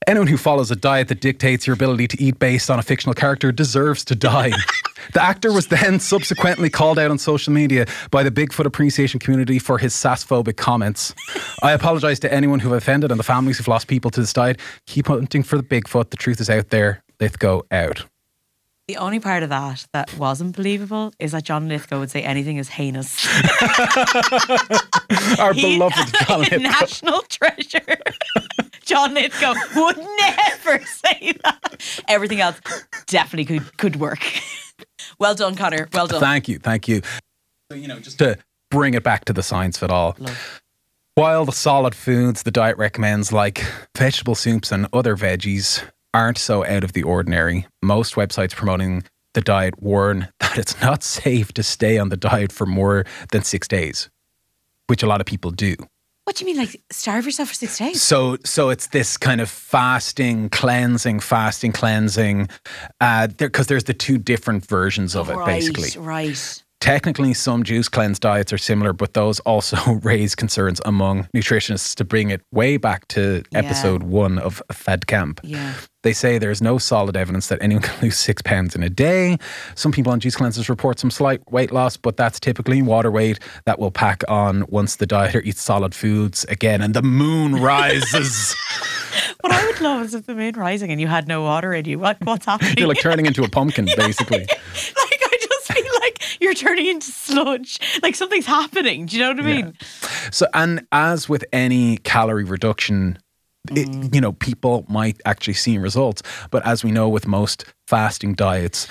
Anyone 0.08 0.28
who 0.28 0.38
follows 0.38 0.70
a 0.72 0.76
diet 0.76 1.08
that 1.08 1.22
dictates 1.22 1.66
your 1.66 1.76
ability 1.76 2.08
to 2.10 2.22
eat 2.22 2.40
based 2.40 2.70
on 2.70 2.80
a 2.80 2.84
fictional 2.84 3.14
character 3.14 3.52
deserves 3.52 4.04
to 4.06 4.16
die. 4.16 4.52
the 5.14 5.22
actor 5.22 5.54
was 5.54 5.68
then 5.68 6.00
subsequently 6.00 6.70
called 6.70 7.00
out 7.00 7.12
on 7.12 7.18
social 7.18 7.54
media 7.54 7.86
by 8.12 8.24
the 8.24 8.32
Bigfoot 8.32 8.66
appreciation 8.66 9.20
community 9.20 9.60
for 9.60 9.78
his 9.78 9.94
sassphobic 9.94 10.58
comments. 10.58 11.14
I 11.62 11.72
apologize 11.72 12.20
to 12.22 12.34
anyone 12.34 12.60
who 12.60 12.74
offended 12.74 13.12
and 13.12 13.20
the 13.20 13.24
families 13.24 13.58
who've 13.58 13.68
lost 13.68 13.88
people 13.88 14.12
to 14.12 14.20
this 14.20 14.34
diet. 14.34 14.60
Keep 14.88 15.08
hunting 15.08 15.44
for 15.44 15.58
the 15.58 15.64
Bigfoot. 15.64 16.10
The 16.10 16.18
truth 16.18 16.42
is 16.42 16.50
out 16.50 16.70
there. 16.70 17.04
Lithgow 17.20 17.62
out. 17.72 18.06
The 18.90 18.98
only 18.98 19.22
part 19.22 19.44
of 19.44 19.50
that 19.50 19.86
that 19.94 20.14
wasn't 20.18 20.58
believable 20.58 21.14
is 21.18 21.32
that 21.32 21.46
John 21.46 21.70
Lithgow 21.70 22.00
would 22.00 22.12
say 22.12 22.22
anything 22.22 22.58
is 22.58 22.68
heinous. 22.68 23.26
Our 25.40 25.54
He- 25.54 25.62
beloved 25.62 26.14
John 26.28 26.40
Lithgow. 26.42 26.58
national 26.58 27.22
treasure. 27.24 27.98
John 28.86 29.14
Lithgow 29.14 29.54
would 29.78 29.98
never 29.98 30.84
say 30.86 31.32
that. 31.46 32.02
Everything 32.10 32.42
else 32.42 32.60
definitely 33.08 33.46
could 33.46 33.78
could 33.78 33.96
work. 33.96 34.20
Well 35.18 35.36
done, 35.36 35.56
Conor. 35.56 35.88
Well 35.94 36.08
done. 36.08 36.20
Thank 36.20 36.50
you, 36.50 36.60
thank 36.60 36.90
you. 36.90 37.02
So, 37.72 37.78
you 37.78 37.88
know, 37.88 38.00
just 38.00 38.18
to 38.20 38.38
bring 38.70 38.96
it 38.96 39.04
back 39.04 39.24
to 39.26 39.34
the 39.34 39.44
science 39.44 39.78
of 39.78 39.84
it 39.84 39.92
all. 39.92 40.18
While 41.16 41.46
the 41.46 41.54
solid 41.54 41.96
foods 41.96 42.44
the 42.44 42.52
diet 42.52 42.78
recommends, 42.78 43.32
like 43.32 43.64
vegetable 43.98 44.36
soups 44.36 44.74
and 44.74 44.88
other 44.92 45.16
veggies, 45.16 45.82
aren't 46.14 46.38
so 46.38 46.66
out 46.66 46.84
of 46.84 46.94
the 46.94 47.04
ordinary, 47.04 47.68
most 47.82 48.16
websites 48.16 48.56
promoting 48.56 49.04
the 49.34 49.42
diet 49.42 49.82
warn 49.82 50.30
that 50.40 50.58
it's 50.58 50.80
not 50.82 51.04
safe 51.04 51.52
to 51.54 51.64
stay 51.64 51.98
on 51.98 52.10
the 52.10 52.18
diet 52.18 52.52
for 52.52 52.66
more 52.66 53.06
than 53.32 53.44
six 53.44 53.68
days, 53.68 54.10
which 54.88 55.04
a 55.04 55.08
lot 55.08 55.22
of 55.22 55.26
people 55.26 55.52
do. 55.52 55.76
What 56.26 56.38
do 56.38 56.46
you 56.46 56.54
mean, 56.54 56.58
like 56.58 56.82
starve 56.90 57.26
yourself 57.26 57.50
for 57.50 57.56
six 57.56 57.78
days? 57.78 58.02
So, 58.02 58.38
so 58.46 58.70
it's 58.70 58.88
this 58.88 59.18
kind 59.18 59.42
of 59.42 59.50
fasting, 59.50 60.50
cleansing, 60.50 61.20
fasting, 61.20 61.74
cleansing, 61.74 62.48
uh, 63.02 63.28
because 63.28 63.68
there's 63.68 63.84
the 63.84 63.94
two 63.94 64.18
different 64.18 64.66
versions 64.66 65.18
of 65.18 65.30
it, 65.30 65.36
right, 65.36 65.46
basically. 65.46 66.00
right. 66.02 66.63
Technically, 66.84 67.34
some 67.34 67.64
juice 67.64 67.88
cleanse 67.88 68.20
diets 68.20 68.52
are 68.52 68.58
similar, 68.58 68.92
but 68.92 69.14
those 69.14 69.40
also 69.42 69.78
raise 70.04 70.36
concerns 70.36 70.82
among 70.84 71.30
nutritionists 71.34 71.96
to 71.96 72.04
bring 72.04 72.30
it 72.30 72.42
way 72.52 72.76
back 72.76 73.08
to 73.08 73.42
Yeah. 73.52 73.60
episode 73.60 74.04
one 74.04 74.38
of 74.38 74.62
Fad 74.70 75.08
Camp. 75.08 75.40
Yeah. 75.46 75.76
They 76.02 76.12
say 76.12 76.38
there's 76.40 76.62
no 76.62 76.78
solid 76.78 77.16
evidence 77.16 77.48
that 77.48 77.60
anyone 77.62 77.84
can 77.88 78.02
lose 78.02 78.20
six 78.20 78.42
pounds 78.42 78.76
in 78.76 78.84
a 78.84 78.90
day. 78.90 79.38
Some 79.76 79.94
people 79.94 80.12
on 80.12 80.20
juice 80.20 80.36
cleanses 80.36 80.68
report 80.68 81.00
some 81.00 81.10
slight 81.10 81.40
weight 81.50 81.72
loss, 81.72 81.96
but 81.96 82.18
that's 82.18 82.38
typically 82.38 82.82
water 82.82 83.10
weight 83.10 83.40
that 83.64 83.80
will 83.80 83.90
pack 83.92 84.22
on 84.28 84.66
once 84.68 84.98
the 84.98 85.08
dieter 85.08 85.42
eats 85.46 85.62
solid 85.62 85.96
foods 85.96 86.44
again 86.50 86.82
and 86.82 86.94
the 86.94 87.02
moon 87.02 87.56
rises. 87.62 88.54
What 89.40 89.54
I 89.54 89.66
would 89.68 89.80
love 89.80 90.04
is 90.08 90.14
if 90.16 90.26
the 90.26 90.36
moon 90.36 90.56
rising 90.58 90.92
and 90.92 91.00
you 91.00 91.08
had 91.08 91.30
no 91.30 91.44
water 91.44 91.74
in 91.74 91.86
you. 91.86 91.98
What, 91.98 92.18
what's 92.26 92.46
happening? 92.46 92.74
You're 92.78 92.90
like 92.90 93.00
turning 93.00 93.26
into 93.26 93.46
a 93.46 93.50
pumpkin, 93.50 93.86
basically. 93.96 94.40
like 94.40 94.50
I 95.22 95.38
just 95.40 95.72
feel 95.72 95.94
like 96.02 96.20
you're 96.46 96.54
turning 96.54 96.88
into 96.88 97.12
sludge. 97.12 97.80
Like 98.04 98.16
something's 98.16 98.46
happening. 98.46 99.06
Do 99.08 99.16
you 99.18 99.24
know 99.24 99.30
what 99.32 99.40
I 99.40 99.44
mean? 99.44 99.74
So, 100.32 100.48
and 100.54 100.86
as 100.92 101.28
with 101.30 101.44
any 101.54 101.98
calorie 101.98 102.44
reduction, 102.44 103.18
it, 103.72 103.88
Mm. 103.88 104.14
you 104.14 104.20
know, 104.22 104.34
people 104.34 104.86
might 104.90 105.22
actually 105.26 105.54
see 105.54 105.78
results. 105.78 106.22
But 106.52 106.66
as 106.66 106.84
we 106.84 106.92
know, 106.92 107.08
with 107.08 107.26
most 107.28 107.64
fasting 107.88 108.34
diets, 108.34 108.88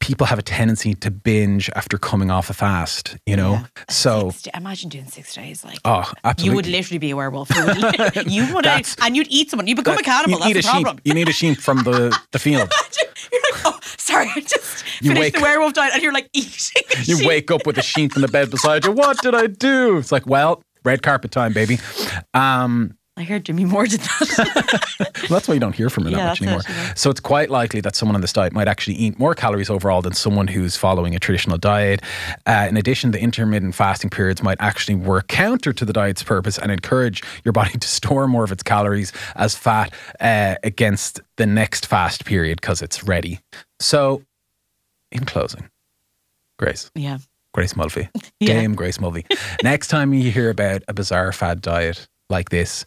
people 0.00 0.26
have 0.26 0.38
a 0.38 0.42
tendency 0.42 0.94
to 0.94 1.10
binge 1.10 1.68
after 1.74 1.96
coming 1.98 2.30
off 2.30 2.48
a 2.50 2.52
fast, 2.54 3.16
you 3.26 3.34
know? 3.36 3.64
So, 3.88 4.30
Six 4.30 4.48
imagine 4.56 4.88
doing 4.90 5.06
six 5.06 5.34
days. 5.34 5.64
Like 5.64 5.78
oh, 5.84 6.12
absolutely. 6.22 6.44
you 6.50 6.54
would 6.56 6.66
literally 6.66 6.98
be 6.98 7.10
a 7.10 7.16
werewolf. 7.16 7.50
You 7.56 7.64
would, 7.64 8.26
you 8.30 8.54
would 8.54 8.66
and 8.66 9.16
you'd 9.16 9.28
eat 9.30 9.50
someone. 9.50 9.66
You 9.66 9.74
become 9.74 9.96
a 9.98 10.02
cannibal. 10.02 10.38
You 10.40 10.44
need 10.46 10.56
That's 10.56 10.66
a 10.66 10.70
the 10.70 10.76
sheep. 10.76 10.82
problem. 10.84 11.02
You 11.04 11.14
need 11.14 11.28
a 11.28 11.32
sheep 11.32 11.58
from 11.58 11.78
the, 11.84 12.16
the 12.32 12.38
field. 12.38 12.70
You're 13.34 13.42
like, 13.52 13.62
oh, 13.66 13.78
sorry, 13.98 14.30
I 14.34 14.40
just 14.40 14.84
You 15.00 15.08
finished 15.10 15.20
wake- 15.20 15.34
the 15.34 15.42
werewolf 15.42 15.72
diet, 15.74 15.92
and 15.94 16.02
you're 16.02 16.12
like 16.12 16.28
eating. 16.32 16.82
You 17.04 17.26
wake 17.26 17.50
up 17.50 17.66
with 17.66 17.76
a 17.78 17.82
sheep 17.82 18.14
in 18.16 18.22
the 18.22 18.28
bed 18.28 18.50
beside 18.50 18.84
you. 18.84 18.92
What 18.92 19.20
did 19.22 19.34
I 19.34 19.46
do? 19.48 19.98
It's 19.98 20.12
like, 20.12 20.26
well, 20.26 20.62
red 20.84 21.02
carpet 21.02 21.30
time, 21.30 21.52
baby. 21.52 21.78
Um, 22.32 22.96
I 23.16 23.22
heard 23.22 23.44
Jimmy 23.44 23.64
Moore 23.64 23.86
did 23.86 24.00
that. 24.00 24.80
Well, 25.24 25.38
that's 25.38 25.48
why 25.48 25.54
you 25.54 25.60
don't 25.60 25.74
hear 25.74 25.88
from 25.88 26.04
her 26.04 26.10
that 26.10 26.16
much 26.26 26.42
anymore. 26.42 26.60
yeah. 26.68 26.92
So 26.94 27.08
it's 27.08 27.20
quite 27.20 27.48
likely 27.48 27.80
that 27.80 27.96
someone 27.96 28.14
on 28.14 28.20
this 28.20 28.32
diet 28.32 28.52
might 28.52 28.68
actually 28.68 28.96
eat 28.96 29.18
more 29.18 29.34
calories 29.34 29.70
overall 29.70 30.02
than 30.02 30.12
someone 30.12 30.48
who's 30.48 30.76
following 30.76 31.14
a 31.14 31.18
traditional 31.18 31.56
diet. 31.56 32.02
Uh, 32.44 32.66
in 32.68 32.76
addition, 32.76 33.10
the 33.12 33.20
intermittent 33.20 33.74
fasting 33.74 34.10
periods 34.10 34.42
might 34.42 34.58
actually 34.60 34.96
work 34.96 35.28
counter 35.28 35.72
to 35.72 35.84
the 35.86 35.94
diet's 35.94 36.22
purpose 36.22 36.58
and 36.58 36.70
encourage 36.70 37.22
your 37.42 37.52
body 37.52 37.78
to 37.78 37.88
store 37.88 38.28
more 38.28 38.44
of 38.44 38.52
its 38.52 38.62
calories 38.62 39.12
as 39.36 39.56
fat 39.56 39.92
uh, 40.20 40.56
against 40.62 41.20
the 41.36 41.46
next 41.46 41.86
fast 41.86 42.26
period 42.26 42.60
because 42.60 42.82
it's 42.82 43.02
ready. 43.04 43.40
So, 43.80 44.22
in 45.10 45.24
closing, 45.24 45.70
Grace. 46.58 46.90
yeah. 46.94 47.18
Grace 47.54 47.76
Mulvey. 47.76 48.08
Yeah. 48.40 48.60
Game 48.60 48.74
Grace 48.74 49.00
Mulvey. 49.00 49.24
Next 49.62 49.88
time 49.88 50.12
you 50.12 50.30
hear 50.30 50.50
about 50.50 50.82
a 50.88 50.92
bizarre 50.92 51.32
fad 51.32 51.62
diet 51.62 52.08
like 52.28 52.50
this, 52.50 52.84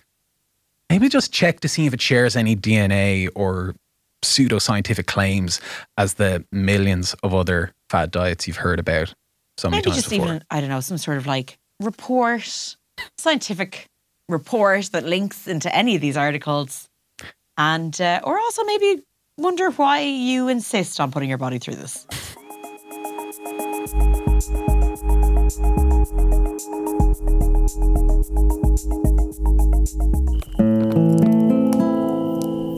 maybe 0.90 1.10
just 1.10 1.32
check 1.32 1.60
to 1.62 1.68
see 1.68 1.86
if 1.86 1.94
it 1.94 2.02
shares 2.02 2.36
any 2.36 2.56
DNA 2.56 3.30
or 3.36 3.76
pseudoscientific 4.24 5.06
claims 5.06 5.62
as 5.98 6.16
the 6.16 6.44
millions 6.52 7.14
of 7.24 7.34
other 7.34 7.72
fad 7.90 8.12
diets 8.12 8.48
you've 8.48 8.58
heard 8.58 8.80
about 8.80 9.14
so 9.58 9.70
many 9.70 9.78
Maybe 9.80 9.92
times 9.92 9.98
just 9.98 10.10
before. 10.10 10.26
even 10.28 10.44
I 10.50 10.60
don't 10.60 10.70
know 10.70 10.80
some 10.80 10.98
sort 10.98 11.18
of 11.18 11.28
like 11.28 11.58
report, 11.80 12.76
scientific 13.18 13.88
report 14.30 14.86
that 14.92 15.04
links 15.06 15.48
into 15.48 15.74
any 15.76 15.96
of 15.96 16.02
these 16.02 16.18
articles, 16.18 16.90
and 17.58 18.00
uh, 18.02 18.20
or 18.24 18.38
also 18.38 18.64
maybe 18.66 19.04
wonder 19.38 19.72
why 19.72 20.02
you 20.02 20.48
insist 20.48 21.00
on 21.00 21.12
putting 21.12 21.30
your 21.30 21.38
body 21.38 21.60
through 21.60 21.76
this. 21.76 22.06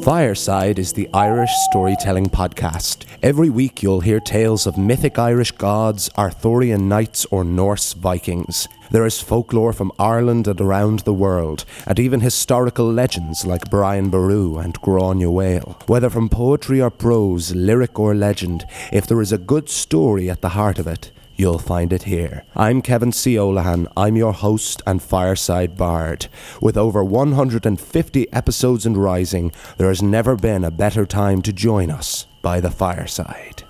Fireside 0.10 0.80
is 0.80 0.94
the 0.94 1.08
Irish 1.14 1.52
storytelling 1.70 2.28
podcast. 2.28 3.06
Every 3.22 3.50
week 3.50 3.84
you'll 3.84 4.00
hear 4.00 4.20
tales 4.20 4.66
of 4.66 4.78
mythic 4.78 5.20
Irish 5.20 5.52
gods, 5.52 6.10
Arthurian 6.18 6.90
knights, 6.90 7.26
or 7.26 7.44
Norse 7.44 7.94
Vikings. 7.94 8.68
There 8.92 9.06
is 9.06 9.22
folklore 9.22 9.72
from 9.72 9.92
Ireland 10.00 10.48
and 10.48 10.60
around 10.60 11.00
the 11.00 11.14
world, 11.14 11.66
and 11.86 12.00
even 12.00 12.22
historical 12.22 12.92
legends 12.92 13.46
like 13.46 13.70
Brian 13.70 14.10
Boru 14.10 14.58
and 14.58 14.82
Granuaile. 14.82 15.88
Whether 15.88 16.10
from 16.10 16.28
poetry 16.28 16.82
or 16.82 16.90
prose, 16.90 17.54
lyric 17.54 18.00
or 18.00 18.16
legend, 18.16 18.66
if 18.92 19.06
there 19.06 19.22
is 19.22 19.32
a 19.32 19.38
good 19.38 19.70
story 19.70 20.30
at 20.30 20.42
the 20.42 20.50
heart 20.50 20.80
of 20.80 20.88
it, 20.88 21.12
You'll 21.40 21.58
find 21.58 21.94
it 21.94 22.04
here. 22.04 22.44
I'm 22.54 22.82
Kevin 22.82 23.14
C. 23.14 23.36
Olahan. 23.36 23.88
I'm 23.96 24.18
your 24.18 24.34
host 24.34 24.82
and 24.86 25.02
fireside 25.02 25.78
bard. 25.78 26.28
With 26.62 26.76
over 26.76 27.02
150 27.02 28.34
episodes 28.34 28.86
and 28.86 28.98
rising, 28.98 29.54
there 29.78 29.88
has 29.88 30.02
never 30.02 30.36
been 30.36 30.66
a 30.66 30.70
better 30.70 31.06
time 31.06 31.42
to 31.44 31.54
join 31.54 31.92
us 31.92 32.28
by 32.44 32.60
the 32.60 32.70
fireside. 32.70 33.64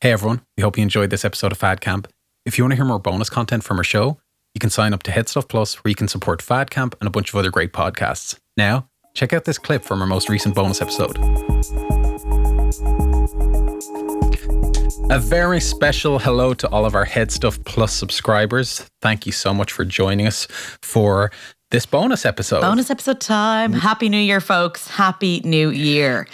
Hey 0.00 0.12
everyone, 0.12 0.42
we 0.56 0.62
hope 0.62 0.76
you 0.76 0.84
enjoyed 0.84 1.10
this 1.10 1.24
episode 1.24 1.50
of 1.50 1.58
Fad 1.58 1.80
Camp. 1.80 2.06
If 2.46 2.56
you 2.56 2.62
want 2.62 2.70
to 2.70 2.76
hear 2.76 2.84
more 2.84 3.00
bonus 3.00 3.28
content 3.28 3.64
from 3.64 3.78
our 3.78 3.84
show, 3.84 4.20
you 4.54 4.60
can 4.60 4.70
sign 4.70 4.94
up 4.94 5.02
to 5.02 5.10
Head 5.10 5.28
Stuff 5.28 5.48
Plus, 5.48 5.82
where 5.82 5.90
you 5.90 5.96
can 5.96 6.06
support 6.06 6.40
Fad 6.40 6.70
Camp 6.70 6.94
and 7.00 7.08
a 7.08 7.10
bunch 7.10 7.30
of 7.30 7.34
other 7.34 7.50
great 7.50 7.72
podcasts. 7.72 8.38
Now, 8.56 8.88
check 9.14 9.32
out 9.32 9.44
this 9.44 9.58
clip 9.58 9.84
from 9.84 10.00
our 10.02 10.06
most 10.06 10.28
recent 10.28 10.54
bonus 10.54 10.82
episode. 10.82 11.16
A 15.10 15.18
very 15.18 15.60
special 15.60 16.18
hello 16.18 16.54
to 16.54 16.68
all 16.70 16.84
of 16.84 16.94
our 16.94 17.04
Head 17.04 17.30
Stuff 17.30 17.62
Plus 17.64 17.92
subscribers. 17.92 18.88
Thank 19.00 19.26
you 19.26 19.32
so 19.32 19.54
much 19.54 19.70
for 19.70 19.84
joining 19.84 20.26
us 20.26 20.46
for 20.82 21.30
this 21.70 21.86
bonus 21.86 22.26
episode. 22.26 22.62
Bonus 22.62 22.90
episode 22.90 23.20
time. 23.20 23.72
Happy 23.72 24.08
New 24.08 24.18
Year, 24.18 24.40
folks. 24.40 24.88
Happy 24.88 25.40
New 25.44 25.70
Year. 25.70 26.26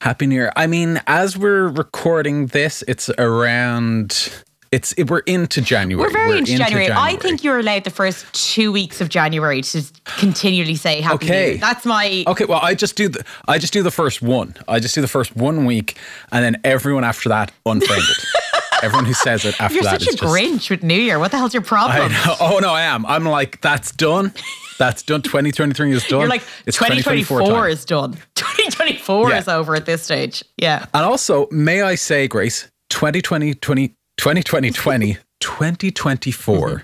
Happy 0.00 0.26
New 0.26 0.34
Year. 0.34 0.52
I 0.56 0.66
mean, 0.66 1.00
as 1.06 1.36
we're 1.38 1.68
recording 1.68 2.46
this, 2.46 2.84
it's 2.86 3.08
around. 3.18 4.44
It's 4.70 4.92
it, 4.94 5.08
we're 5.10 5.20
into 5.20 5.60
January. 5.60 6.06
We're 6.08 6.12
very 6.12 6.38
into 6.38 6.56
January. 6.56 6.90
I 6.90 7.16
think 7.16 7.42
you're 7.42 7.58
allowed 7.58 7.84
the 7.84 7.90
first 7.90 8.26
two 8.34 8.70
weeks 8.70 9.00
of 9.00 9.08
January 9.08 9.62
to 9.62 9.82
continually 10.04 10.74
say 10.74 11.00
Happy 11.00 11.24
New 11.26 11.30
Okay. 11.32 11.48
Year. 11.52 11.58
That's 11.58 11.86
my. 11.86 12.24
Okay, 12.26 12.44
well, 12.44 12.60
I 12.62 12.74
just 12.74 12.94
do 12.96 13.08
the 13.08 13.24
I 13.46 13.58
just 13.58 13.72
do 13.72 13.82
the 13.82 13.90
first 13.90 14.20
one. 14.20 14.54
I 14.68 14.78
just 14.78 14.94
do 14.94 15.00
the 15.00 15.08
first 15.08 15.34
one 15.36 15.64
week, 15.64 15.96
and 16.32 16.44
then 16.44 16.60
everyone 16.64 17.04
after 17.04 17.28
that 17.30 17.50
unfriended. 17.64 18.16
everyone 18.82 19.06
who 19.06 19.14
says 19.14 19.44
it 19.44 19.60
after 19.60 19.62
that 19.62 19.70
is. 19.72 19.74
You're 19.74 19.82
that 19.84 20.00
such 20.02 20.14
a 20.14 20.16
just. 20.16 20.22
Grinch 20.22 20.70
with 20.70 20.82
New 20.82 20.94
Year. 21.00 21.18
What 21.18 21.30
the 21.30 21.38
hell's 21.38 21.54
your 21.54 21.62
I 21.62 21.66
problem? 21.66 22.12
know. 22.12 22.34
Oh 22.40 22.58
no, 22.60 22.70
I 22.72 22.82
am. 22.82 23.06
I'm 23.06 23.24
like 23.24 23.60
that's 23.62 23.90
done. 23.92 24.32
That's 24.78 25.02
done. 25.02 25.22
2023 25.22 25.92
is 25.92 26.04
done. 26.06 26.20
You're 26.20 26.28
like, 26.28 26.42
it's 26.64 26.76
2024 26.76 27.40
time. 27.40 27.70
is 27.70 27.84
done. 27.84 28.12
2024 28.36 29.30
Yeah. 29.30 29.38
is 29.38 29.48
over 29.48 29.74
at 29.74 29.86
this 29.86 30.02
stage. 30.04 30.44
Yeah. 30.56 30.86
And 30.94 31.04
also, 31.04 31.48
may 31.50 31.82
I 31.82 31.96
say, 31.96 32.28
Grace, 32.28 32.70
2020, 32.90 33.54
20, 33.54 33.94
2020, 34.18 34.72
20, 34.72 35.16
2024 35.40 36.68
mm-hmm. 36.68 36.78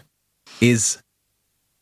is 0.60 1.02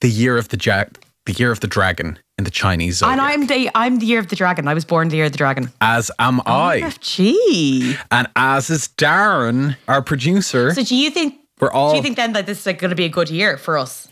the 0.01 0.09
year 0.09 0.37
of 0.37 0.49
the 0.49 0.59
ja- 0.61 0.85
the 1.25 1.33
year 1.35 1.53
of 1.53 1.61
the 1.61 1.69
dragon 1.69 2.19
in 2.37 2.45
the 2.45 2.51
Chinese 2.51 2.97
zodiac. 2.97 3.12
And 3.12 3.21
I'm 3.21 3.47
the 3.47 3.71
I'm 3.75 3.99
the 4.01 4.07
year 4.07 4.19
of 4.19 4.29
the 4.29 4.35
dragon. 4.35 4.67
I 4.67 4.75
was 4.75 4.85
born 4.85 5.09
the 5.09 5.17
year 5.17 5.27
of 5.27 5.33
the 5.33 5.38
dragon. 5.38 5.71
as 5.81 6.11
am 6.19 6.41
oh, 6.41 6.43
I. 6.47 6.81
FG. 6.81 7.97
And 8.11 8.27
as 8.35 8.71
is 8.71 8.88
Darren, 8.97 9.77
our 9.87 10.03
producer. 10.03 10.75
So 10.75 10.83
do 10.83 10.97
you 10.97 11.11
think 11.11 11.38
We're 11.61 11.71
all- 11.71 11.91
do 11.91 11.97
you 11.99 12.03
think 12.03 12.17
then 12.17 12.33
that 12.33 12.47
this 12.47 12.61
is 12.61 12.67
like 12.67 12.79
going 12.79 12.91
to 12.91 12.97
be 12.97 13.05
a 13.05 13.11
good 13.11 13.31
year 13.31 13.57
for 13.57 13.79
us? 13.79 14.09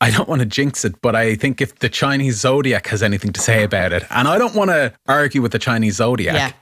I 0.00 0.10
don't 0.10 0.28
want 0.28 0.40
to 0.40 0.46
jinx 0.46 0.84
it, 0.84 1.00
but 1.00 1.14
I 1.14 1.36
think 1.36 1.60
if 1.60 1.78
the 1.78 1.88
Chinese 1.88 2.40
zodiac 2.40 2.88
has 2.88 3.04
anything 3.04 3.32
to 3.34 3.40
say 3.40 3.62
about 3.62 3.92
it, 3.92 4.04
and 4.10 4.26
I 4.26 4.36
don't 4.36 4.54
want 4.54 4.70
to 4.70 4.92
argue 5.06 5.40
with 5.42 5.52
the 5.52 5.60
Chinese 5.60 5.96
zodiac, 5.96 6.34
Yeah. 6.34 6.52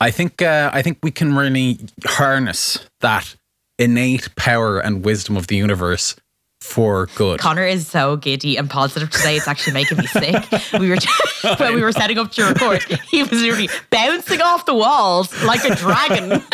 I 0.00 0.10
think 0.10 0.40
uh, 0.42 0.70
I 0.72 0.82
think 0.82 0.98
we 1.02 1.10
can 1.10 1.36
really 1.36 1.78
harness 2.04 2.78
that 3.00 3.36
innate 3.78 4.34
power 4.34 4.78
and 4.78 5.04
wisdom 5.04 5.36
of 5.36 5.46
the 5.46 5.56
universe 5.56 6.16
for 6.60 7.08
good. 7.14 7.40
Conor 7.40 7.64
is 7.64 7.86
so 7.86 8.16
giddy 8.16 8.56
and 8.56 8.68
positive 8.68 9.10
today. 9.10 9.36
It's 9.36 9.48
actually 9.48 9.74
making 9.74 9.98
me 9.98 10.06
sick. 10.06 10.44
We 10.80 10.90
were 10.90 10.96
when 11.58 11.74
we 11.74 11.82
were 11.82 11.92
setting 11.92 12.18
up 12.18 12.32
to 12.32 12.44
record, 12.44 12.82
he 13.10 13.22
was 13.22 13.32
literally 13.32 13.68
bouncing 13.90 14.40
off 14.40 14.66
the 14.66 14.74
walls 14.74 15.30
like 15.44 15.64
a 15.64 15.74
dragon. 15.74 16.42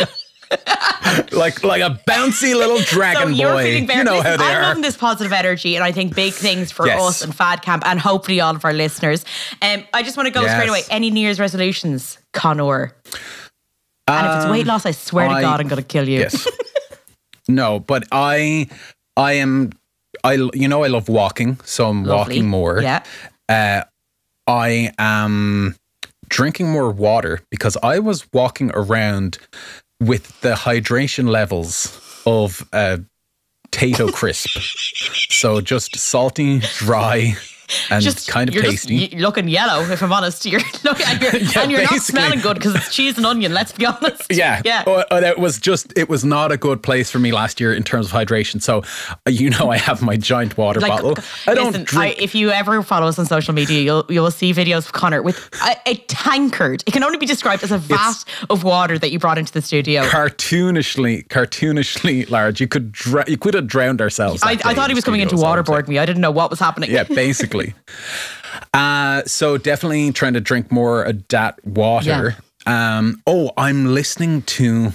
like 1.33 1.63
like 1.65 1.83
a 1.83 2.01
bouncy 2.09 2.55
little 2.55 2.79
dragon 2.79 3.35
so 3.37 3.53
boy. 3.53 3.65
you 3.79 4.05
know 4.05 4.21
how 4.23 4.37
they 4.37 4.45
I'm 4.45 4.57
are. 4.57 4.63
loving 4.63 4.83
this 4.83 4.97
positive 4.97 5.33
energy, 5.33 5.75
and 5.77 5.85
I 5.85 5.93
think 5.93 6.15
big 6.15 6.33
things 6.33 6.71
for 6.73 6.87
Yes. 6.87 7.01
us 7.03 7.23
and 7.23 7.35
Fad 7.35 7.63
Camp, 7.63 7.85
and 7.87 7.99
hopefully 8.01 8.41
all 8.41 8.55
of 8.55 8.65
our 8.65 8.73
listeners. 8.73 9.25
Um, 9.63 9.85
I 9.93 10.03
just 10.03 10.17
want 10.17 10.27
to 10.27 10.33
go 10.33 10.47
straight 10.47 10.69
away. 10.69 10.83
Any 10.91 11.11
New 11.11 11.21
Year's 11.21 11.41
resolutions, 11.41 12.19
Conor? 12.33 12.93
And 14.09 14.27
if 14.27 14.43
it's 14.43 14.51
weight 14.51 14.67
loss, 14.67 14.87
I 14.87 14.93
swear 14.93 15.27
Um, 15.27 15.33
I- 15.35 15.41
to 15.41 15.47
God, 15.47 15.61
I'm 15.61 15.69
going 15.69 15.83
to 15.83 15.87
kill 15.89 16.09
you. 16.09 16.21
Yes. 16.21 16.47
no, 17.49 17.81
but 17.81 18.05
I 18.13 18.69
I 19.17 19.33
am 19.35 19.73
I 20.25 20.35
you 20.55 20.69
know 20.69 20.85
I 20.85 20.89
love 20.89 21.09
walking, 21.09 21.59
so 21.65 21.89
I'm 21.89 22.05
Lovely. 22.05 22.37
walking 22.37 22.49
more. 22.49 22.81
Yeah. 22.83 23.03
Uh, 23.49 23.83
I 24.49 24.93
am 24.99 25.77
drinking 26.29 26.69
more 26.71 26.91
water 26.91 27.41
because 27.51 27.77
I 27.83 27.99
was 28.01 28.27
walking 28.33 28.71
around 28.75 29.39
with 30.01 30.41
the 30.41 30.55
hydration 30.55 31.29
levels 31.29 32.23
of 32.27 32.67
a 32.73 33.01
Tayto 33.71 34.13
crisp. 34.13 34.49
so 35.31 35.61
just 35.61 35.97
salty, 35.97 36.61
dry, 36.79 37.37
and 37.91 38.03
just 38.03 38.29
kind 38.29 38.49
of 38.49 38.55
you're 38.55 38.65
tasty. 38.65 39.09
Just 39.09 39.21
looking 39.21 39.49
yellow, 39.49 39.83
if 39.83 40.03
I'm 40.03 40.13
honest. 40.13 40.45
You're 40.47 40.61
looking, 40.85 41.07
and 41.07 41.23
you're, 41.23 41.33
Yeah, 41.41 41.63
and 41.63 41.71
you're 41.73 41.83
not 41.83 42.01
smelling 42.01 42.41
good 42.41 42.55
because 42.55 42.75
it's 42.75 42.95
cheese 42.95 43.17
and 43.17 43.27
onion. 43.27 43.53
Let's 43.53 43.73
be 43.73 43.87
honest. 43.87 44.31
Yeah, 44.31 44.63
yeah. 44.65 44.85
Oh, 44.87 45.05
oh, 45.11 45.17
it 45.19 45.39
was 45.39 45.59
just 45.59 45.93
it 45.97 46.09
was 46.09 46.25
not 46.25 46.53
a 46.53 46.57
good 46.57 46.83
place 46.83 47.11
for 47.11 47.19
me 47.19 47.33
last 47.33 47.61
year 47.61 47.73
in 47.75 47.83
terms 47.83 48.07
of 48.07 48.13
hydration. 48.13 48.61
So, 48.63 48.83
uh, 49.27 49.31
you 49.31 49.51
know, 49.51 49.71
I 49.71 49.79
have 49.79 50.03
my 50.03 50.17
giant 50.17 50.57
water 50.57 50.81
Like, 50.81 50.91
bottle. 50.91 51.17
I 51.47 51.55
don't 51.55 51.67
listen, 51.69 51.85
drink. 51.85 52.19
I, 52.19 52.23
if 52.23 52.35
you 52.35 52.51
ever 52.51 52.83
follow 52.83 53.07
us 53.09 53.19
on 53.19 53.27
social 53.27 53.55
media, 53.55 53.81
you'll 53.81 54.05
you'll 54.09 54.31
see 54.31 54.53
videos 54.53 54.87
of 54.87 54.93
Conor 54.93 55.23
with 55.23 55.49
a, 55.63 55.77
a 55.87 55.95
tankard. 56.09 56.83
It 56.87 56.93
can 56.93 57.03
only 57.03 57.19
be 57.19 57.27
described 57.27 57.63
as 57.65 57.73
a 57.73 57.79
vat 57.79 58.25
of 58.51 58.63
water 58.63 58.99
that 58.99 59.11
you 59.11 59.19
brought 59.19 59.39
into 59.39 59.53
the 59.53 59.63
studio. 59.63 60.03
cartoonishly, 60.05 61.27
cartoonishly 61.29 62.29
large. 62.31 62.61
You 62.61 62.69
could 62.69 62.93
dr- 62.93 63.29
you 63.29 63.37
could 63.37 63.55
have 63.55 63.67
drowned 63.67 64.01
ourselves. 64.01 64.43
I, 64.43 64.53
I 64.65 64.75
thought 64.75 64.91
he 64.91 64.95
was 64.95 65.05
coming 65.05 65.21
in 65.21 65.29
to 65.29 65.37
studio, 65.37 65.41
is 65.41 65.45
all 65.45 65.59
I'm 65.59 65.65
saying. 65.65 65.85
waterboard 65.85 65.89
me. 65.89 65.99
I 65.99 66.07
didn't 66.07 66.23
know 66.23 66.31
what 66.31 66.51
was 66.51 66.61
happening. 66.61 66.91
Yeah, 66.91 67.05
basically. 67.05 67.56
Uh, 68.75 69.23
so 69.27 69.57
definitely 69.59 70.13
trying 70.13 70.35
to 70.35 70.41
drink 70.41 70.71
more 70.71 71.03
of 71.03 71.27
that 71.29 71.65
water. 71.67 72.37
Um, 72.67 73.23
oh, 73.27 73.53
I'm 73.57 73.87
listening 73.95 74.43
to. 74.43 74.93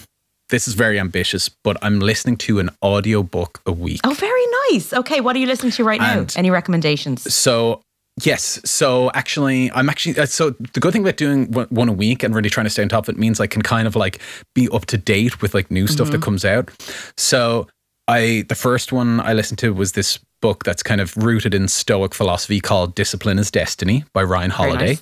This 0.49 0.67
is 0.67 0.73
very 0.73 0.99
ambitious, 0.99 1.47
but 1.47 1.77
I'm 1.81 2.01
listening 2.01 2.35
to 2.37 2.59
an 2.59 2.69
audiobook 2.83 3.61
a 3.65 3.71
week. 3.71 4.01
Oh, 4.03 4.13
very 4.13 4.45
nice. 4.73 4.91
Okay, 4.91 5.21
what 5.21 5.33
are 5.35 5.39
you 5.39 5.47
listening 5.47 5.71
to 5.73 5.83
right 5.85 6.01
now? 6.01 6.19
And- 6.19 6.33
Any 6.35 6.49
recommendations? 6.51 7.33
So 7.33 7.81
yes, 8.21 8.59
so 8.65 9.09
actually, 9.13 9.71
I'm 9.71 9.87
actually 9.87 10.19
uh, 10.19 10.25
so 10.25 10.49
the 10.73 10.81
good 10.81 10.91
thing 10.91 11.03
about 11.03 11.15
doing 11.15 11.49
one, 11.51 11.67
one 11.69 11.87
a 11.87 11.93
week 11.93 12.21
and 12.23 12.35
really 12.35 12.49
trying 12.49 12.65
to 12.65 12.69
stay 12.69 12.81
on 12.83 12.89
top 12.89 13.05
of 13.07 13.15
it 13.15 13.17
means 13.17 13.39
I 13.39 13.47
can 13.47 13.61
kind 13.61 13.87
of 13.87 13.95
like 13.95 14.19
be 14.53 14.67
up 14.73 14.87
to 14.87 14.97
date 14.97 15.41
with 15.41 15.53
like 15.53 15.71
new 15.71 15.87
stuff 15.87 16.07
Mm-hmm. 16.07 16.11
that 16.19 16.21
comes 16.21 16.43
out. 16.43 16.69
So 17.15 17.69
I 18.09 18.43
the 18.49 18.55
first 18.55 18.91
one 18.91 19.21
I 19.21 19.31
listened 19.31 19.59
to 19.59 19.73
was 19.73 19.93
this 19.93 20.19
book 20.41 20.63
that's 20.63 20.83
kind 20.83 20.99
of 21.01 21.15
rooted 21.15 21.53
in 21.53 21.67
Stoic 21.67 22.13
philosophy 22.13 22.59
called 22.59 22.95
"Discipline 22.95 23.39
is 23.39 23.49
Destiny" 23.51 24.03
by 24.13 24.23
Ryan 24.23 24.51
Holiday. 24.51 24.85
nice. 24.87 25.01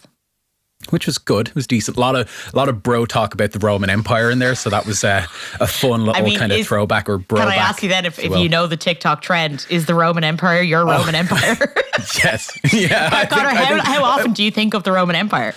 Which 0.91 1.05
was 1.07 1.17
good. 1.17 1.49
It 1.49 1.55
was 1.55 1.67
decent. 1.67 1.97
A 1.97 1.99
lot 1.99 2.15
of 2.15 2.49
a 2.53 2.55
lot 2.55 2.69
of 2.69 2.81
bro 2.81 3.05
talk 3.05 3.33
about 3.33 3.51
the 3.51 3.59
Roman 3.59 3.89
Empire 3.89 4.31
in 4.31 4.39
there, 4.39 4.55
so 4.55 4.69
that 4.69 4.85
was 4.85 5.03
uh, 5.03 5.25
a 5.59 5.67
fun 5.67 6.05
little 6.05 6.23
mean, 6.23 6.39
kind 6.39 6.53
of 6.53 6.59
is- 6.59 6.67
throwback 6.67 7.09
or 7.09 7.17
bro. 7.17 7.39
Can 7.39 7.49
I 7.49 7.55
ask 7.55 7.83
you 7.83 7.89
then 7.89 8.05
if, 8.05 8.17
if 8.17 8.33
you 8.37 8.47
know 8.47 8.65
the 8.65 8.77
TikTok 8.77 9.21
trend, 9.21 9.65
is 9.69 9.87
the 9.87 9.93
Roman 9.93 10.23
Empire 10.23 10.61
your 10.61 10.85
Roman 10.85 11.15
Empire? 11.15 11.57
Yes, 12.23 12.57
yeah. 12.73 13.09
I 13.11 13.25
think- 13.25 13.41
how, 13.41 13.67
think- 13.67 13.83
how 13.83 14.03
often 14.05 14.31
do 14.31 14.41
you 14.41 14.51
think 14.51 14.73
of 14.73 14.83
the 14.83 14.93
Roman 14.93 15.17
Empire? 15.17 15.53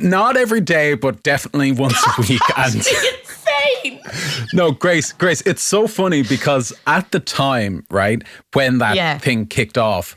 Not 0.00 0.38
every 0.38 0.62
day, 0.62 0.94
but 0.94 1.22
definitely 1.22 1.72
once 1.72 2.02
a 2.18 2.22
week. 2.22 2.40
And 2.56 2.82
Insane. 3.94 4.46
no, 4.52 4.70
Grace, 4.72 5.12
Grace, 5.12 5.40
it's 5.42 5.62
so 5.62 5.86
funny 5.86 6.22
because 6.22 6.72
at 6.86 7.10
the 7.12 7.20
time, 7.20 7.84
right, 7.90 8.22
when 8.54 8.78
that 8.78 8.96
Yeah. 8.96 9.18
thing 9.18 9.46
kicked 9.46 9.78
off, 9.78 10.16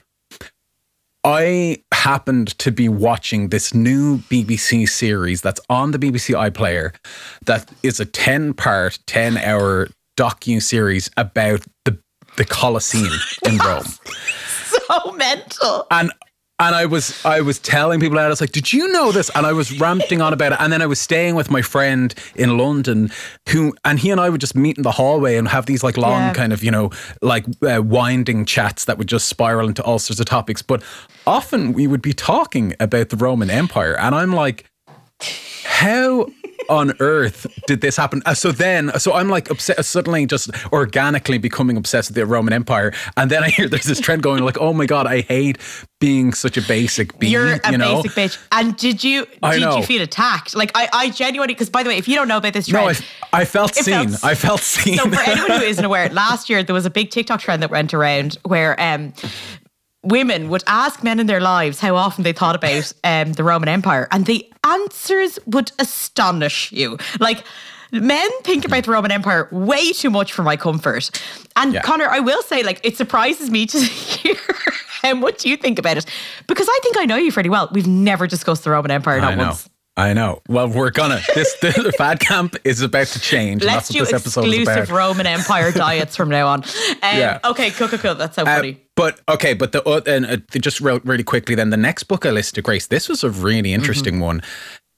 I 1.24 1.84
happened 1.94 2.58
to 2.60 2.72
be 2.72 2.88
watching 2.88 3.50
this 3.50 3.74
new 3.74 4.20
BBC 4.30 4.88
series 4.88 5.42
that's 5.42 5.60
on 5.70 5.92
the 5.92 6.00
BBC 6.00 6.34
iPlayer 6.34 6.96
that 7.46 7.70
is 7.84 8.00
a 8.00 8.06
10 8.06 8.54
part, 8.54 8.98
10 9.06 9.38
hour 9.38 9.90
docu 10.18 10.62
series 10.62 11.10
about 11.18 11.62
the 11.86 11.98
the 12.38 12.46
Colosseum 12.46 13.12
in 13.44 13.58
Rome. 13.66 13.84
So 14.88 15.12
mental. 15.14 15.88
and 15.92 16.10
and 16.60 16.76
I 16.76 16.86
was 16.86 17.24
I 17.26 17.42
was 17.42 17.60
telling 17.60 18.00
people 18.00 18.20
out, 18.20 18.26
I 18.26 18.30
was 18.30 18.42
like, 18.42 18.52
"Did 18.52 18.72
you 18.74 18.88
know 18.90 19.12
this?" 19.12 19.30
And 19.36 19.46
I 19.46 19.54
was 19.54 19.80
ranting 19.80 20.22
on 20.22 20.34
about 20.34 20.52
it. 20.54 20.60
And 20.62 20.72
then 20.72 20.82
I 20.82 20.86
was 20.86 21.00
staying 21.00 21.36
with 21.36 21.50
my 21.50 21.62
friend 21.62 22.14
in 22.36 22.58
London, 22.58 23.12
who 23.50 23.74
and 23.86 23.98
he 24.00 24.12
and 24.12 24.20
I 24.20 24.30
would 24.30 24.42
just 24.42 24.56
meet 24.56 24.78
in 24.78 24.84
the 24.84 24.92
hallway 24.92 25.38
and 25.38 25.48
have 25.48 25.66
these 25.66 25.84
like 25.84 25.98
long 25.98 26.22
Yeah. 26.22 26.34
kind 26.34 26.54
of 26.54 26.64
you 26.64 26.72
know 26.72 26.92
like 27.22 27.46
uh, 27.64 27.82
winding 27.82 28.46
chats 28.46 28.86
that 28.86 28.98
would 28.98 29.08
just 29.08 29.28
spiral 29.28 29.68
into 29.68 29.84
all 29.84 30.00
sorts 30.00 30.20
of 30.20 30.26
topics. 30.26 30.62
But 30.62 30.84
often 31.26 31.74
we 31.74 31.88
would 31.88 32.02
be 32.02 32.14
talking 32.14 32.76
about 32.80 33.10
the 33.10 33.18
Roman 33.18 33.50
Empire, 33.50 33.98
and 33.98 34.14
I'm 34.14 34.34
like, 34.34 34.69
how 35.66 36.28
on 36.70 36.94
earth 37.00 37.48
did 37.68 37.82
this 37.82 37.96
happen? 37.98 38.22
Uh, 38.26 38.34
so 38.34 38.52
then, 38.52 38.92
so 39.00 39.14
I'm 39.14 39.30
like 39.30 39.50
obsessed, 39.50 39.90
suddenly 39.90 40.26
just 40.26 40.50
organically 40.72 41.38
becoming 41.38 41.78
obsessed 41.78 42.10
with 42.10 42.16
the 42.16 42.26
Roman 42.26 42.54
Empire. 42.54 42.94
And 43.18 43.32
then 43.32 43.44
I 43.44 43.50
hear 43.50 43.68
there's 43.68 43.86
this 43.86 44.00
trend 44.00 44.24
going 44.24 44.44
like, 44.44 44.58
oh 44.60 44.74
my 44.74 44.86
God, 44.86 45.08
I 45.08 45.22
hate 45.22 45.58
being 46.00 46.34
such 46.34 46.58
a 46.58 46.62
basic 46.62 47.18
being, 47.20 47.34
You're 47.34 47.60
a 47.64 47.72
you 47.72 47.78
know? 47.78 48.04
basic 48.04 48.12
bitch. 48.12 48.48
And 48.52 48.76
did 48.78 49.04
you 49.04 49.26
I 49.44 49.58
did 49.58 49.74
you 49.74 49.84
feel 49.84 50.02
attacked? 50.02 50.56
Like 50.56 50.72
I, 50.76 50.90
I 50.94 51.10
genuinely 51.10 51.54
because 51.54 51.70
by 51.70 51.84
the 51.84 51.90
way, 51.90 51.98
if 51.98 52.08
you 52.08 52.16
don't 52.16 52.28
know 52.28 52.38
about 52.38 52.54
this 52.54 52.70
no, 52.70 52.84
trend, 52.84 53.06
I, 53.34 53.42
I 53.42 53.46
felt 53.46 53.76
seen. 53.76 54.10
felt- 54.10 54.24
I 54.24 54.36
felt 54.36 54.62
seen. 54.62 54.98
So 54.98 55.10
for 55.10 55.20
anyone 55.20 55.52
who 55.52 55.66
isn't 55.66 55.84
aware, 55.90 56.10
last 56.10 56.50
year 56.50 56.64
there 56.64 56.76
was 56.76 56.86
a 56.86 56.90
big 56.90 57.10
TikTok 57.10 57.42
trend 57.42 57.62
that 57.64 57.72
went 57.72 57.94
around 57.94 58.38
where 58.44 58.80
um, 58.80 59.14
women 60.04 60.50
would 60.50 60.64
ask 60.68 61.04
men 61.04 61.20
in 61.20 61.28
their 61.28 61.42
lives 61.42 61.80
how 61.80 61.96
often 61.96 62.24
they 62.24 62.34
thought 62.34 62.56
about 62.56 62.92
um, 63.04 63.34
the 63.34 63.44
Roman 63.44 63.70
Empire, 63.70 64.08
and 64.12 64.26
the 64.26 64.46
answers 64.66 65.40
would 65.46 65.72
astonish 65.80 66.72
you. 66.72 66.98
Like. 67.20 67.44
Men 67.92 68.30
think 68.44 68.66
about 68.66 68.84
the 68.84 68.92
Roman 68.92 69.10
Empire 69.10 69.50
way 69.52 69.92
too 69.94 70.12
much 70.12 70.32
for 70.32 70.44
my 70.44 70.56
comfort. 70.56 71.10
And 71.56 71.74
Yeah. 71.74 71.82
Connor, 71.82 72.06
I 72.06 72.20
will 72.20 72.44
say, 72.44 72.62
like, 72.62 72.80
it 72.84 72.96
surprises 72.96 73.50
me 73.50 73.66
to 73.66 73.80
hear 73.80 74.36
how 75.02 75.16
much 75.16 75.44
you 75.44 75.58
think 75.58 75.80
about 75.80 75.98
it. 75.98 76.06
Because 76.46 76.68
I 76.70 76.80
think 76.84 76.98
I 77.00 77.06
know 77.06 77.16
you 77.16 77.32
pretty 77.32 77.50
well. 77.50 77.68
We've 77.72 77.88
never 77.88 78.28
discussed 78.28 78.64
the 78.64 78.70
Roman 78.70 78.92
Empire, 78.92 79.20
not 79.20 79.38
once. 79.40 79.68
I 80.00 80.14
know. 80.14 80.42
Well, 80.48 80.68
we're 80.70 80.92
gonna. 80.92 81.20
This 81.36 81.54
the 81.62 81.94
fad 81.98 82.20
camp 82.20 82.56
is 82.64 82.82
about 82.82 83.08
to 83.08 83.20
change. 83.20 83.64
Let's 83.64 83.90
do 83.90 84.00
what 84.00 84.06
this 84.10 84.22
episode 84.22 84.46
is 84.46 84.54
exclusive. 84.60 84.92
Roman 84.92 85.26
Empire 85.28 85.72
diets 85.72 86.16
from 86.16 86.30
now 86.30 86.48
on. 86.48 86.64
Um, 86.64 86.70
Yeah. 87.02 87.40
Okay, 87.44 87.70
cool, 87.72 87.88
cool, 87.88 88.00
cool. 88.00 88.16
That's 88.16 88.36
so 88.36 88.44
Uh, 88.44 88.56
funny. 88.58 88.78
but 88.96 89.20
okay, 89.28 89.54
but 89.54 89.72
the 89.72 89.84
uh, 89.88 90.02
and 90.08 90.26
uh, 90.26 90.38
just 90.60 90.80
real, 90.82 91.00
really 91.04 91.24
quickly, 91.24 91.56
then 91.56 91.70
the 91.70 91.78
next 91.78 92.04
book 92.04 92.26
I 92.26 92.32
listed, 92.32 92.64
Grace. 92.64 92.88
This 92.88 93.10
was 93.10 93.24
a 93.24 93.30
really 93.30 93.74
interesting 93.74 94.16
Mm-hmm. 94.16 94.22
one. 94.24 94.42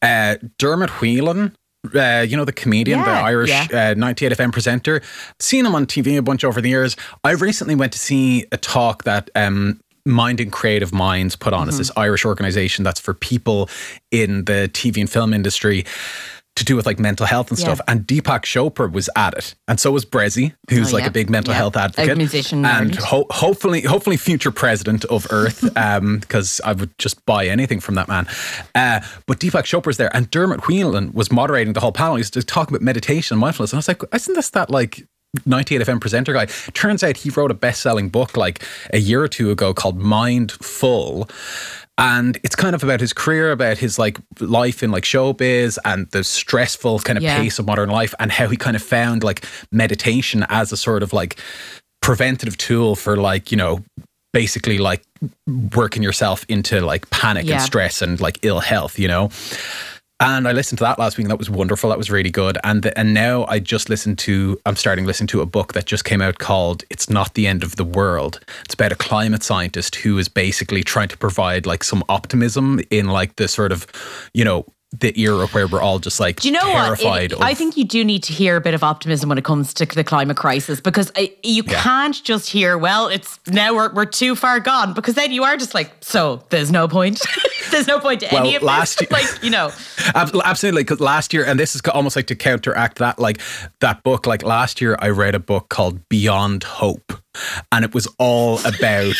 Uh, 0.01 0.35
Dermot 0.57 0.89
Whelan, 1.01 1.55
uh, 1.95 2.25
you 2.27 2.37
know 2.37 2.45
the 2.45 2.53
comedian, 2.53 2.99
the 3.01 3.09
Irish 3.09 3.49
yeah. 3.49 3.91
uh, 3.91 3.93
98 3.95 4.33
FM 4.33 4.51
presenter. 4.51 5.01
Seen 5.39 5.65
him 5.65 5.73
on 5.75 5.85
TV 5.85 6.17
a 6.17 6.21
bunch 6.21 6.43
over 6.43 6.61
the 6.61 6.69
years. 6.69 6.95
I 7.23 7.31
recently 7.31 7.75
went 7.75 7.91
to 7.93 7.99
see 7.99 8.45
a 8.51 8.57
talk 8.57 9.03
that. 9.05 9.29
Um, 9.35 9.79
Minding 10.05 10.51
Creative 10.51 10.91
Minds 10.93 11.35
put 11.35 11.53
on. 11.53 11.67
It's 11.67 11.75
Mm-hmm. 11.75 11.81
this 11.81 11.91
Irish 11.97 12.25
organization 12.25 12.83
that's 12.83 12.99
for 12.99 13.13
people 13.13 13.69
in 14.11 14.45
the 14.45 14.69
TV 14.73 15.01
and 15.01 15.09
film 15.09 15.33
industry 15.33 15.85
to 16.57 16.65
do 16.65 16.75
with 16.75 16.85
like 16.85 16.99
mental 16.99 17.25
health 17.25 17.49
and 17.49 17.57
Yeah. 17.57 17.63
stuff. 17.73 17.81
And 17.87 18.01
Deepak 18.05 18.41
Chopra 18.41 18.91
was 18.91 19.09
at 19.15 19.33
it, 19.37 19.55
and 19.69 19.79
so 19.79 19.89
was 19.91 20.03
Bressie, 20.05 20.53
who's 20.69 20.91
Oh, 20.93 20.97
like 20.97 21.07
a 21.07 21.09
big 21.09 21.29
mental 21.29 21.53
Yeah. 21.53 21.59
health 21.59 21.77
A 21.77 21.83
advocate, 21.83 22.17
musician 22.17 22.65
and 22.65 22.93
ho- 22.97 23.25
hopefully, 23.31 23.81
hopefully, 23.83 24.17
future 24.17 24.51
president 24.51 25.05
of 25.05 25.25
Earth, 25.29 25.61
because 26.19 26.59
I 26.65 26.73
would 26.73 26.91
just 26.97 27.25
buy 27.25 27.45
anything 27.47 27.79
from 27.79 27.95
that 27.95 28.09
man. 28.09 28.27
Uh, 28.75 28.99
but 29.27 29.39
Deepak 29.39 29.63
Chopra's 29.63 29.95
there, 29.95 30.13
and 30.13 30.29
Dermot 30.29 30.67
Whelan 30.67 31.13
was 31.13 31.31
moderating 31.31 31.71
the 31.71 31.79
whole 31.79 31.93
panel. 31.93 32.15
He 32.15 32.19
was 32.19 32.29
just 32.29 32.49
talking 32.49 32.75
about 32.75 32.83
meditation 32.83 33.35
and 33.35 33.39
mindfulness, 33.41 33.71
and 33.71 33.77
I 33.77 33.79
was 33.79 33.87
like, 33.87 34.01
isn't 34.13 34.33
this 34.35 34.49
that 34.49 34.69
like 34.69 35.07
98 35.45 35.81
FM 35.81 36.01
presenter 36.01 36.33
guy? 36.33 36.45
Turns 36.73 37.03
out 37.03 37.17
he 37.17 37.29
wrote 37.29 37.51
a 37.51 37.55
best-selling 37.55 38.09
book 38.09 38.35
like 38.37 38.63
a 38.91 38.97
year 38.99 39.21
or 39.23 39.27
two 39.27 39.51
ago 39.51 39.73
called 39.73 39.97
Mindful. 39.97 41.29
And 41.97 42.37
it's 42.43 42.55
kind 42.55 42.73
of 42.75 42.83
about 42.83 42.99
his 42.99 43.13
career, 43.13 43.51
about 43.51 43.77
his 43.77 43.99
like 43.99 44.17
life 44.39 44.81
in 44.81 44.91
like 44.91 45.03
showbiz 45.03 45.77
and 45.85 46.09
the 46.11 46.23
stressful 46.23 46.99
kind 46.99 47.17
of 47.17 47.23
Yeah. 47.23 47.37
pace 47.37 47.59
of 47.59 47.65
modern 47.65 47.89
life, 47.89 48.13
and 48.19 48.31
how 48.31 48.47
he 48.47 48.57
kind 48.57 48.75
of 48.75 48.81
found 48.81 49.23
like 49.23 49.45
meditation 49.71 50.45
as 50.49 50.71
a 50.71 50.77
sort 50.77 51.03
of 51.03 51.13
like 51.13 51.37
preventative 52.01 52.57
tool 52.57 52.95
for 52.95 53.17
like 53.17 53.51
you 53.51 53.57
know 53.57 53.83
basically 54.33 54.79
like 54.79 55.03
working 55.75 56.01
yourself 56.01 56.43
into 56.49 56.79
like 56.81 57.07
panic 57.11 57.45
Yeah. 57.45 57.55
and 57.55 57.61
stress 57.63 58.01
and 58.01 58.19
like 58.19 58.39
ill 58.41 58.61
health 58.61 58.97
you 58.97 59.07
know 59.07 59.29
and 60.21 60.47
I 60.47 60.51
listened 60.51 60.77
to 60.77 60.83
that 60.83 60.99
last 60.99 61.17
week 61.17 61.25
and 61.25 61.31
that 61.31 61.39
was 61.39 61.49
wonderful. 61.49 61.89
That 61.89 61.97
was 61.97 62.11
really 62.11 62.29
good. 62.29 62.55
And 62.63 62.83
the, 62.83 62.97
and 62.97 63.11
now 63.11 63.45
I 63.47 63.57
just 63.57 63.89
listened 63.89 64.19
to 64.19 64.59
I'm 64.67 64.75
starting 64.75 65.05
listening 65.07 65.27
to 65.29 65.41
a 65.41 65.47
book 65.47 65.73
that 65.73 65.85
just 65.85 66.05
came 66.05 66.21
out 66.21 66.37
called 66.37 66.83
It's 66.91 67.09
Not 67.09 67.33
the 67.33 67.47
End 67.47 67.63
of 67.63 67.75
the 67.75 67.83
World. 67.83 68.39
It's 68.63 68.75
about 68.75 68.91
a 68.91 68.95
climate 68.95 69.41
scientist 69.41 69.95
who 69.95 70.19
is 70.19 70.29
basically 70.29 70.83
trying 70.83 71.07
to 71.07 71.17
provide 71.17 71.65
like 71.65 71.83
some 71.83 72.03
optimism 72.07 72.79
in 72.91 73.07
like 73.07 73.37
the 73.37 73.47
sort 73.47 73.71
of 73.71 73.87
you 74.35 74.45
know 74.45 74.63
the 74.99 75.17
era 75.19 75.47
where 75.47 75.67
we're 75.67 75.79
all 75.81 75.99
just 75.99 76.19
like 76.19 76.41
Do 76.41 76.49
you 76.49 76.53
know 76.53 76.69
what? 76.69 76.99
It- 77.01 77.31
of 77.33 77.41
I 77.41 77.53
think 77.53 77.77
you 77.77 77.85
do 77.85 78.03
need 78.03 78.23
to 78.23 78.33
hear 78.33 78.57
a 78.57 78.61
bit 78.61 78.73
of 78.73 78.83
optimism 78.83 79.29
when 79.29 79.37
it 79.37 79.45
comes 79.45 79.73
to 79.75 79.85
the 79.85 80.03
climate 80.03 80.35
crisis 80.35 80.81
because 80.81 81.11
uh, 81.17 81.27
you 81.43 81.63
Yeah. 81.65 81.81
can't 81.81 82.21
just 82.23 82.49
hear, 82.49 82.77
well, 82.77 83.07
it's 83.07 83.39
now 83.47 83.73
we're, 83.73 83.93
we're 83.93 84.05
too 84.05 84.35
far 84.35 84.59
gone 84.59 84.93
because 84.93 85.15
then 85.15 85.31
you 85.31 85.43
are 85.45 85.55
just 85.55 85.73
like, 85.73 85.91
so 86.01 86.43
there's 86.49 86.71
no 86.71 86.89
point. 86.89 87.21
there's 87.71 87.87
no 87.87 87.99
point 88.01 88.19
to 88.19 88.27
Well, 88.33 88.41
any 88.41 88.55
of 88.55 88.63
last 88.63 88.99
this. 88.99 89.09
year- 89.11 89.21
like, 89.21 89.43
you 89.43 89.49
know, 89.49 89.71
Ab- 90.13 90.35
Absolutely, 90.43 90.83
because 90.83 90.99
last 90.99 91.33
year, 91.33 91.45
and 91.45 91.57
this 91.57 91.73
is 91.73 91.81
almost 91.93 92.17
like 92.17 92.27
to 92.27 92.35
counteract 92.35 92.97
that, 92.97 93.17
like 93.17 93.39
that 93.79 94.03
book. 94.03 94.27
Like 94.27 94.43
last 94.43 94.81
year, 94.81 94.97
I 94.99 95.07
read 95.09 95.35
a 95.35 95.39
book 95.39 95.69
called 95.69 96.07
Beyond 96.09 96.63
Hope, 96.63 97.13
and 97.71 97.85
it 97.85 97.93
was 97.93 98.07
all 98.17 98.59
about 98.59 99.15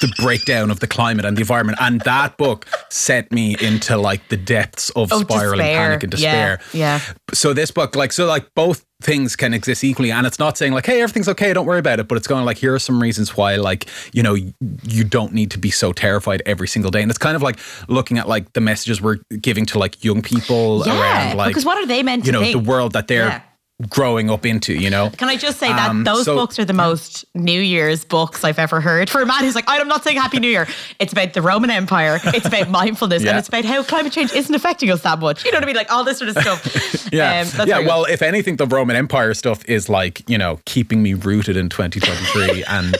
the 0.00 0.12
breakdown 0.18 0.70
of 0.70 0.78
the 0.78 0.86
climate 0.86 1.24
and 1.24 1.36
the 1.36 1.40
environment. 1.40 1.76
And 1.80 2.00
that 2.02 2.36
book 2.36 2.66
sent 2.88 3.32
me 3.32 3.56
into 3.60 3.96
like 3.96 4.28
the 4.28 4.36
depths 4.36 4.90
of 4.90 5.12
Oh, 5.12 5.20
spiraling 5.22 5.58
despair. 5.58 5.76
panic 5.88 6.02
and 6.04 6.10
despair. 6.12 6.60
yeah. 6.72 7.00
So 7.34 7.52
this 7.52 7.70
book, 7.72 7.96
like, 7.96 8.12
so 8.12 8.24
like 8.26 8.46
both 8.54 8.84
things 9.00 9.34
can 9.36 9.54
exist 9.54 9.82
equally, 9.84 10.10
and 10.12 10.26
it's 10.26 10.38
not 10.38 10.56
saying 10.58 10.72
like, 10.72 10.86
hey, 10.86 11.02
everything's 11.02 11.28
okay, 11.28 11.52
don't 11.52 11.66
worry 11.66 11.78
about 11.78 11.98
it, 12.00 12.06
but 12.08 12.16
it's 12.16 12.26
going 12.28 12.44
like, 12.44 12.58
here 12.58 12.74
are 12.74 12.78
some 12.80 13.00
reasons 13.02 13.36
why, 13.36 13.56
like, 13.56 13.86
you 14.12 14.22
know, 14.22 14.34
you 14.34 15.04
don't 15.04 15.32
need 15.32 15.50
to 15.52 15.58
be 15.58 15.70
so 15.70 15.92
terrified 15.92 16.42
every 16.46 16.66
single 16.68 16.90
day, 16.90 17.02
and 17.02 17.10
it's 17.10 17.18
kind 17.18 17.34
of 17.36 17.42
like 17.42 17.58
looking 17.88 18.18
at 18.18 18.28
like 18.28 18.52
the 18.54 18.60
messages 18.60 19.00
we're 19.00 19.18
giving 19.40 19.66
to 19.66 19.78
like 19.78 20.04
young 20.04 20.22
people 20.22 20.82
Yeah, 20.86 21.00
around 21.00 21.36
like 21.36 21.48
because 21.48 21.64
what 21.64 21.78
are 21.78 21.86
they 21.86 22.02
meant 22.02 22.24
you 22.26 22.32
know 22.32 22.40
think? 22.40 22.52
the 22.52 22.70
world 22.70 22.92
that 22.92 23.06
they're 23.08 23.26
Yeah. 23.28 23.42
Growing 23.88 24.28
up 24.28 24.44
into, 24.44 24.74
you 24.74 24.90
know. 24.90 25.08
Can 25.16 25.28
I 25.28 25.36
just 25.36 25.58
say 25.60 25.68
that 25.68 25.90
Um, 25.90 26.02
those 26.02 26.24
so- 26.24 26.34
books 26.34 26.58
are 26.58 26.64
the 26.64 26.72
most 26.72 27.24
New 27.34 27.60
Year's 27.60 28.04
books 28.04 28.42
I've 28.42 28.58
ever 28.58 28.80
heard. 28.80 29.08
For 29.08 29.22
a 29.22 29.26
man 29.26 29.40
who's 29.44 29.54
like, 29.54 29.66
I'm 29.68 29.86
not 29.86 30.02
saying 30.02 30.16
Happy 30.16 30.40
New 30.40 30.48
Year. 30.50 30.66
It's 30.98 31.12
about 31.12 31.32
the 31.32 31.42
Roman 31.42 31.70
Empire. 31.70 32.18
It's 32.24 32.46
about 32.46 32.68
mindfulness, 32.80 33.22
Yeah. 33.22 33.30
and 33.30 33.38
it's 33.38 33.46
about 33.48 33.64
how 33.64 33.84
climate 33.84 34.12
change 34.12 34.32
isn't 34.32 34.52
affecting 34.54 34.90
us 34.90 35.02
that 35.02 35.20
much. 35.20 35.44
You 35.44 35.52
know 35.52 35.58
what 35.58 35.62
I 35.62 35.66
mean? 35.66 35.76
Like 35.76 35.92
all 35.92 36.02
this 36.02 36.18
sort 36.18 36.30
of 36.30 36.38
stuff. 36.42 37.04
Yeah, 37.12 37.46
Um, 37.58 37.68
yeah. 37.68 37.78
Well, 37.78 38.04
if 38.04 38.20
anything, 38.20 38.56
the 38.56 38.66
Roman 38.66 38.94
Empire 38.96 39.32
stuff 39.32 39.64
is 39.66 39.88
like 39.88 40.28
you 40.28 40.36
know 40.36 40.58
keeping 40.66 41.02
me 41.02 41.14
rooted 41.14 41.56
in 41.56 41.68
2023, 41.70 42.64
and 42.64 42.96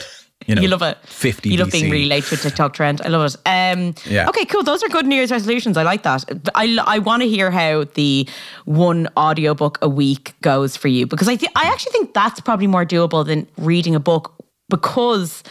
you 0.49 0.55
know 0.55 0.61
you 0.61 0.67
love 0.67 0.81
it. 0.81 0.97
50 1.05 1.49
You 1.49 1.57
love 1.57 1.71
being 1.71 1.89
really 1.89 2.05
late 2.05 2.23
to 2.25 2.35
a 2.35 2.37
TikTok 2.37 2.73
trend. 2.73 3.01
I 3.01 3.07
love 3.09 3.33
it. 3.33 3.35
Um, 3.45 3.93
Yeah. 4.05 4.27
Okay, 4.29 4.45
cool. 4.45 4.63
Those 4.63 4.83
are 4.83 4.89
good 4.89 5.05
New 5.05 5.15
Year's 5.15 5.31
resolutions. 5.31 5.77
I 5.77 5.83
like 5.83 6.03
that. 6.03 6.23
I, 6.55 6.77
I 6.85 6.99
want 6.99 7.21
to 7.21 7.29
hear 7.29 7.51
how 7.51 7.85
the 7.93 8.27
one 8.65 9.07
audiobook 9.15 9.77
a 9.81 9.89
week 9.89 10.33
goes 10.41 10.75
for 10.75 10.87
you 10.87 11.05
because 11.07 11.27
I 11.29 11.35
th- 11.35 11.51
I 11.55 11.63
actually 11.67 11.91
think 11.93 12.13
that's 12.13 12.39
probably 12.41 12.67
more 12.67 12.85
doable 12.85 13.25
than 13.25 13.47
reading 13.57 13.95
a 13.95 13.99
book 13.99 14.33
because. 14.69 15.43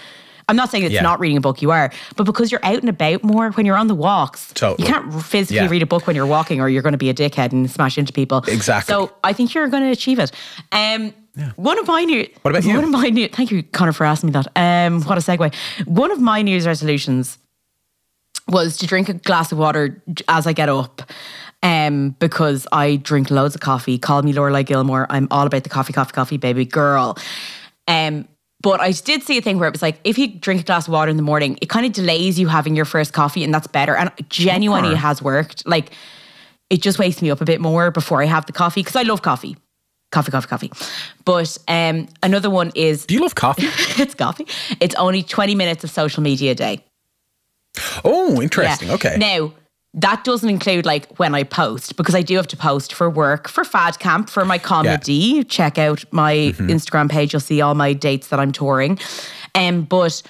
I'm 0.50 0.56
not 0.56 0.70
saying 0.70 0.84
it's 0.84 0.94
Yeah. 0.94 1.02
not 1.02 1.20
reading 1.20 1.36
a 1.36 1.42
book 1.42 1.60
you 1.60 1.70
are, 1.72 1.92
but 2.16 2.24
because 2.24 2.50
you're 2.50 2.64
out 2.64 2.78
and 2.78 2.88
about 2.88 3.22
more 3.22 3.50
when 3.50 3.66
you're 3.66 3.76
on 3.76 3.86
the 3.86 3.94
walks. 3.94 4.50
Totally. 4.54 4.88
You 4.88 4.94
can't 4.94 5.22
physically 5.22 5.56
Yeah. 5.56 5.68
read 5.68 5.82
a 5.82 5.86
book 5.86 6.06
when 6.06 6.16
you're 6.16 6.24
walking 6.24 6.58
or 6.62 6.70
you're 6.70 6.80
going 6.80 6.94
to 6.94 6.96
be 6.96 7.10
a 7.10 7.14
dickhead 7.14 7.52
and 7.52 7.70
smash 7.70 7.98
into 7.98 8.14
people. 8.14 8.38
Exactly. 8.48 8.90
So 8.90 9.12
I 9.22 9.34
think 9.34 9.52
you're 9.52 9.68
going 9.68 9.82
to 9.82 9.90
achieve 9.90 10.18
it. 10.18 10.32
Um, 10.72 11.12
One 11.56 11.78
of 11.78 11.86
my 11.86 12.04
new. 12.04 12.28
What 12.42 12.50
about 12.50 12.64
you? 12.64 12.74
One 12.74 12.84
of 12.84 12.90
my 12.90 13.08
new. 13.10 13.28
Thank 13.28 13.50
you, 13.50 13.62
Conor, 13.62 13.92
for 13.92 14.04
asking 14.04 14.28
me 14.28 14.32
that. 14.32 14.48
Um, 14.56 15.02
what 15.02 15.18
a 15.18 15.20
segue. 15.20 15.54
One 15.86 16.10
of 16.10 16.20
my 16.20 16.42
New 16.42 16.50
Year's 16.50 16.66
resolutions 16.66 17.38
was 18.48 18.76
to 18.78 18.86
drink 18.86 19.08
a 19.08 19.14
glass 19.14 19.52
of 19.52 19.58
water 19.58 20.02
as 20.26 20.46
I 20.46 20.52
get 20.52 20.68
up. 20.68 21.02
Um, 21.60 22.10
because 22.20 22.68
I 22.70 22.96
drink 22.96 23.32
loads 23.32 23.56
of 23.56 23.60
coffee. 23.60 23.98
Call 23.98 24.22
me 24.22 24.32
Lorelai 24.32 24.64
Gilmore. 24.64 25.08
I'm 25.10 25.26
all 25.32 25.44
about 25.44 25.64
the 25.64 25.68
coffee, 25.68 25.92
coffee, 25.92 26.12
coffee, 26.12 26.36
baby 26.36 26.64
girl. 26.64 27.18
Um, 27.88 28.28
but 28.62 28.80
I 28.80 28.92
did 28.92 29.24
see 29.24 29.38
a 29.38 29.40
thing 29.40 29.58
where 29.58 29.68
it 29.68 29.72
was 29.72 29.82
like, 29.82 29.98
if 30.04 30.18
you 30.18 30.28
drink 30.28 30.60
a 30.60 30.64
glass 30.64 30.86
of 30.86 30.92
water 30.92 31.10
in 31.10 31.16
the 31.16 31.22
morning, 31.22 31.58
it 31.60 31.68
kind 31.68 31.84
of 31.84 31.92
delays 31.92 32.38
you 32.38 32.46
having 32.46 32.76
your 32.76 32.84
first 32.84 33.12
coffee, 33.12 33.42
and 33.42 33.52
that's 33.52 33.66
better. 33.66 33.96
And 33.96 34.12
genuinely, 34.28 34.90
it 34.92 34.98
has 34.98 35.20
worked. 35.20 35.66
Like, 35.66 35.90
it 36.70 36.80
just 36.80 36.98
wakes 36.98 37.22
me 37.22 37.30
up 37.30 37.40
a 37.40 37.44
bit 37.44 37.60
more 37.60 37.90
before 37.90 38.22
I 38.22 38.26
have 38.26 38.46
the 38.46 38.52
coffee 38.52 38.80
because 38.80 38.96
I 38.96 39.02
love 39.02 39.22
coffee. 39.22 39.56
Coffee, 40.10 40.30
coffee, 40.30 40.48
coffee. 40.48 40.72
But 41.24 41.58
um, 41.68 42.08
another 42.22 42.48
one 42.50 42.72
is 42.74 43.04
Do 43.06 43.14
you 43.14 43.20
love 43.20 43.34
coffee? 43.34 43.66
it's 44.02 44.14
coffee. 44.14 44.46
It's 44.80 44.94
only 44.94 45.22
20 45.22 45.54
minutes 45.54 45.84
of 45.84 45.90
social 45.90 46.22
media 46.22 46.52
a 46.52 46.54
day. 46.54 46.84
Oh, 48.04 48.40
interesting. 48.40 48.88
Yeah. 48.88 48.94
Okay. 48.94 49.16
Now, 49.18 49.52
that 49.94 50.22
doesn't 50.24 50.48
include 50.48 50.84
like 50.86 51.18
when 51.18 51.34
I 51.34 51.42
post 51.44 51.96
because 51.96 52.14
I 52.14 52.22
do 52.22 52.36
have 52.36 52.46
to 52.48 52.56
post 52.56 52.92
for 52.92 53.08
work, 53.10 53.48
for 53.48 53.64
Fad 53.64 53.98
Camp, 53.98 54.28
for 54.30 54.44
my 54.44 54.58
comedy. 54.58 55.44
Check 55.44 55.78
out 55.78 56.04
my 56.10 56.34
Mm-hmm. 56.34 56.68
Instagram 56.70 57.10
page. 57.10 57.32
You'll 57.32 57.40
see 57.40 57.60
all 57.60 57.74
my 57.74 57.92
dates 57.92 58.28
that 58.28 58.38
I'm 58.40 58.52
touring. 58.52 58.98
Um, 59.54 59.82
but 59.82 60.22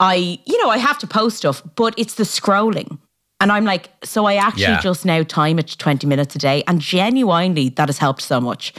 I, 0.00 0.38
you 0.46 0.62
know, 0.62 0.70
I 0.70 0.78
have 0.78 0.98
to 0.98 1.06
post 1.06 1.36
stuff, 1.38 1.62
but 1.76 1.94
it's 1.98 2.14
the 2.14 2.24
scrolling. 2.24 2.98
And 3.40 3.52
I'm 3.52 3.64
like, 3.64 3.90
so 4.04 4.24
I 4.26 4.34
actually 4.36 4.62
Yeah. 4.62 4.80
just 4.80 5.04
now 5.04 5.22
time 5.22 5.58
it 5.58 5.68
to 5.68 5.78
20 5.78 6.06
minutes 6.06 6.34
a 6.34 6.38
day. 6.38 6.62
And 6.66 6.80
genuinely, 6.80 7.68
that 7.70 7.88
has 7.88 7.98
helped 7.98 8.22
so 8.22 8.40
much 8.40 8.72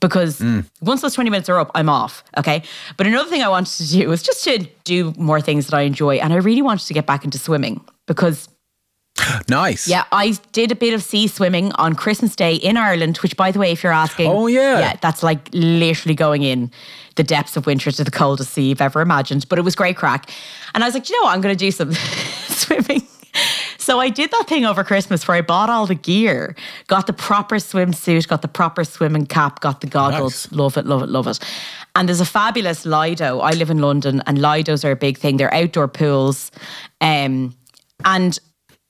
because 0.00 0.38
Mm. 0.40 0.64
once 0.80 1.00
those 1.02 1.14
20 1.14 1.30
minutes 1.30 1.48
are 1.48 1.58
up, 1.58 1.70
I'm 1.74 1.88
off. 1.88 2.22
Okay. 2.36 2.62
But 2.96 3.06
another 3.06 3.28
thing 3.30 3.42
I 3.42 3.48
wanted 3.48 3.76
to 3.78 3.88
do 3.88 4.08
was 4.08 4.22
just 4.22 4.44
to 4.44 4.66
do 4.84 5.12
more 5.16 5.40
things 5.40 5.66
that 5.66 5.76
I 5.76 5.82
enjoy. 5.82 6.16
And 6.16 6.32
I 6.32 6.36
really 6.36 6.62
wanted 6.62 6.86
to 6.86 6.94
get 6.94 7.06
back 7.06 7.24
into 7.24 7.38
swimming 7.38 7.80
because, 8.06 8.48
Nice. 9.48 9.88
yeah, 9.88 10.04
I 10.12 10.36
did 10.52 10.70
a 10.72 10.74
bit 10.74 10.92
of 10.94 11.02
sea 11.02 11.26
swimming 11.28 11.72
on 11.72 11.94
Christmas 11.94 12.36
Day 12.36 12.54
in 12.56 12.76
Ireland, 12.76 13.16
which, 13.18 13.36
by 13.36 13.50
the 13.50 13.58
way, 13.58 13.72
if 13.72 13.82
you're 13.82 13.92
asking, 13.92 14.30
Oh, 14.30 14.46
yeah. 14.46 14.78
Yeah, 14.78 14.96
that's 15.00 15.22
like 15.22 15.48
literally 15.52 16.14
going 16.14 16.42
in 16.42 16.70
the 17.14 17.22
depths 17.22 17.56
of 17.56 17.64
winter 17.66 17.90
to 17.90 18.04
the 18.04 18.10
coldest 18.10 18.52
sea 18.52 18.68
you've 18.68 18.82
ever 18.82 19.00
imagined. 19.00 19.48
But 19.48 19.58
it 19.58 19.62
was 19.62 19.74
great 19.74 19.96
crack. 19.96 20.30
And 20.74 20.84
I 20.84 20.86
was 20.86 20.94
like, 20.94 21.08
you 21.08 21.16
know 21.18 21.24
what? 21.26 21.34
I'm 21.34 21.40
going 21.40 21.56
to 21.56 21.58
do 21.58 21.70
some 21.70 21.92
swimming. 22.48 23.06
So 23.78 24.00
I 24.00 24.08
did 24.08 24.30
that 24.32 24.46
thing 24.48 24.64
over 24.64 24.82
Christmas 24.82 25.26
where 25.28 25.36
I 25.36 25.42
bought 25.42 25.70
all 25.70 25.86
the 25.86 25.94
gear, 25.94 26.56
got 26.88 27.06
the 27.06 27.12
proper 27.12 27.56
swimsuit, 27.56 28.26
got 28.26 28.42
the 28.42 28.48
proper 28.48 28.82
swimming 28.82 29.26
cap, 29.26 29.60
got 29.60 29.80
the 29.80 29.86
goggles. 29.86 30.50
Love 30.50 30.76
it, 30.76 30.86
love 30.86 31.02
it, 31.02 31.08
love 31.08 31.26
it. 31.28 31.38
And 31.94 32.08
there's 32.08 32.20
a 32.20 32.26
fabulous 32.26 32.84
Lido. 32.84 33.40
I 33.40 33.52
live 33.52 33.70
in 33.70 33.78
London 33.78 34.22
and 34.26 34.38
Lidos 34.38 34.84
are 34.84 34.90
a 34.90 34.96
big 34.96 35.18
thing. 35.18 35.36
They're 35.36 35.54
outdoor 35.54 35.88
pools. 35.88 36.50
Um, 37.00 37.54
and 38.04 38.38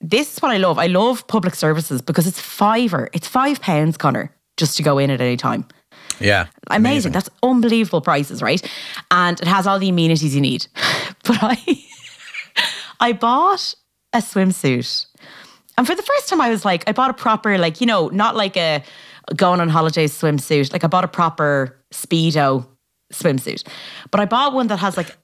this 0.01 0.33
is 0.33 0.41
what 0.41 0.51
I 0.51 0.57
love. 0.57 0.79
I 0.79 0.87
love 0.87 1.27
public 1.27 1.55
services 1.55 2.01
because 2.01 2.27
it's 2.27 2.39
fiver. 2.39 3.09
It's 3.13 3.27
five 3.27 3.61
pounds, 3.61 3.97
Conor, 3.97 4.31
just 4.57 4.77
to 4.77 4.83
go 4.83 4.97
in 4.97 5.09
at 5.09 5.21
any 5.21 5.37
time. 5.37 5.65
Yeah. 6.19 6.47
Amazing. 6.71 7.11
That's 7.11 7.29
unbelievable 7.43 8.01
prices, 8.01 8.41
right? 8.41 8.67
And 9.11 9.39
it 9.39 9.47
has 9.47 9.67
all 9.67 9.79
the 9.79 9.89
amenities 9.89 10.35
you 10.35 10.41
need. 10.41 10.67
But 11.23 11.39
I 11.41 11.83
I 13.01 13.11
bought 13.11 13.75
a 14.13 14.19
swimsuit. 14.19 15.05
And 15.77 15.85
for 15.85 15.95
the 15.95 16.01
first 16.01 16.27
time 16.29 16.41
I 16.41 16.49
was 16.49 16.65
like, 16.65 16.83
I 16.87 16.91
bought 16.91 17.09
a 17.11 17.13
proper, 17.13 17.57
like, 17.57 17.81
you 17.81 17.87
know, 17.87 18.07
not 18.09 18.35
like 18.35 18.57
a 18.57 18.83
going 19.35 19.59
on 19.59 19.69
holidays 19.69 20.13
swimsuit. 20.19 20.71
Like 20.73 20.83
I 20.83 20.87
bought 20.87 21.03
a 21.03 21.07
proper 21.07 21.77
speedo 21.93 22.65
swimsuit. 23.13 23.67
But 24.11 24.19
I 24.21 24.25
bought 24.25 24.53
one 24.53 24.67
that 24.67 24.77
has 24.79 24.97
like 24.97 25.15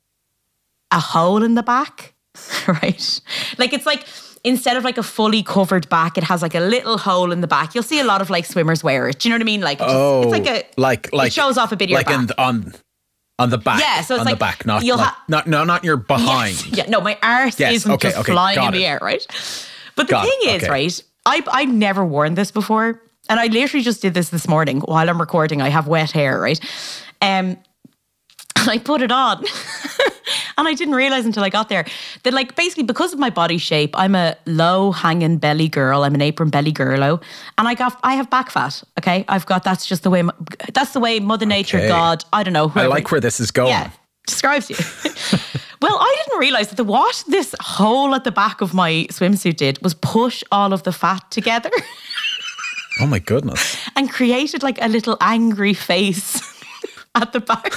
a 0.92 1.00
hole 1.00 1.42
in 1.44 1.56
the 1.56 1.64
back, 1.64 2.14
right? 2.68 3.20
Like 3.58 3.74
it's 3.74 3.86
like 3.86 4.06
instead 4.44 4.76
of 4.78 4.84
like 4.84 4.98
a 4.98 5.04
fully 5.04 5.42
covered 5.42 5.88
back, 5.90 6.18
it 6.18 6.24
has 6.26 6.42
like 6.42 6.54
a 6.54 6.60
little 6.60 6.98
hole 6.98 7.32
in 7.32 7.42
the 7.42 7.48
back. 7.48 7.74
You'll 7.74 7.84
see 7.84 8.00
a 8.00 8.04
lot 8.04 8.22
of 8.22 8.30
like 8.30 8.46
swimmers 8.46 8.84
wear 8.84 9.08
it. 9.10 9.20
Do 9.20 9.28
you 9.28 9.32
know 9.32 9.38
what 9.38 9.44
I 9.44 9.46
mean? 9.46 9.62
Like 9.62 9.80
it's, 9.80 9.88
just- 9.88 9.96
Oh, 9.96 10.22
it's 10.24 10.32
like 10.32 10.48
oh, 10.48 10.54
a 10.56 10.82
like 10.82 11.14
like 11.14 11.28
it 11.28 11.34
shows 11.34 11.58
off 11.58 11.72
a 11.72 11.76
bit 11.78 11.86
of 11.86 11.90
your 11.92 12.00
like 12.00 12.08
back. 12.08 12.20
in 12.20 12.26
the- 12.28 12.42
on 12.42 12.74
on 13.40 13.50
the 13.50 13.58
back. 13.58 13.80
Yeah, 13.80 14.02
so 14.02 14.16
it's 14.16 14.22
on 14.22 14.26
like 14.26 14.36
the 14.36 14.40
back, 14.40 14.66
not 14.66 14.84
you'll 14.84 14.98
like, 14.98 15.08
ha- 15.08 15.24
not 15.28 15.48
no, 15.48 15.64
not 15.64 15.84
your 15.84 15.98
behind. 15.98 16.56
Yes. 16.68 16.78
Yeah, 16.78 16.90
no, 16.90 17.02
my 17.02 17.18
arse 17.24 17.60
Yes, 17.60 17.74
isn't 17.74 17.92
okay, 17.94 18.10
just 18.10 18.20
okay, 18.22 18.32
flying 18.32 18.58
in 18.58 18.64
got 18.64 18.74
the 18.74 18.86
air, 18.86 19.00
right? 19.02 19.26
But 19.96 20.08
the 20.08 20.12
Got 20.12 20.24
thing 20.26 20.40
is, 20.56 20.64
okay. 20.64 20.70
right? 20.72 21.04
I 21.26 21.44
I've 21.52 21.70
never 21.74 22.06
worn 22.06 22.36
this 22.36 22.52
before, 22.52 23.02
and 23.30 23.40
I 23.40 23.48
literally 23.48 23.84
just 23.84 24.02
did 24.02 24.14
this 24.14 24.30
this 24.30 24.48
morning 24.48 24.82
while 24.82 25.10
I'm 25.10 25.20
recording. 25.20 25.62
I 25.62 25.70
have 25.70 25.88
wet 25.88 26.12
hair, 26.12 26.40
right? 26.40 26.60
Um, 27.22 27.58
and 28.56 28.70
I 28.70 28.78
put 28.78 29.02
it 29.02 29.12
on, 29.12 29.44
and 30.58 30.68
I 30.68 30.74
didn't 30.74 30.96
realize 30.96 31.26
until 31.26 31.44
I 31.44 31.50
got 31.50 31.70
there 31.70 31.86
that, 32.24 32.34
like, 32.34 32.56
basically 32.56 32.84
because 32.84 33.14
of 33.14 33.20
my 33.20 33.30
body 33.30 33.58
shape, 33.58 33.92
I'm 33.98 34.16
a 34.16 34.36
low 34.46 34.92
hanging 34.92 35.38
belly 35.38 35.68
girl. 35.70 36.04
I'm 36.04 36.16
an 36.16 36.22
apron 36.22 36.50
belly 36.50 36.72
girlo, 36.74 37.22
and 37.58 37.68
I 37.68 37.74
got 37.76 38.00
I 38.04 38.14
have 38.16 38.30
back 38.30 38.52
fat. 38.52 38.84
Okay, 39.00 39.26
I've 39.28 39.46
got 39.46 39.64
that's 39.64 39.86
just 39.86 40.04
the 40.04 40.10
way 40.10 40.24
that's 40.74 40.94
the 40.94 41.00
way 41.00 41.20
Mother 41.20 41.46
Nature, 41.46 41.78
Okay. 41.78 41.88
God, 41.88 42.24
I 42.34 42.44
don't 42.44 42.54
know. 42.54 42.72
I 42.76 42.86
like 42.88 43.12
where 43.12 43.22
this 43.22 43.40
is 43.40 43.52
going. 43.52 43.70
yeah, 43.70 43.90
describes 44.28 44.70
you. 44.70 44.76
well, 45.82 45.98
I 46.00 46.16
didn't 46.26 46.40
realize 46.40 46.68
that 46.70 46.76
the 46.78 46.84
what 46.84 47.24
this 47.28 47.54
hole 47.60 48.14
at 48.16 48.24
the 48.24 48.32
back 48.32 48.62
of 48.62 48.74
my 48.74 49.06
swimsuit 49.12 49.58
did 49.58 49.82
was 49.84 49.94
push 49.96 50.44
all 50.52 50.72
of 50.74 50.84
the 50.84 50.92
fat 50.92 51.30
together 51.32 51.72
Oh 53.02 53.08
my 53.08 53.20
goodness. 53.20 53.76
and 53.96 54.10
created 54.12 54.62
like 54.64 54.78
a 54.82 54.88
little 54.88 55.18
angry 55.20 55.74
face 55.74 56.40
at 57.16 57.34
the 57.34 57.40
back. 57.40 57.74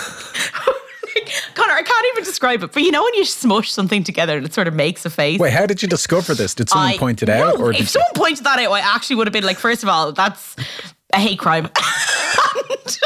Conor, 1.55 1.73
I 1.73 1.83
can't 1.83 2.07
even 2.13 2.25
describe 2.25 2.63
it, 2.63 2.73
but 2.73 2.83
you 2.83 2.91
know 2.91 3.03
when 3.03 3.15
you 3.15 3.25
smush 3.25 3.71
something 3.73 4.05
together 4.05 4.37
and 4.37 4.47
it 4.47 4.53
sort 4.55 4.69
of 4.69 4.75
makes 4.75 5.05
a 5.07 5.11
face. 5.11 5.39
Wait, 5.39 5.53
how 5.53 5.67
did 5.67 5.83
you 5.83 5.89
discover 5.89 6.35
this? 6.35 6.55
Did 6.55 6.69
someone 6.69 6.91
I- 6.93 6.99
point 6.99 7.23
it 7.23 7.29
out, 7.29 7.59
No, 7.59 7.65
or 7.65 7.73
if 7.73 7.89
someone 7.89 8.11
pointed 8.15 8.45
that 8.45 8.59
out, 8.59 8.73
I 8.73 8.81
actually 8.81 9.17
would 9.17 9.27
have 9.27 9.33
been 9.33 9.45
like, 9.45 9.59
first 9.59 9.83
of 9.83 9.89
all, 9.89 10.13
that's 10.13 10.57
a 11.13 11.19
hate 11.19 11.39
crime. 11.39 11.69
And- 12.71 12.99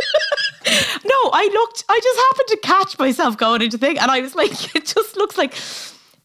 no, 1.04 1.30
I 1.32 1.48
looked. 1.52 1.84
I 1.88 2.00
just 2.02 2.18
happened 2.18 2.48
to 2.48 2.56
catch 2.62 2.98
myself 2.98 3.36
going 3.36 3.62
into 3.62 3.78
thing, 3.78 3.98
and 3.98 4.10
I 4.10 4.20
was 4.20 4.34
like, 4.34 4.52
it 4.76 4.86
just 4.86 5.16
looks 5.16 5.36
like. 5.36 5.54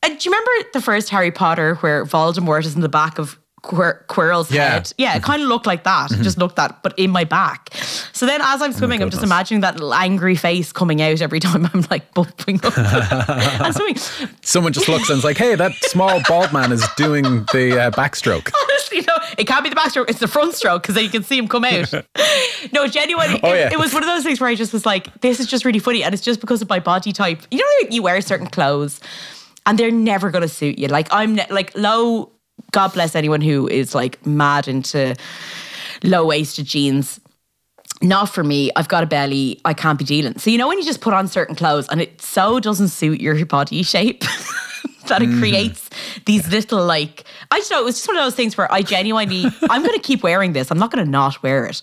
And 0.04 0.20
do 0.20 0.30
you 0.30 0.32
remember 0.36 0.70
the 0.74 0.82
first 0.82 1.10
Harry 1.10 1.32
Potter 1.32 1.76
where 1.76 2.06
Voldemort 2.06 2.66
is 2.66 2.76
in 2.76 2.82
the 2.82 2.90
back 2.90 3.18
of 3.18 3.40
Quir- 3.66 4.06
Quirrell's 4.08 4.52
Yeah. 4.52 4.70
head? 4.74 4.94
Yeah, 4.98 5.16
it 5.18 5.24
kind 5.24 5.42
of 5.42 5.48
looked 5.50 5.66
like 5.66 5.84
that. 5.86 6.12
It 6.12 6.22
just 6.22 6.38
looked 6.38 6.56
that, 6.58 6.84
but 6.84 6.98
in 7.00 7.10
my 7.10 7.24
back. 7.24 7.70
So 8.14 8.26
then, 8.26 8.40
as 8.44 8.62
I'm 8.62 8.72
swimming, 8.74 9.02
I'm 9.02 9.10
just 9.10 9.24
imagining 9.24 9.62
that 9.62 9.82
angry 9.82 10.36
face 10.36 10.72
coming 10.72 11.02
out 11.02 11.20
every 11.22 11.40
time 11.48 11.70
I'm 11.74 11.84
like 11.90 12.14
bumping 12.14 12.60
up 12.64 12.74
swimming. 13.74 13.98
someone 14.42 14.72
just 14.74 14.88
looks 14.88 15.10
and 15.10 15.18
is 15.18 15.24
like, 15.24 15.38
"Hey, 15.38 15.56
that 15.56 15.74
small 15.86 16.22
bald 16.28 16.54
man 16.54 16.72
is 16.72 16.86
doing 16.96 17.24
the 17.52 17.80
uh, 17.88 17.92
backstroke." 17.92 18.52
Honestly, 18.64 19.02
no, 19.02 19.14
it 19.38 19.46
can't 19.48 19.64
be 19.64 19.70
the 19.70 19.76
backstroke. 19.76 20.10
It's 20.10 20.20
the 20.20 20.28
front 20.28 20.54
stroke 20.54 20.84
because 20.84 20.96
then 20.96 21.04
you 21.04 21.10
can 21.10 21.24
see 21.24 21.38
him 21.38 21.48
come 21.48 21.66
out. 21.66 21.92
no, 22.72 22.88
genuinely, 22.88 23.40
Oh, 23.44 23.52
it, 23.54 23.58
yeah. 23.58 23.70
it 23.74 23.80
was 23.80 23.94
one 23.94 24.04
of 24.04 24.08
those 24.10 24.24
things 24.24 24.40
where 24.40 24.50
I 24.50 24.56
just 24.56 24.74
was 24.74 24.86
like, 24.86 25.22
this 25.22 25.40
is 25.40 25.48
just 25.48 25.66
really 25.66 25.80
funny. 25.80 26.04
And 26.04 26.14
it's 26.14 26.24
just 26.24 26.40
because 26.40 26.62
of 26.62 26.70
my 26.70 26.80
body 26.80 27.12
type. 27.12 27.42
You 27.52 27.58
know, 27.58 27.90
you 27.90 28.04
wear 28.04 28.22
certain 28.22 28.48
clothes 28.48 29.00
and 29.66 29.78
they're 29.80 29.92
never 29.92 30.30
going 30.30 30.44
to 30.44 30.48
suit 30.48 30.78
you. 30.78 30.88
Like, 30.88 31.08
I'm 31.12 31.36
ne- 31.36 31.48
like 31.50 31.76
low 31.76 32.32
God 32.72 32.94
bless 32.94 33.16
anyone 33.16 33.42
who 33.42 33.68
is 33.68 33.96
like 33.96 34.26
mad 34.26 34.68
into 34.68 35.16
low 36.04 36.26
waisted 36.26 36.66
jeans. 36.66 37.20
Not 38.02 38.26
for 38.26 38.44
me. 38.44 38.72
I've 38.76 38.90
got 38.90 39.04
a 39.04 39.08
belly. 39.08 39.62
I 39.64 39.74
can't 39.74 39.98
be 39.98 40.04
dealing. 40.04 40.38
So 40.38 40.50
you 40.50 40.58
know 40.58 40.68
when 40.68 40.78
you 40.78 40.84
just 40.84 41.02
put 41.02 41.14
on 41.14 41.28
certain 41.28 41.56
clothes 41.56 41.88
and 41.90 42.02
it 42.02 42.22
so 42.22 42.60
doesn't 42.60 42.90
suit 42.90 43.22
your 43.22 43.46
body 43.46 43.84
shape 43.84 44.22
that 45.08 45.22
it 45.22 45.30
mm-hmm. 45.30 45.40
creates 45.40 45.90
these 46.26 46.52
little 46.52 46.84
like 46.86 47.24
I 47.52 47.60
don't 47.60 47.72
know. 47.72 47.82
It 47.82 47.86
was 47.86 47.96
just 47.96 48.08
one 48.08 48.18
of 48.18 48.24
those 48.24 48.36
things 48.36 48.58
where 48.58 48.72
I 48.72 48.82
genuinely 48.82 49.46
I'm 49.70 49.82
going 49.82 49.94
to 49.94 50.02
keep 50.02 50.24
wearing 50.24 50.54
this. 50.54 50.72
I'm 50.72 50.78
not 50.78 50.92
going 50.92 51.06
to 51.06 51.10
not 51.10 51.42
wear 51.42 51.66
it. 51.66 51.82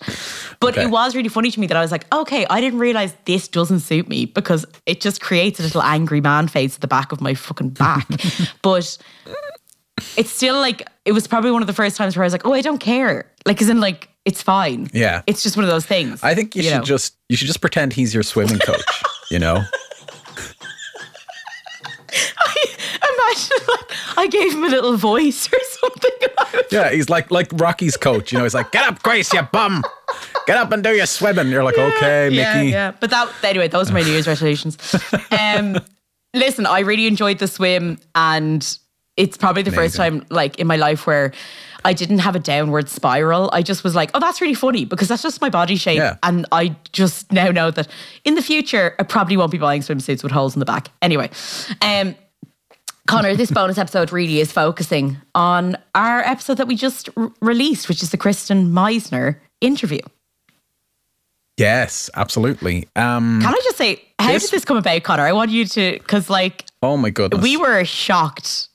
But 0.59 0.73
Okay. 0.73 0.83
it 0.83 0.91
was 0.91 1.15
really 1.15 1.29
funny 1.29 1.51
to 1.51 1.59
me 1.59 1.67
that 1.67 1.77
I 1.77 1.81
was 1.81 1.91
like, 1.91 2.05
okay, 2.13 2.45
I 2.49 2.61
didn't 2.61 2.79
realize 2.79 3.15
this 3.25 3.47
doesn't 3.47 3.79
suit 3.79 4.07
me 4.07 4.25
because 4.25 4.65
it 4.85 5.01
just 5.01 5.21
creates 5.21 5.59
a 5.59 5.63
little 5.63 5.81
angry 5.81 6.21
man 6.21 6.47
face 6.47 6.75
at 6.75 6.81
the 6.81 6.87
back 6.87 7.11
of 7.11 7.21
my 7.21 7.33
fucking 7.33 7.69
back. 7.69 8.07
but 8.61 8.97
it's 10.17 10.31
still 10.31 10.55
like 10.55 10.87
it 11.05 11.11
was 11.11 11.27
probably 11.27 11.51
one 11.51 11.61
of 11.61 11.67
the 11.67 11.73
first 11.73 11.97
times 11.97 12.15
where 12.15 12.23
I 12.23 12.27
was 12.27 12.33
like, 12.33 12.45
oh, 12.45 12.53
I 12.53 12.61
don't 12.61 12.79
care. 12.79 13.31
Like, 13.45 13.61
in 13.61 13.79
like 13.79 14.09
it's 14.25 14.41
fine. 14.41 14.89
Yeah. 14.93 15.21
It's 15.27 15.43
just 15.43 15.57
one 15.57 15.65
of 15.65 15.71
those 15.71 15.85
things. 15.85 16.23
I 16.23 16.33
think 16.33 16.55
you, 16.55 16.63
should 16.63 16.77
know. 16.77 16.83
just 16.83 17.15
you 17.29 17.35
should 17.35 17.47
just 17.47 17.61
pretend 17.61 17.93
he's 17.93 18.13
your 18.13 18.23
swimming 18.23 18.59
coach. 18.65 19.03
you 19.29 19.39
know. 19.39 19.63
imagine 23.33 23.67
like 23.67 24.17
I 24.17 24.27
gave 24.27 24.53
him 24.53 24.63
a 24.63 24.67
little 24.67 24.97
voice 24.97 25.47
or 25.51 25.59
something. 25.61 26.11
Yeah, 26.71 26.89
he's 26.91 27.09
like 27.09 27.29
like 27.29 27.49
Rocky's 27.53 27.97
coach. 27.97 28.31
You 28.31 28.39
know, 28.39 28.45
he's 28.45 28.53
like, 28.53 28.71
"Get 28.71 28.83
up, 28.83 29.03
Grace, 29.03 29.31
you 29.33 29.41
bum! 29.51 29.83
Get 30.47 30.57
up 30.57 30.71
and 30.71 30.83
do 30.83 30.89
your 30.89 31.05
swimming." 31.05 31.49
You're 31.49 31.63
like, 31.63 31.77
"Okay, 31.77 32.29
Mickey." 32.29 32.37
Yeah, 32.39 32.61
yeah. 32.61 32.91
But 32.99 33.11
that 33.11 33.31
anyway, 33.43 33.67
those 33.67 33.91
are 33.91 33.93
my 33.93 34.01
New 34.01 34.11
Year's 34.11 34.27
resolutions. 34.27 34.77
Um, 35.31 35.79
listen, 36.33 36.65
I 36.65 36.79
really 36.79 37.05
enjoyed 37.05 37.39
the 37.39 37.47
swim, 37.47 37.99
and 38.15 38.77
it's 39.17 39.37
probably 39.37 39.61
the 39.61 39.71
first 39.71 39.95
time 39.95 40.25
like 40.29 40.57
in 40.59 40.67
my 40.67 40.75
life 40.75 41.05
where 41.05 41.31
I 41.85 41.93
didn't 41.93 42.19
have 42.19 42.35
a 42.35 42.39
downward 42.39 42.89
spiral. 42.89 43.49
I 43.53 43.61
just 43.61 43.83
was 43.83 43.93
like, 43.93 44.09
oh, 44.13 44.19
that's 44.19 44.41
really 44.41 44.53
funny 44.53 44.85
because 44.85 45.07
that's 45.09 45.21
just 45.21 45.41
my 45.41 45.49
body 45.49 45.75
shape. 45.75 45.97
Yeah. 45.97 46.17
And 46.23 46.45
I 46.51 46.75
just 46.93 47.31
now 47.31 47.49
know 47.49 47.69
that 47.71 47.87
in 48.23 48.35
the 48.35 48.41
future, 48.41 48.95
I 48.99 49.03
probably 49.03 49.37
won't 49.37 49.51
be 49.51 49.57
buying 49.57 49.81
swimsuits 49.81 50.23
with 50.23 50.31
holes 50.31 50.55
in 50.55 50.59
the 50.59 50.65
back. 50.65 50.89
Anyway, 51.01 51.29
um, 51.81 52.15
Conor, 53.05 53.35
this 53.35 53.51
bonus 53.51 53.77
episode 53.77 54.11
really 54.13 54.39
is 54.39 54.51
focusing 54.51 55.17
on 55.35 55.75
our 55.93 56.21
episode 56.21 56.55
that 56.55 56.67
we 56.67 56.75
just 56.75 57.09
r- 57.17 57.31
released, 57.41 57.89
which 57.89 58.01
is 58.01 58.11
the 58.11 58.17
Kristen 58.17 58.73
Meinzer 58.73 59.41
interview. 59.59 59.99
Yes, 61.57 62.09
absolutely. 62.15 62.87
Um, 62.95 63.39
Can 63.41 63.53
I 63.53 63.59
just 63.63 63.77
say, 63.77 64.01
how 64.19 64.31
This- 64.31 64.43
did 64.49 64.51
this 64.57 64.65
come 64.65 64.77
about, 64.77 65.03
Conor? 65.03 65.23
I 65.23 65.33
want 65.33 65.51
you 65.51 65.65
to, 65.65 65.91
because 65.99 66.29
like 66.29 66.65
oh 66.81 66.97
my 66.97 67.09
goodness. 67.09 67.43
we 67.43 67.57
were 67.57 67.83
shocked, 67.85 68.69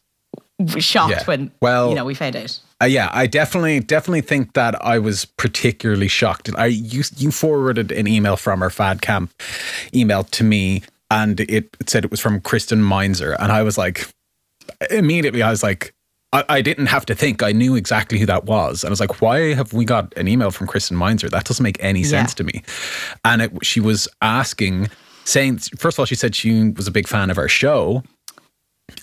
shocked 0.79 1.11
Yeah. 1.13 1.25
when 1.25 1.51
Well- 1.63 1.91
you 1.91 1.95
know 1.95 2.05
we 2.05 2.15
found 2.15 2.37
out. 2.37 2.59
Uh, 2.81 2.87
yeah, 2.87 3.11
I 3.13 3.27
definitely 3.27 3.81
definitely 3.81 4.21
think 4.21 4.53
that 4.55 4.75
I 4.85 4.99
was 4.99 5.25
particularly 5.25 6.09
shocked. 6.09 6.51
I 6.57 6.67
you 6.67 7.03
you 7.17 7.31
forwarded 7.33 7.91
an 7.93 8.07
email 8.07 8.37
from 8.37 8.63
our 8.63 8.71
Fad 8.71 9.03
Camp 9.03 9.33
email 9.95 10.23
to 10.25 10.45
me, 10.45 10.83
and 11.11 11.41
it, 11.41 11.77
said 11.87 12.05
it 12.05 12.11
was 12.11 12.21
from 12.21 12.41
Kristen 12.41 12.83
Meinzer, 12.85 13.33
and 13.41 13.51
I 13.51 13.63
was 13.63 13.77
like, 13.79 14.07
immediately 14.91 15.43
I 15.43 15.51
was 15.51 15.63
like. 15.63 15.93
I, 16.31 16.45
I 16.51 16.61
didn't 16.61 16.89
have 16.89 17.07
to 17.07 17.15
think. 17.15 17.43
I 17.43 17.53
knew 17.53 17.75
exactly 17.75 18.19
who 18.19 18.27
that 18.27 18.45
was. 18.45 18.85
And 18.85 18.91
I 18.91 18.93
was 18.93 19.01
like, 19.01 19.23
why 19.23 19.55
have 19.55 19.73
we 19.73 19.87
got 19.87 20.13
an 20.19 20.29
email 20.29 20.51
from 20.51 20.67
Kristen 20.67 20.95
Meinzer? 20.95 21.31
That 21.31 21.45
doesn't 21.47 21.63
make 21.63 21.83
any 21.83 22.05
sense 22.05 22.33
Yeah. 22.33 22.35
to 22.35 22.45
me. 22.45 22.63
And 23.25 23.41
it, 23.41 23.53
she 23.65 23.81
was 23.81 24.07
asking, 24.21 24.91
saying, 25.25 25.57
first 25.79 25.95
of 25.97 26.01
all, 26.01 26.05
she 26.05 26.15
said 26.15 26.35
she 26.37 26.69
was 26.77 26.87
a 26.87 26.91
big 26.91 27.09
fan 27.09 27.31
of 27.31 27.39
our 27.39 27.49
show 27.49 28.03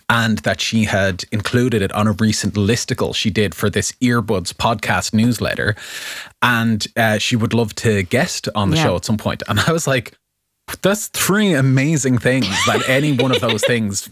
and 0.09 0.39
that 0.39 0.61
she 0.61 0.83
had 0.85 1.23
included 1.31 1.81
it 1.81 1.91
on 1.93 2.07
a 2.07 2.11
recent 2.13 2.53
listicle 2.55 3.13
she 3.15 3.29
did 3.29 3.53
for 3.55 3.69
this 3.69 3.91
Earbuds 3.93 4.53
podcast 4.53 5.13
newsletter. 5.13 5.75
And 6.41 6.85
uh, 6.95 7.17
she 7.17 7.35
would 7.35 7.53
love 7.53 7.73
to 7.75 8.03
guest 8.03 8.47
on 8.55 8.69
the 8.69 8.77
Yeah. 8.77 8.83
show 8.83 8.95
at 8.95 9.05
some 9.05 9.17
point. 9.17 9.43
And 9.47 9.59
I 9.59 9.71
was 9.71 9.87
like, 9.87 10.13
that's 10.81 11.07
three 11.09 11.53
amazing 11.53 12.17
things 12.17 12.47
that 12.65 12.81
any 12.89 13.11
one 13.11 13.31
of 13.31 13.39
those 13.39 13.63
things, 13.63 14.09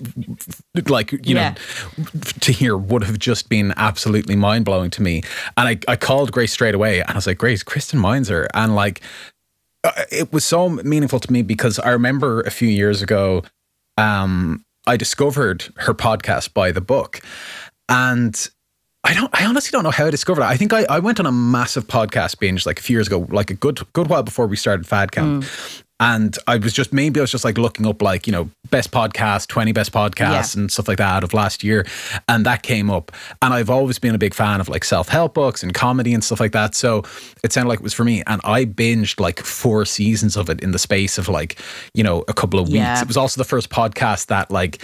like, 0.88 1.12
you 1.12 1.20
Yeah. 1.24 1.56
know, 1.98 2.06
to 2.42 2.52
hear 2.52 2.78
would 2.78 3.04
have 3.04 3.18
just 3.18 3.50
been 3.50 3.74
absolutely 3.76 4.36
mind 4.36 4.64
blowing 4.66 4.92
to 4.92 5.02
me. 5.02 5.24
And 5.58 5.68
I, 5.68 5.80
I 5.92 5.96
called 5.96 6.32
Grace 6.32 6.54
straight 6.54 6.76
away 6.76 7.00
and 7.02 7.10
I 7.10 7.16
was 7.16 7.26
like, 7.28 7.40
Grace, 7.40 7.64
Kristen 7.64 8.00
Meinzer. 8.00 8.48
And 8.54 8.76
like, 8.76 9.02
uh, 9.84 9.92
it 10.12 10.32
was 10.32 10.46
so 10.46 10.70
meaningful 10.70 11.20
to 11.20 11.34
me 11.34 11.42
because 11.42 11.80
I 11.80 11.90
remember 11.90 12.42
a 12.42 12.52
few 12.52 12.70
years 12.70 13.02
ago, 13.02 13.44
um, 13.98 14.64
I 14.86 14.98
discovered 14.98 15.74
her 15.78 15.94
podcast 15.94 16.54
by 16.54 16.72
the 16.72 16.82
book, 16.82 17.22
and 17.88 18.50
I 19.04 19.14
don't. 19.14 19.30
I 19.34 19.46
honestly 19.46 19.72
don't 19.72 19.84
know 19.84 19.92
how 19.92 20.08
I 20.08 20.12
discovered 20.12 20.42
it. 20.42 20.48
I 20.48 20.58
think 20.58 20.74
I, 20.74 20.84
I 20.84 21.00
went 21.00 21.20
on 21.20 21.26
a 21.26 21.32
massive 21.32 21.88
podcast 21.88 22.40
binge 22.40 22.66
like 22.66 22.80
a 22.80 22.82
few 22.82 22.96
years 22.98 23.08
ago, 23.08 23.28
like 23.30 23.50
a 23.50 23.54
good 23.54 23.82
good 23.94 24.08
while 24.08 24.24
before 24.24 24.48
we 24.48 24.56
started 24.56 24.86
Fad 24.86 25.12
Camp. 25.12 25.44
Mm. 25.44 25.84
And 26.04 26.38
I 26.48 26.58
was 26.58 26.74
just 26.74 26.92
maybe 26.92 27.20
I 27.20 27.24
was 27.24 27.32
just 27.32 27.46
like 27.46 27.58
looking 27.58 27.86
up 27.88 28.02
like 28.02 28.28
you 28.28 28.34
know 28.34 28.50
best 28.70 28.92
podcast, 28.92 29.48
twenty 29.48 29.72
best 29.72 29.94
podcasts, 29.94 30.56
Yeah. 30.56 30.62
and 30.62 30.72
stuff 30.72 30.88
like 30.90 30.98
that 30.98 31.24
of 31.24 31.34
last 31.34 31.64
year, 31.64 31.86
and 32.28 32.46
that 32.46 32.62
came 32.62 32.90
up. 32.90 33.12
And 33.42 33.54
I've 33.54 33.70
always 33.70 34.00
been 34.00 34.14
a 34.14 34.18
big 34.18 34.34
fan 34.34 34.60
of 34.60 34.68
like 34.68 34.84
self 34.84 35.08
help 35.08 35.34
books 35.34 35.64
and 35.64 35.74
comedy 35.74 36.14
and 36.14 36.22
stuff 36.24 36.40
like 36.42 36.52
that. 36.52 36.76
So 36.76 37.04
it 37.44 37.54
sounded 37.54 37.70
like 37.70 37.80
it 37.80 37.84
was 37.84 37.94
for 37.94 38.04
me, 38.04 38.22
and 38.28 38.42
I 38.44 38.66
binged 38.66 39.20
like 39.20 39.40
four 39.40 39.86
seasons 39.86 40.36
of 40.36 40.50
it 40.50 40.60
in 40.62 40.72
the 40.72 40.80
space 40.80 41.18
of 41.18 41.30
like 41.30 41.58
you 41.94 42.04
know 42.04 42.26
a 42.28 42.34
couple 42.34 42.60
of 42.60 42.68
weeks. 42.68 42.76
Yeah. 42.78 43.02
It 43.02 43.08
was 43.08 43.18
also 43.18 43.40
the 43.40 43.46
first 43.48 43.70
podcast 43.70 44.28
that 44.28 44.52
like 44.52 44.82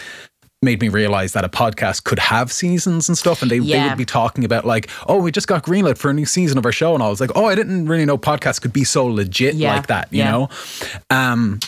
made 0.62 0.82
me 0.82 0.90
realize 0.90 1.32
that 1.34 1.46
a 1.46 1.50
podcast 1.50 2.04
could 2.04 2.20
have 2.20 2.52
seasons 2.52 3.08
and 3.08 3.18
stuff 3.18 3.42
and 3.42 3.50
they, 3.50 3.60
they 3.60 3.82
would 3.88 3.98
be 3.98 4.04
talking 4.06 4.44
about 4.44 4.66
like 4.66 4.90
oh 5.08 5.18
we 5.22 5.32
just 5.32 5.48
got 5.48 5.64
greenlit 5.64 5.98
for 5.98 6.12
a 6.12 6.14
new 6.14 6.26
season 6.26 6.58
of 6.58 6.66
our 6.66 6.72
show 6.72 6.94
and 6.94 7.02
I 7.02 7.08
was 7.08 7.22
like 7.22 7.32
oh 7.36 7.46
I 7.46 7.56
didn't 7.56 7.86
really 7.88 8.06
know 8.06 8.18
podcasts 8.18 8.62
could 8.62 8.74
be 8.74 8.84
so 8.84 9.06
legit 9.06 9.56
Yeah. 9.56 9.76
like 9.76 9.88
that 9.88 10.10
you 10.12 10.20
Yeah. 10.20 10.32
know 10.32 10.50
um 11.10 11.60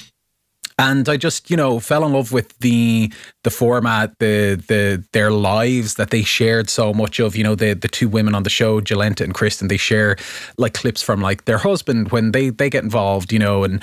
and 0.77 1.07
I 1.07 1.15
just 1.15 1.49
you 1.49 1.55
know 1.55 1.79
fell 1.79 2.03
in 2.05 2.11
love 2.11 2.33
with 2.33 2.57
the 2.59 3.13
the 3.45 3.49
format 3.49 4.11
the 4.19 4.61
the 4.67 5.01
their 5.13 5.31
lives 5.31 5.95
that 5.95 6.09
they 6.09 6.23
shared 6.23 6.69
so 6.69 6.93
much 6.93 7.19
of 7.19 7.33
you 7.33 7.45
know 7.45 7.55
the 7.55 7.73
the 7.73 7.87
two 7.87 8.09
women 8.09 8.35
on 8.35 8.43
the 8.43 8.49
show 8.49 8.81
Jolenta 8.81 9.21
and 9.21 9.33
Kristen 9.33 9.69
they 9.69 9.77
share 9.77 10.17
like 10.57 10.73
clips 10.73 11.01
from 11.01 11.21
like 11.21 11.45
their 11.45 11.59
husband 11.59 12.11
when 12.11 12.33
they 12.33 12.49
they 12.49 12.69
get 12.69 12.83
involved 12.83 13.31
you 13.31 13.39
know 13.39 13.63
and 13.63 13.81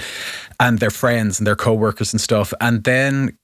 and 0.61 0.81
their 0.81 0.91
friends 0.91 1.41
and 1.41 1.47
their 1.47 1.57
co-workers 1.57 2.13
and 2.13 2.21
stuff 2.21 2.53
and 2.61 2.85
then 2.85 3.39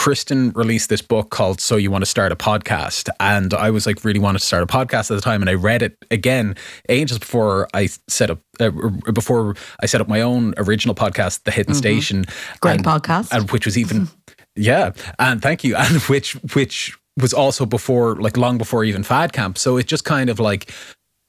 Kristen 0.00 0.50
released 0.52 0.88
this 0.88 1.02
book 1.02 1.28
called 1.28 1.60
So 1.60 1.76
You 1.76 1.90
Want 1.90 2.00
to 2.00 2.06
Start 2.06 2.32
a 2.32 2.34
Podcast. 2.34 3.10
And 3.20 3.52
I 3.52 3.68
was 3.68 3.84
like, 3.84 4.02
really 4.02 4.18
wanted 4.18 4.38
to 4.38 4.46
start 4.46 4.62
a 4.62 4.66
podcast 4.66 5.10
at 5.10 5.16
the 5.16 5.20
time. 5.20 5.42
And 5.42 5.50
I 5.50 5.52
read 5.52 5.82
it 5.82 5.94
again 6.10 6.56
ages 6.88 7.18
before 7.18 7.68
I 7.74 7.90
set 8.08 8.30
up, 8.30 8.38
uh, 8.60 8.70
before 9.12 9.56
I 9.80 9.84
set 9.84 10.00
up 10.00 10.08
my 10.08 10.22
own 10.22 10.54
original 10.56 10.94
podcast, 10.94 11.42
The 11.42 11.50
Hidden 11.50 11.74
Station. 11.74 12.24
Mm-hmm. 12.24 12.56
Great 12.60 12.76
and, 12.76 12.84
podcast. 12.86 13.28
And 13.30 13.50
which 13.50 13.66
was 13.66 13.76
even, 13.76 14.08
yeah. 14.56 14.92
And 15.18 15.42
thank 15.42 15.64
you. 15.64 15.76
And 15.78 16.00
which, 16.04 16.32
which 16.54 16.96
was 17.20 17.34
also 17.34 17.66
before, 17.66 18.16
like 18.16 18.38
long 18.38 18.56
before 18.56 18.84
even 18.84 19.02
Fad 19.02 19.34
Camp. 19.34 19.58
So 19.58 19.76
it 19.76 19.86
just 19.86 20.06
kind 20.06 20.30
of 20.30 20.40
like, 20.40 20.72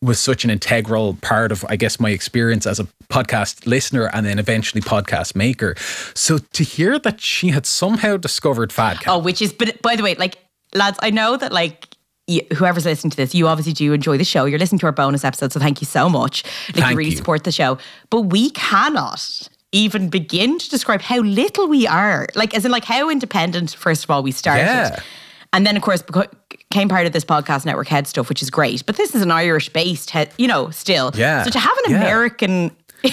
was 0.02 0.20
such 0.20 0.44
an 0.44 0.50
integral 0.50 1.16
part 1.22 1.52
of, 1.52 1.64
I 1.70 1.76
guess, 1.76 2.00
my 2.00 2.10
experience 2.10 2.66
as 2.66 2.80
a 2.80 2.86
podcast 3.10 3.68
listener 3.68 4.10
and 4.14 4.26
then 4.26 4.40
eventually 4.40 4.82
podcast 4.82 5.36
maker. 5.36 5.76
So 6.16 6.40
to 6.40 6.64
hear 6.64 6.98
that 7.00 7.22
she 7.22 7.50
had 7.50 7.66
somehow 7.68 8.18
discovered 8.18 8.74
Fad 8.74 9.02
Camp, 9.02 9.16
Oh, 9.16 9.20
which 9.20 9.42
is, 9.42 9.54
but 9.54 9.80
by 9.84 9.96
the 9.96 10.02
way, 10.04 10.16
like, 10.16 10.38
lads, 10.74 10.98
I 11.04 11.12
know 11.12 11.38
that, 11.38 11.52
like, 11.52 11.88
whoever's 12.58 12.86
listening 12.86 13.12
to 13.12 13.18
this, 13.18 13.36
you 13.36 13.48
obviously 13.48 13.74
do 13.74 13.94
enjoy 13.94 14.18
the 14.18 14.24
show. 14.24 14.46
You're 14.46 14.58
listening 14.58 14.80
to 14.80 14.86
our 14.88 14.92
bonus 14.92 15.24
episode, 15.24 15.52
so 15.52 15.60
thank 15.60 15.82
you 15.82 15.86
so 15.86 16.10
much. 16.10 16.44
Like, 16.70 16.76
Thank 16.76 16.92
you 16.92 16.98
really 16.98 17.10
you. 17.12 17.18
support 17.18 17.44
the 17.44 17.52
show. 17.52 17.78
But 18.10 18.22
we 18.22 18.50
cannot 18.52 19.50
even 19.72 20.10
begin 20.10 20.58
to 20.58 20.70
describe 20.70 21.02
how 21.02 21.20
little 21.20 21.68
we 21.68 21.86
are. 21.86 22.28
Like, 22.34 22.56
as 22.56 22.66
in, 22.66 22.72
like, 22.72 22.86
how 22.86 23.10
independent, 23.10 23.76
first 23.76 24.04
of 24.04 24.10
all, 24.10 24.24
we 24.24 24.32
started. 24.32 24.64
Yeah. 24.64 25.00
And 25.54 25.66
then, 25.66 25.76
of 25.76 25.82
course, 25.84 26.02
became 26.02 26.88
part 26.88 27.06
of 27.06 27.12
this 27.14 27.26
podcast 27.26 27.66
network 27.66 27.88
head 27.88 28.08
stuff, 28.08 28.30
which 28.30 28.42
is 28.42 28.50
great. 28.50 28.86
But 28.86 28.96
this 28.98 29.14
is 29.16 29.22
an 29.22 29.32
Irish 29.32 29.70
based 29.70 30.10
head, 30.12 30.32
you 30.38 30.48
know, 30.48 30.70
still. 30.70 31.12
Yeah. 31.14 31.44
So 31.44 31.50
to 31.52 31.60
have 31.60 31.78
an 31.86 31.92
Yeah. 31.92 31.98
American 31.98 32.72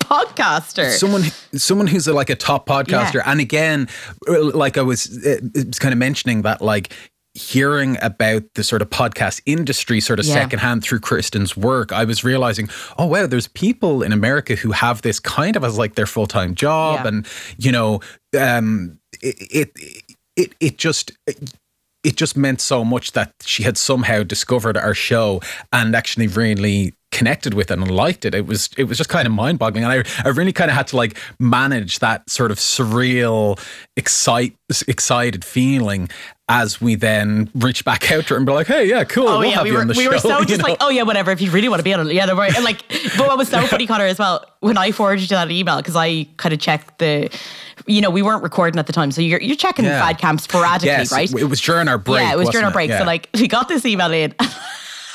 podcaster. 0.00 0.90
someone 0.96 1.22
someone 1.54 1.86
who's 1.86 2.06
a, 2.06 2.14
like 2.14 2.30
a 2.30 2.36
top 2.36 2.66
podcaster 2.66 3.14
Yeah. 3.16 3.22
and 3.30 3.40
again 3.40 3.88
uh, 4.28 4.44
like 4.56 4.78
i 4.78 4.82
was 4.82 5.06
uh, 5.26 5.38
it 5.54 5.66
was 5.66 5.78
kind 5.78 5.92
of 5.92 5.98
mentioning 5.98 6.42
that 6.42 6.62
like 6.62 6.94
hearing 7.34 7.96
about 8.00 8.42
the 8.54 8.62
sort 8.64 8.80
of 8.80 8.88
podcast 8.90 9.40
industry 9.44 10.00
sort 10.00 10.18
of 10.18 10.24
Yeah. 10.24 10.34
secondhand 10.34 10.82
through 10.82 11.00
kristen's 11.00 11.56
work 11.56 11.92
i 11.92 12.04
was 12.04 12.24
realizing 12.24 12.68
oh 12.96 13.06
wow 13.06 13.26
there's 13.26 13.48
people 13.48 14.02
in 14.02 14.12
america 14.12 14.54
who 14.54 14.70
have 14.72 15.02
this 15.02 15.18
kind 15.20 15.56
of 15.56 15.64
as 15.64 15.76
like 15.76 15.94
their 15.96 16.06
full-time 16.06 16.54
job 16.54 17.00
Yeah. 17.02 17.08
and 17.08 17.26
you 17.58 17.72
know 17.72 18.00
um 18.38 18.98
it 19.20 19.36
it 19.76 20.02
it, 20.36 20.54
it 20.60 20.78
just 20.78 21.10
it 22.04 22.16
just 22.16 22.36
meant 22.36 22.60
so 22.60 22.84
much 22.84 23.12
that 23.12 23.32
she 23.40 23.62
had 23.62 23.76
somehow 23.76 24.22
discovered 24.22 24.76
our 24.76 24.94
show 24.94 25.40
and 25.72 25.96
actually 25.96 26.28
really 26.28 26.94
connected 27.10 27.54
with 27.54 27.70
it 27.70 27.78
and 27.78 27.90
liked 27.90 28.24
it. 28.24 28.34
It 28.34 28.46
was 28.46 28.70
it 28.76 28.84
was 28.84 28.98
just 28.98 29.10
kind 29.10 29.26
of 29.26 29.32
mind 29.32 29.58
boggling, 29.58 29.84
and 29.84 29.92
I 29.92 30.28
I 30.28 30.30
really 30.30 30.52
kind 30.52 30.70
of 30.70 30.76
had 30.76 30.86
to 30.88 30.96
like 30.96 31.18
manage 31.38 31.98
that 31.98 32.28
sort 32.30 32.50
of 32.50 32.58
surreal, 32.58 33.58
excite 33.96 34.54
excited 34.86 35.44
feeling 35.44 36.08
as 36.50 36.80
we 36.80 36.94
then 36.94 37.50
reach 37.54 37.84
back 37.84 38.10
out 38.10 38.24
to 38.26 38.30
her 38.34 38.36
and 38.38 38.46
be 38.46 38.52
like, 38.52 38.66
hey, 38.66 38.86
yeah, 38.88 39.04
cool. 39.04 39.28
Oh 39.28 39.38
we'll 39.40 39.48
yeah, 39.50 39.54
have 39.56 39.64
we 39.64 39.68
you 39.70 39.74
were 39.74 39.80
on 39.82 39.86
the 39.88 39.94
we 39.94 40.04
show. 40.04 40.10
were 40.10 40.18
so 40.18 40.44
just 40.44 40.60
know? 40.62 40.68
like, 40.68 40.78
oh 40.80 40.88
yeah, 40.88 41.02
whatever. 41.02 41.30
If 41.30 41.40
you 41.42 41.50
really 41.50 41.68
want 41.68 41.80
to 41.80 41.84
be 41.84 41.92
on 41.92 42.08
it, 42.08 42.14
yeah, 42.14 42.24
no 42.24 42.34
worry. 42.36 42.50
And 42.54 42.64
like, 42.64 42.88
but 42.88 43.26
what 43.26 43.36
was 43.36 43.48
so 43.48 43.60
funny, 43.66 43.86
Conor, 43.86 44.06
as 44.06 44.18
well, 44.18 44.44
when 44.60 44.78
I 44.78 44.90
forwarded 44.92 45.22
you 45.30 45.36
that 45.36 45.50
email 45.50 45.76
because 45.76 45.94
I 45.96 46.24
kind 46.38 46.52
of 46.54 46.58
checked 46.60 46.98
the, 46.98 47.28
you 47.86 48.00
know, 48.00 48.08
we 48.10 48.22
weren't 48.22 48.42
recording 48.42 48.78
at 48.78 48.86
the 48.86 48.92
time, 48.94 49.10
so 49.12 49.20
you're 49.20 49.40
you're 49.40 49.56
checking 49.56 49.84
Yeah. 49.84 50.00
fad 50.00 50.18
camp 50.18 50.40
sporadically, 50.40 50.88
yes, 50.88 51.12
right? 51.12 51.30
it 51.32 51.44
was 51.44 51.60
during 51.60 51.86
our 51.86 51.98
break. 51.98 52.22
yeah, 52.22 52.32
it 52.32 52.38
was 52.38 52.48
during 52.48 52.64
our 52.64 52.72
break. 52.72 52.88
Yeah. 52.90 53.00
So 53.00 53.04
like, 53.04 53.28
we 53.34 53.46
got 53.46 53.68
this 53.68 53.84
email 53.84 54.10
in. 54.12 54.34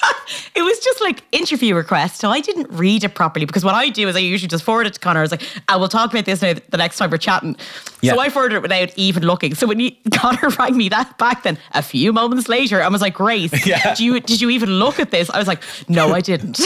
It 0.56 0.62
was 0.62 0.78
just 0.80 1.02
like 1.02 1.24
interview 1.32 1.74
request. 1.76 2.18
So 2.20 2.30
I 2.30 2.40
didn't 2.40 2.70
read 2.72 3.04
it 3.04 3.16
properly 3.16 3.46
because 3.46 3.66
what 3.66 3.74
I 3.76 3.90
do 3.90 4.08
is 4.08 4.16
I 4.16 4.20
usually 4.20 4.48
just 4.48 4.64
forward 4.64 4.86
it 4.88 4.94
to 4.94 5.00
Conor. 5.00 5.20
I 5.20 5.22
was 5.24 5.32
like, 5.32 5.42
uh, 5.44 5.62
I 5.70 5.78
will 5.78 5.88
talk 5.90 6.12
about 6.12 6.26
this 6.26 6.42
now 6.44 6.54
the 6.70 6.78
next 6.78 6.98
time 6.98 7.10
we're 7.10 7.18
chatting. 7.18 7.56
Yeah. 8.02 8.14
So 8.14 8.20
I 8.20 8.30
forwarded 8.30 8.58
it 8.58 8.62
without 8.62 8.92
even 8.96 9.24
looking. 9.24 9.56
So 9.56 9.66
when 9.68 9.80
you, 9.80 9.92
Conor 10.14 10.50
rang 10.60 10.78
me 10.78 10.90
that 10.90 11.18
back 11.18 11.44
then 11.44 11.58
a 11.74 11.82
few 11.82 12.14
moments 12.14 12.48
later, 12.50 12.82
I 12.84 12.88
was 12.88 13.02
like, 13.02 13.16
Grace, 13.16 13.66
Yeah. 13.66 13.96
do 13.96 14.06
you, 14.06 14.20
did 14.20 14.42
you 14.42 14.50
even 14.52 14.70
look 14.70 15.00
at 15.00 15.10
this? 15.12 15.30
I 15.32 15.40
was 15.40 15.48
like, 15.48 15.64
no, 15.90 16.14
I 16.14 16.22
didn't. 16.22 16.60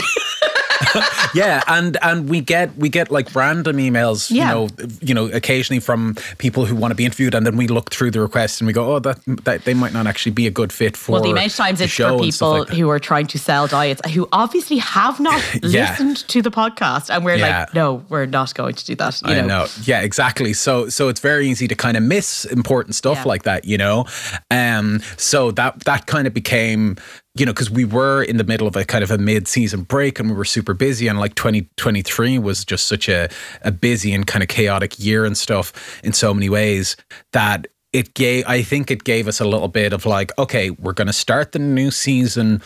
Yeah, 1.34 1.62
and 1.66 1.96
and 2.02 2.28
we 2.28 2.40
get 2.40 2.76
we 2.76 2.88
get 2.88 3.10
like 3.10 3.34
random 3.34 3.76
emails, 3.78 4.30
Yeah. 4.30 4.48
you 4.48 4.54
know, 4.54 4.68
you 5.00 5.14
know, 5.14 5.26
occasionally 5.26 5.80
from 5.80 6.16
people 6.38 6.64
who 6.66 6.74
want 6.76 6.90
to 6.92 6.94
be 6.94 7.04
interviewed, 7.04 7.34
and 7.34 7.44
then 7.46 7.56
we 7.56 7.68
look 7.68 7.90
through 7.90 8.10
the 8.10 8.20
requests 8.20 8.60
and 8.60 8.66
we 8.66 8.72
go, 8.72 8.94
oh, 8.94 8.98
that, 9.00 9.18
that 9.44 9.64
they 9.64 9.74
might 9.74 9.92
not 9.92 10.06
actually 10.06 10.32
be 10.32 10.46
a 10.46 10.50
good 10.50 10.72
fit 10.72 10.96
for. 10.96 11.12
well, 11.12 11.22
the 11.22 11.30
amount 11.30 11.46
of 11.46 11.54
times 11.56 11.80
it's 11.80 11.92
for 11.94 12.18
people 12.18 12.50
like 12.60 12.68
who 12.68 12.88
are 12.90 12.98
trying 12.98 13.26
to 13.26 13.38
sell 13.38 13.66
diets 13.66 14.00
who 14.12 14.28
obviously 14.32 14.78
have 14.78 15.18
not 15.20 15.42
Yeah. 15.62 15.90
listened 15.90 16.16
to 16.28 16.42
the 16.42 16.50
podcast. 16.50 17.10
And 17.14 17.24
we're 17.24 17.36
Yeah. 17.36 17.60
like, 17.60 17.74
no, 17.74 18.04
we're 18.08 18.26
not 18.26 18.54
going 18.54 18.74
to 18.74 18.84
do 18.84 18.94
that. 18.96 19.20
You 19.22 19.34
I 19.34 19.40
know. 19.42 19.66
Yeah, 19.84 20.00
exactly. 20.00 20.52
So 20.52 20.88
so 20.88 21.08
it's 21.08 21.20
very 21.20 21.48
easy 21.48 21.68
to 21.68 21.74
kind 21.74 21.96
of 21.96 22.02
miss 22.02 22.44
important 22.46 22.94
stuff 22.94 23.26
like 23.26 23.42
that, 23.44 23.64
you 23.64 23.78
know. 23.78 24.06
Um 24.50 25.00
so 25.16 25.50
that 25.52 25.80
that 25.84 26.06
kind 26.06 26.26
of 26.26 26.34
became 26.34 26.96
you 27.38 27.46
know, 27.46 27.52
because 27.52 27.70
we 27.70 27.84
were 27.84 28.22
in 28.22 28.36
the 28.36 28.44
middle 28.44 28.66
of 28.66 28.76
a 28.76 28.84
kind 28.84 29.04
of 29.04 29.10
a 29.10 29.18
mid-season 29.18 29.82
break 29.82 30.18
and 30.18 30.30
we 30.30 30.36
were 30.36 30.44
super 30.44 30.74
busy, 30.74 31.08
and 31.08 31.18
like 31.18 31.34
2023 31.34 32.38
was 32.38 32.64
just 32.64 32.86
such 32.86 33.08
a, 33.08 33.28
a 33.62 33.70
busy 33.70 34.12
and 34.12 34.26
kind 34.26 34.42
of 34.42 34.48
chaotic 34.48 34.98
year 34.98 35.24
and 35.24 35.36
stuff 35.36 36.00
in 36.02 36.12
so 36.12 36.34
many 36.34 36.48
ways 36.48 36.96
that 37.32 37.66
it 37.92 38.12
gave, 38.14 38.44
I 38.46 38.62
think 38.62 38.90
it 38.90 39.04
gave 39.04 39.26
us 39.28 39.40
a 39.40 39.46
little 39.46 39.68
bit 39.68 39.94
of 39.94 40.04
like, 40.04 40.30
okay, 40.38 40.70
we're 40.70 40.92
going 40.92 41.06
to 41.06 41.12
start 41.12 41.52
the 41.52 41.58
new 41.58 41.90
season 41.90 42.60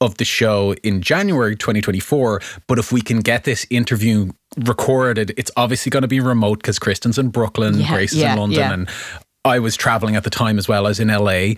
of 0.00 0.16
the 0.18 0.24
show 0.24 0.74
in 0.84 1.02
January 1.02 1.56
2024, 1.56 2.40
but 2.68 2.78
if 2.78 2.92
we 2.92 3.00
can 3.00 3.18
get 3.20 3.44
this 3.44 3.66
interview 3.68 4.30
recorded, 4.56 5.34
it's 5.36 5.50
obviously 5.56 5.90
going 5.90 6.02
to 6.02 6.08
be 6.08 6.20
remote 6.20 6.60
because 6.60 6.78
Kristen's 6.78 7.18
in 7.18 7.30
Brooklyn, 7.30 7.80
Yeah, 7.80 7.92
Grace 7.92 8.12
is 8.12 8.18
yeah, 8.18 8.32
in 8.34 8.38
London, 8.38 8.58
yeah. 8.60 8.72
and 8.72 8.88
I 9.44 9.58
was 9.58 9.74
traveling 9.76 10.16
at 10.16 10.22
the 10.22 10.30
time 10.30 10.56
as 10.58 10.68
well 10.68 10.86
as 10.86 11.00
in 11.00 11.08
LA. 11.08 11.54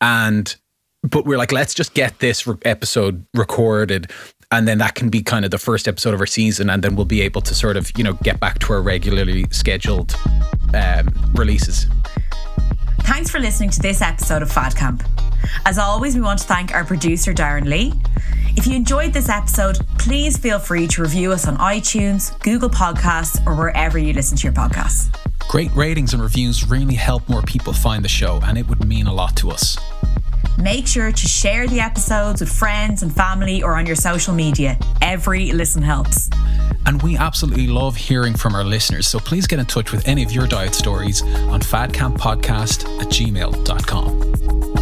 And, 0.00 0.54
but 1.02 1.24
we're 1.24 1.38
like, 1.38 1.52
let's 1.52 1.74
just 1.74 1.94
get 1.94 2.18
this 2.20 2.46
re- 2.46 2.56
episode 2.64 3.24
recorded. 3.34 4.10
And 4.50 4.68
then 4.68 4.78
that 4.78 4.94
can 4.94 5.08
be 5.08 5.22
kind 5.22 5.44
of 5.44 5.50
the 5.50 5.58
first 5.58 5.88
episode 5.88 6.12
of 6.14 6.20
our 6.20 6.26
season. 6.26 6.68
And 6.68 6.84
then 6.84 6.94
we'll 6.94 7.06
be 7.06 7.22
able 7.22 7.40
to 7.42 7.54
sort 7.54 7.76
of, 7.76 7.90
you 7.96 8.04
know, 8.04 8.12
get 8.22 8.38
back 8.38 8.58
to 8.60 8.72
our 8.74 8.82
regularly 8.82 9.46
scheduled 9.50 10.14
um, 10.74 11.08
releases. 11.34 11.86
Thanks 13.00 13.30
for 13.30 13.40
listening 13.40 13.70
to 13.70 13.80
this 13.80 14.00
episode 14.00 14.42
of 14.42 14.52
Fad 14.52 14.76
Camp. 14.76 15.02
As 15.66 15.78
always, 15.78 16.14
we 16.14 16.20
want 16.20 16.38
to 16.40 16.46
thank 16.46 16.72
our 16.72 16.84
producer, 16.84 17.32
Darren 17.32 17.66
Lee. 17.66 17.92
If 18.56 18.66
you 18.66 18.76
enjoyed 18.76 19.12
this 19.12 19.28
episode, 19.28 19.78
please 19.98 20.36
feel 20.36 20.58
free 20.58 20.86
to 20.88 21.02
review 21.02 21.32
us 21.32 21.48
on 21.48 21.56
iTunes, 21.56 22.38
Google 22.40 22.68
Podcasts, 22.68 23.44
or 23.46 23.56
wherever 23.56 23.98
you 23.98 24.12
listen 24.12 24.36
to 24.36 24.44
your 24.44 24.52
podcasts. 24.52 25.08
Great 25.48 25.74
ratings 25.74 26.12
and 26.12 26.22
reviews 26.22 26.68
really 26.68 26.94
help 26.94 27.28
more 27.28 27.42
people 27.42 27.72
find 27.72 28.04
the 28.04 28.08
show, 28.08 28.40
and 28.44 28.56
it 28.56 28.68
would 28.68 28.84
mean 28.84 29.06
a 29.06 29.12
lot 29.12 29.34
to 29.36 29.50
us. 29.50 29.78
Make 30.58 30.86
sure 30.86 31.10
to 31.10 31.26
share 31.26 31.66
the 31.66 31.80
episodes 31.80 32.40
with 32.40 32.50
friends 32.50 33.02
and 33.02 33.14
family 33.14 33.62
or 33.62 33.76
on 33.76 33.86
your 33.86 33.96
social 33.96 34.34
media. 34.34 34.78
Every 35.00 35.52
listen 35.52 35.82
helps. 35.82 36.28
And 36.86 37.02
we 37.02 37.16
absolutely 37.16 37.66
love 37.68 37.96
hearing 37.96 38.34
from 38.34 38.54
our 38.54 38.64
listeners, 38.64 39.06
so 39.06 39.18
please 39.18 39.46
get 39.46 39.58
in 39.58 39.66
touch 39.66 39.92
with 39.92 40.06
any 40.06 40.22
of 40.22 40.32
your 40.32 40.46
diet 40.46 40.74
stories 40.74 41.22
on 41.22 41.60
fadcamppodcast 41.60 43.00
at 43.00 43.08
gmail.com. 43.08 44.81